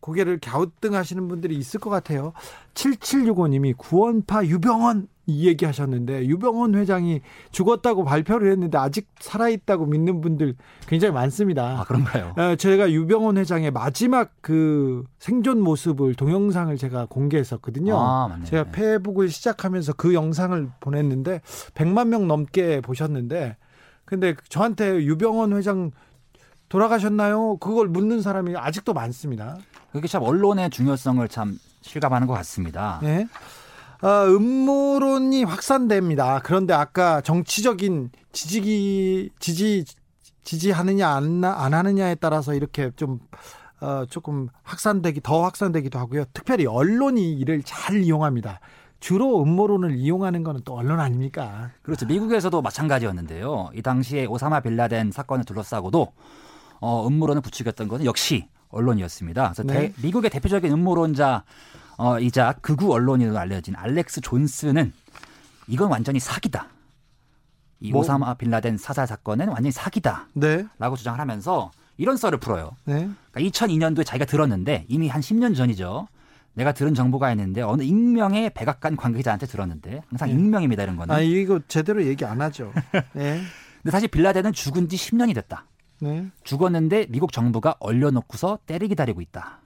고개를 0.00 0.38
갸우뚱하시는 0.40 1.28
분들이 1.28 1.56
있을 1.56 1.78
것 1.80 1.90
같아요. 1.90 2.32
7765님이 2.74 3.76
구원파 3.76 4.44
유병원 4.46 5.08
이 5.26 5.46
얘기 5.46 5.64
하셨는데 5.64 6.26
유병원 6.26 6.74
회장이 6.74 7.20
죽었다고 7.52 8.04
발표를 8.04 8.50
했는데 8.50 8.78
아직 8.78 9.08
살아있다고 9.20 9.86
믿는 9.86 10.20
분들 10.20 10.56
굉장히 10.88 11.14
많습니다. 11.14 11.80
아, 11.80 11.84
그런가요? 11.84 12.34
어, 12.36 12.56
제가 12.56 12.90
유병원 12.90 13.38
회장의 13.38 13.70
마지막 13.70 14.32
그 14.40 15.04
생존 15.20 15.60
모습을 15.60 16.14
동영상을 16.14 16.76
제가 16.76 17.06
공개했었거든요. 17.06 17.96
아, 17.96 18.40
제가 18.44 18.64
페북을 18.72 19.28
시작하면서 19.28 19.92
그 19.92 20.14
영상을 20.14 20.68
보냈는데 20.80 21.42
100만 21.74 22.08
명 22.08 22.26
넘게 22.26 22.80
보셨는데 22.80 23.56
근데 24.04 24.34
저한테 24.48 25.04
유병원 25.04 25.52
회장 25.52 25.92
돌아가셨나요? 26.70 27.58
그걸 27.58 27.88
묻는 27.88 28.22
사람이 28.22 28.56
아직도 28.56 28.94
많습니다. 28.94 29.58
그게 29.92 30.08
참 30.08 30.22
언론의 30.22 30.70
중요성을 30.70 31.26
참 31.28 31.58
실감하는 31.82 32.26
것 32.26 32.32
같습니다. 32.34 33.00
네. 33.02 33.26
어, 34.02 34.24
음모론이 34.28 35.44
확산됩니다. 35.44 36.40
그런데 36.42 36.72
아까 36.72 37.20
정치적인 37.20 38.10
지지기 38.32 39.30
지지 39.40 39.84
지지하느냐 40.44 41.08
안, 41.08 41.44
안 41.44 41.74
하느냐에 41.74 42.14
따라서 42.14 42.54
이렇게 42.54 42.90
좀 42.96 43.18
어, 43.80 44.04
조금 44.08 44.48
확산되기 44.62 45.20
더 45.22 45.42
확산되기도 45.42 45.98
하고요. 45.98 46.24
특별히 46.32 46.66
언론이 46.66 47.32
이를 47.32 47.62
잘 47.64 48.02
이용합니다. 48.02 48.60
주로 49.00 49.42
음모론을 49.42 49.96
이용하는 49.96 50.44
거는 50.44 50.60
또 50.64 50.76
언론 50.76 51.00
아닙니까? 51.00 51.70
그렇죠. 51.82 52.06
미국에서도 52.06 52.62
마찬가지였는데요. 52.62 53.70
이 53.74 53.82
당시에 53.82 54.26
오사마 54.26 54.60
빌라덴 54.60 55.10
사건을 55.10 55.44
둘러싸고도 55.44 56.12
어, 56.80 57.06
음모론을 57.06 57.42
부추겼던 57.42 57.88
것은 57.88 58.04
역시 58.04 58.48
언론이었습니다. 58.70 59.52
그래서 59.52 59.62
네. 59.62 59.74
대, 59.88 60.02
미국의 60.02 60.30
대표적인 60.30 60.72
음모론자 60.72 61.44
어, 61.98 62.18
이자 62.18 62.54
극우 62.62 62.92
언론인으로 62.92 63.38
알려진 63.38 63.76
알렉스 63.76 64.22
존스는 64.22 64.92
이건 65.68 65.90
완전히 65.90 66.18
사기다. 66.18 66.68
이 67.80 67.92
뭐? 67.92 68.00
오사마 68.00 68.34
빌라덴 68.34 68.76
사살 68.76 69.06
사건은 69.06 69.48
완전히 69.48 69.72
사기다. 69.72 70.28
네. 70.34 70.66
라고 70.78 70.96
주장을 70.96 71.18
하면서 71.18 71.70
이런 71.96 72.16
썰을 72.16 72.38
풀어요. 72.38 72.76
네. 72.84 73.08
그러니까 73.32 73.40
2002년도에 73.40 74.06
자기가 74.06 74.24
들었는데 74.24 74.86
이미 74.88 75.08
한 75.08 75.20
10년 75.20 75.54
전이죠. 75.56 76.08
내가 76.54 76.72
들은 76.72 76.94
정보가 76.94 77.30
있는데 77.32 77.62
어느 77.62 77.82
익명의 77.82 78.50
백악관 78.54 78.96
관계자한테 78.96 79.46
들었는데 79.46 80.02
항상 80.08 80.28
네. 80.28 80.34
익명입니다 80.34 80.82
이런 80.82 80.96
거는. 80.96 81.14
아 81.14 81.20
이거 81.20 81.60
제대로 81.68 82.04
얘기 82.04 82.24
안 82.24 82.40
하죠. 82.40 82.72
네. 83.12 83.40
근데 83.82 83.90
사실 83.90 84.08
빌라덴은 84.08 84.52
죽은 84.52 84.88
지 84.88 84.96
10년이 84.96 85.34
됐다. 85.34 85.66
네. 86.00 86.26
죽었는데 86.44 87.06
미국 87.10 87.32
정부가 87.32 87.76
얼려놓고서 87.80 88.58
때를 88.66 88.88
기다리고 88.88 89.20
있다. 89.20 89.60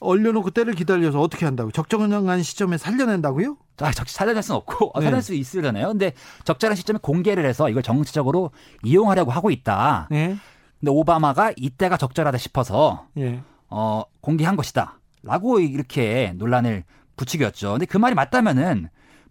얼려놓고 0.00 0.50
때를 0.50 0.74
기다려서 0.74 1.20
어떻게 1.20 1.44
한다고? 1.44 1.70
적정한 1.70 2.42
시점에 2.42 2.76
살려낸다고요? 2.76 3.56
아, 3.80 3.92
적, 3.92 4.08
살려낼 4.08 4.42
수는 4.42 4.56
없고 4.56 4.92
네. 4.98 5.04
살릴 5.06 5.22
수 5.22 5.34
있으려나요? 5.34 5.88
근데 5.88 6.12
적절한 6.44 6.76
시점에 6.76 6.98
공개를 7.00 7.46
해서 7.46 7.68
이걸 7.68 7.82
정치적으로 7.82 8.50
이용하려고 8.82 9.30
하고 9.30 9.50
있다. 9.50 10.08
네. 10.10 10.36
근데 10.80 10.90
오바마가 10.90 11.52
이때가 11.56 11.96
적절하다 11.96 12.38
싶어서 12.38 13.06
네. 13.14 13.42
어, 13.68 14.02
공개한 14.20 14.56
것이다. 14.56 14.98
라고 15.22 15.60
이렇게 15.60 16.34
논란을 16.36 16.84
부추겼죠. 17.16 17.72
근데 17.72 17.86
그 17.86 17.96
말이 17.96 18.14
맞다면은 18.14 18.88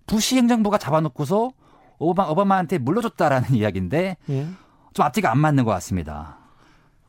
부시 0.08 0.38
행정부가 0.38 0.78
잡아놓고서 0.78 1.52
오바, 1.99 2.30
오바마한테 2.30 2.78
물러줬다라는 2.80 3.54
이야기인데 3.56 4.18
예. 4.30 4.47
좀 4.93 5.06
앞뒤가 5.06 5.32
안 5.32 5.39
맞는 5.39 5.66
것 5.66 5.72
같습니다. 5.72 6.38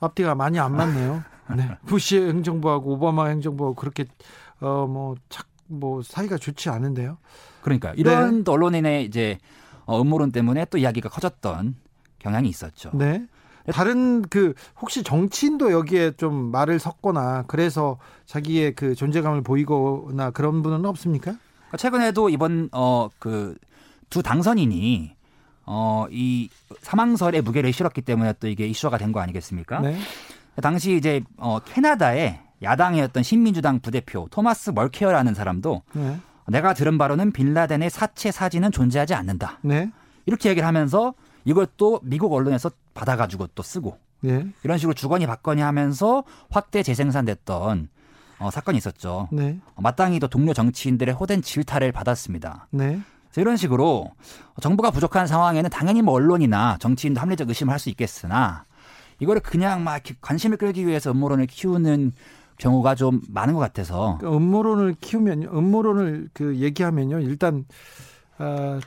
앞뒤가 0.03 0.35
많이 0.35 0.59
안 0.59 0.77
맞네요. 0.77 1.23
네. 1.57 1.71
부시 1.87 2.19
행정부하고 2.19 2.93
오바마 2.93 3.27
행정부하고 3.27 3.75
그렇게 3.75 4.05
어뭐착뭐 4.61 5.47
뭐 5.69 6.03
사이가 6.03 6.37
좋지 6.37 6.69
않은데요. 6.69 7.19
그러니까 7.63 7.93
이런 7.97 8.45
네. 8.45 8.51
언론인의 8.51 9.05
이제 9.05 9.39
어, 9.85 10.01
음모론 10.01 10.33
때문에 10.33 10.67
또 10.67 10.79
이야기가 10.79 11.09
커졌던 11.09 11.77
경향이 12.19 12.49
있었죠. 12.49 12.91
네. 12.95 13.27
다른 13.73 14.23
그 14.23 14.55
혹시 14.81 15.05
정치인도 15.05 15.71
여기에 15.71 16.13
좀 16.17 16.51
말을 16.51 16.81
섞거나 16.81 17.45
그래서 17.47 17.99
자기의 18.27 18.75
그 18.75 18.97
존재감을 18.97 19.43
보이거나 19.43 20.31
그런 20.31 20.63
분은 20.63 20.85
없습니까? 20.85 21.37
최근에도 21.79 22.29
이번 22.29 22.69
어그 22.73 23.57
두 24.11 24.23
당선인이 24.23 25.15
어, 25.67 26.07
이 26.11 26.49
사망설의 26.81 27.43
무게를 27.43 27.73
실었기 27.73 28.03
때문에 28.03 28.35
또 28.41 28.49
이게 28.49 28.67
이슈가 28.67 28.99
된 28.99 29.13
거 29.13 29.21
아니겠습니까? 29.21 29.81
네. 29.81 29.99
당시 30.61 30.97
이제 30.97 31.23
어, 31.37 31.59
캐나다의 31.61 32.41
야당이었던 32.63 33.23
신민주당 33.23 33.81
부대표 33.81 34.29
토마스 34.31 34.71
멀케어라는 34.71 35.35
사람도 35.35 35.83
네. 35.95 36.19
내가 36.49 36.75
들은 36.75 36.99
바로는 36.99 37.33
빌라덴의 37.33 37.91
사체 37.91 38.31
사진은 38.31 38.71
존재하지 38.73 39.15
않는다. 39.15 39.59
네. 39.63 39.91
이렇게 40.27 40.51
얘기를 40.51 40.67
하면서 40.67 41.15
이걸 41.45 41.67
또 41.77 42.01
미국 42.03 42.33
언론에서 42.33 42.71
받아가지고 42.95 43.49
또 43.55 43.63
쓰고 43.63 43.99
네. 44.21 44.47
이런 44.63 44.79
식으로 44.79 44.95
주거니 44.95 45.27
받거니 45.27 45.61
하면서 45.63 46.23
확대 46.51 46.83
재생산됐던 46.83 47.89
어, 48.39 48.51
사건이 48.51 48.79
있었죠. 48.79 49.29
네. 49.33 49.59
마땅히 49.77 50.19
또 50.19 50.29
동료 50.29 50.53
정치인들의 50.53 51.15
호된 51.15 51.43
질타를 51.43 51.93
받았습니다. 51.93 52.69
네. 53.35 53.41
이런 53.41 53.57
식으로 53.57 54.11
정부가 54.61 54.91
부족한 54.91 55.27
상황에는 55.27 55.71
당연히 55.71 56.03
뭐 56.03 56.15
언론이나 56.15 56.77
정치인도 56.79 57.21
합리적 57.21 57.49
의심을 57.49 57.73
할 57.73 57.79
수 57.79 57.89
있겠으나 57.91 58.65
이거를 59.19 59.41
그냥 59.43 59.85
막 59.85 60.03
관심을 60.21 60.57
끌기 60.57 60.87
위해서 60.87 61.11
음모론을 61.11 61.47
키우는 61.47 62.13
경우가 62.59 62.95
좀 62.95 63.21
많은 63.29 63.55
것 63.55 63.61
같아서 63.61 64.19
그러니까 64.21 64.37
음모론을 64.37 64.97
키우면 65.01 65.43
음모론을 65.45 66.29
그 66.33 66.57
얘기하면요 66.57 67.21
일단 67.21 67.65
어, 68.39 68.79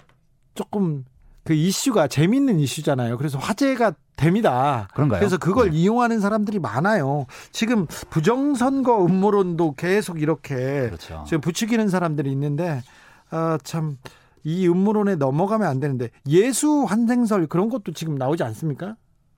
조금 0.54 1.06
그 1.44 1.54
이슈가 1.54 2.08
재밌는 2.08 2.60
이슈잖아요. 2.60 3.18
그래서 3.18 3.38
화제가 3.38 3.94
됩니다. 4.16 4.88
그런가요? 4.94 5.20
그래서 5.20 5.38
그걸 5.38 5.70
네. 5.72 5.78
이용하는 5.78 6.20
사람들이 6.20 6.58
많아요. 6.60 7.28
지금 7.52 7.86
부정선거 8.10 9.06
음모론도 9.06 9.76
계속 9.76 10.22
이렇게 10.22 10.56
그렇죠. 10.56 11.24
지금 11.28 11.42
부추기는 11.42 11.88
사람들이 11.90 12.32
있는데 12.32 12.82
아, 13.30 13.58
참. 13.64 13.98
이 14.46 14.68
음모론에 14.68 15.16
넘어가면 15.16 15.68
안 15.68 15.80
되는데 15.80 16.12
예수 16.28 16.84
환생설 16.84 17.48
그런 17.48 17.68
것도 17.70 17.92
지금 17.94 18.16
나오지 18.16 18.44
않습니까? 18.44 18.96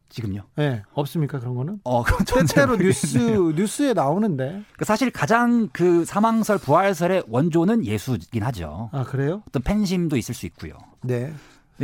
지금요? 0.10 0.43
네, 0.55 0.84
없습니까 0.93 1.39
그런 1.39 1.55
거는? 1.55 1.80
어, 1.84 2.03
때때로 2.26 2.78
뉴스 2.78 3.18
뉴스에 3.18 3.93
나오는데. 3.93 4.64
그 4.78 4.86
사실 4.86 5.10
가장 5.12 5.70
그 5.74 6.05
사망설 6.05 6.58
부활설의 6.58 7.24
원조는 7.28 7.86
예수긴 7.86 8.43
하죠. 8.43 8.89
아 8.93 9.03
그래요? 9.03 9.43
어떤 9.47 9.64
팬심도 9.64 10.18
있을 10.18 10.36
수 10.36 10.45
있고요. 10.45 10.74
네. 11.03 11.34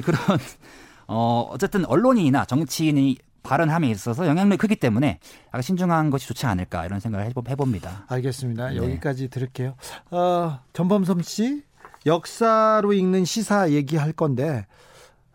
그런 0.03 0.19
어 1.07 1.49
어쨌든 1.51 1.85
언론인이나 1.85 2.45
정치인이 2.45 3.17
발언함에 3.43 3.89
있어서 3.89 4.25
영향력이 4.25 4.57
크기 4.57 4.77
때문에 4.77 5.19
약간 5.47 5.61
신중한 5.61 6.09
것이 6.09 6.27
좋지 6.27 6.45
않을까 6.45 6.85
이런 6.85 7.01
생각을 7.01 7.33
해봅니다. 7.49 8.05
알겠습니다. 8.07 8.69
네. 8.69 8.77
여기까지 8.77 9.27
들을게요. 9.27 9.75
어, 10.11 10.59
전범섬 10.71 11.21
씨 11.21 11.63
역사로 12.05 12.93
읽는 12.93 13.25
시사 13.25 13.71
얘기할 13.71 14.13
건데 14.13 14.65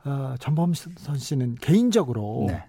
어, 0.05 0.35
전범선 0.39 1.19
씨는 1.19 1.57
개인적으로 1.57 2.47
네. 2.49 2.65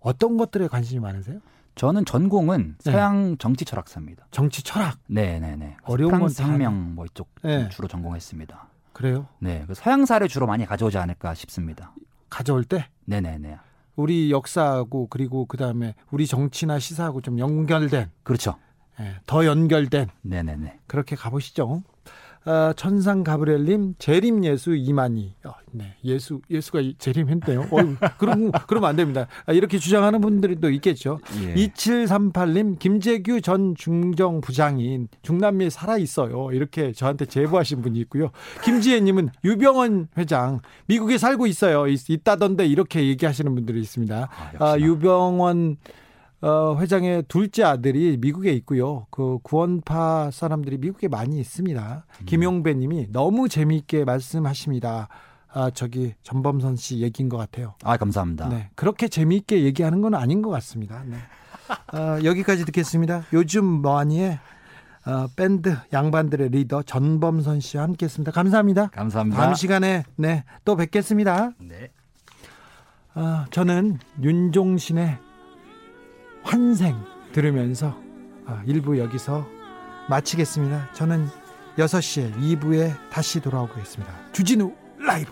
어떤 0.00 0.36
것들에 0.36 0.68
관심이 0.68 1.00
많으세요? 1.00 1.40
저는 1.74 2.04
전공은 2.04 2.76
네. 2.84 2.90
서양 2.90 3.36
정치 3.38 3.64
철학사입니다. 3.64 4.26
정치 4.30 4.62
철학? 4.62 4.98
네네네. 5.06 5.76
어려운 5.84 6.18
건 6.18 6.28
상명 6.28 6.94
뭐 6.94 7.06
이쪽 7.06 7.28
네. 7.42 7.68
주로 7.68 7.86
전공했습니다. 7.86 8.68
그래요? 8.92 9.28
네. 9.38 9.64
그 9.66 9.74
서양사를 9.74 10.26
주로 10.28 10.46
많이 10.46 10.66
가져오지 10.66 10.98
않을까 10.98 11.34
싶습니다. 11.34 11.94
가져올 12.28 12.64
때? 12.64 12.88
네네네. 13.04 13.58
우리 13.94 14.30
역사하고 14.30 15.08
그리고 15.08 15.46
그 15.46 15.56
다음에 15.56 15.94
우리 16.10 16.26
정치나 16.26 16.78
시사하고 16.78 17.20
좀 17.20 17.38
연결된. 17.38 18.10
그렇죠. 18.22 18.56
네, 18.98 19.14
더 19.26 19.44
연결된. 19.46 20.08
네네네. 20.22 20.80
그렇게 20.86 21.14
가보시죠. 21.14 21.82
어, 22.48 22.72
천상 22.72 23.24
가브리엘님 23.24 23.96
재림 23.98 24.42
예수 24.44 24.74
이만희. 24.74 25.34
어, 25.44 25.52
네, 25.70 25.94
예수 26.02 26.40
예수가 26.48 26.80
재림했대요. 26.98 27.60
어, 27.60 28.08
그럼 28.16 28.50
그러면 28.66 28.88
안 28.88 28.96
됩니다. 28.96 29.26
아, 29.44 29.52
이렇게 29.52 29.78
주장하는 29.78 30.22
분들이 30.22 30.56
또 30.58 30.70
있겠죠. 30.70 31.18
예. 31.42 31.54
2738님 31.54 32.78
김재규 32.78 33.42
전 33.42 33.74
중정 33.76 34.40
부장인 34.40 35.08
중남미에 35.20 35.68
살아 35.68 35.98
있어요. 35.98 36.50
이렇게 36.52 36.92
저한테 36.92 37.26
제보하신 37.26 37.82
분이 37.82 37.98
있고요. 38.00 38.30
김지혜 38.64 39.00
님은 39.00 39.28
유병원 39.44 40.08
회장 40.16 40.60
미국에 40.86 41.18
살고 41.18 41.46
있어요. 41.46 41.86
있, 41.86 42.08
있다던데 42.08 42.66
이렇게 42.66 43.06
얘기하시는 43.08 43.54
분들이 43.54 43.78
있습니다. 43.80 44.28
아, 44.58 44.64
아, 44.64 44.78
유병원 44.78 45.76
어, 46.40 46.76
회장의 46.78 47.24
둘째 47.26 47.64
아들이 47.64 48.16
미국에 48.16 48.52
있고요. 48.52 49.06
그 49.10 49.38
구원파 49.42 50.30
사람들이 50.30 50.78
미국에 50.78 51.08
많이 51.08 51.40
있습니다. 51.40 52.06
음. 52.20 52.24
김용배 52.26 52.74
님이 52.74 53.08
너무 53.10 53.48
재미있게 53.48 54.04
말씀하십니다. 54.04 55.08
아, 55.52 55.70
저기 55.70 56.14
전범선 56.22 56.76
씨 56.76 56.98
얘기인 56.98 57.28
것 57.28 57.36
같아요. 57.38 57.74
아, 57.82 57.96
감사합니다. 57.96 58.48
네. 58.48 58.70
그렇게 58.76 59.08
재미있게 59.08 59.64
얘기하는 59.64 60.00
건 60.00 60.14
아닌 60.14 60.42
것 60.42 60.50
같습니다. 60.50 61.02
네. 61.06 61.16
어, 61.92 62.22
여기까지 62.22 62.64
듣겠습니다. 62.66 63.24
요즘 63.32 63.64
뭐하니에 63.64 64.38
어, 65.06 65.26
밴드 65.36 65.76
양반들의 65.92 66.50
리더 66.50 66.82
전범선 66.82 67.60
씨와 67.60 67.82
함께 67.82 68.06
했습니다. 68.06 68.30
감사합니다. 68.30 68.88
감사합니다. 68.88 69.40
다음 69.40 69.54
시간에 69.54 70.04
네, 70.16 70.44
또 70.64 70.76
뵙겠습니다. 70.76 71.52
네. 71.58 71.90
어, 73.14 73.46
저는 73.50 73.98
윤종신의 74.22 75.18
환생 76.48 76.96
들으면서 77.32 77.94
1부 78.66 78.94
아, 78.94 78.98
여기서 79.04 79.46
마치겠습니다. 80.08 80.92
저는 80.94 81.28
6시에 81.76 82.34
2부에 82.34 82.96
다시 83.10 83.38
돌아오겠습니다. 83.40 84.32
주진우 84.32 84.72
라이브 84.98 85.30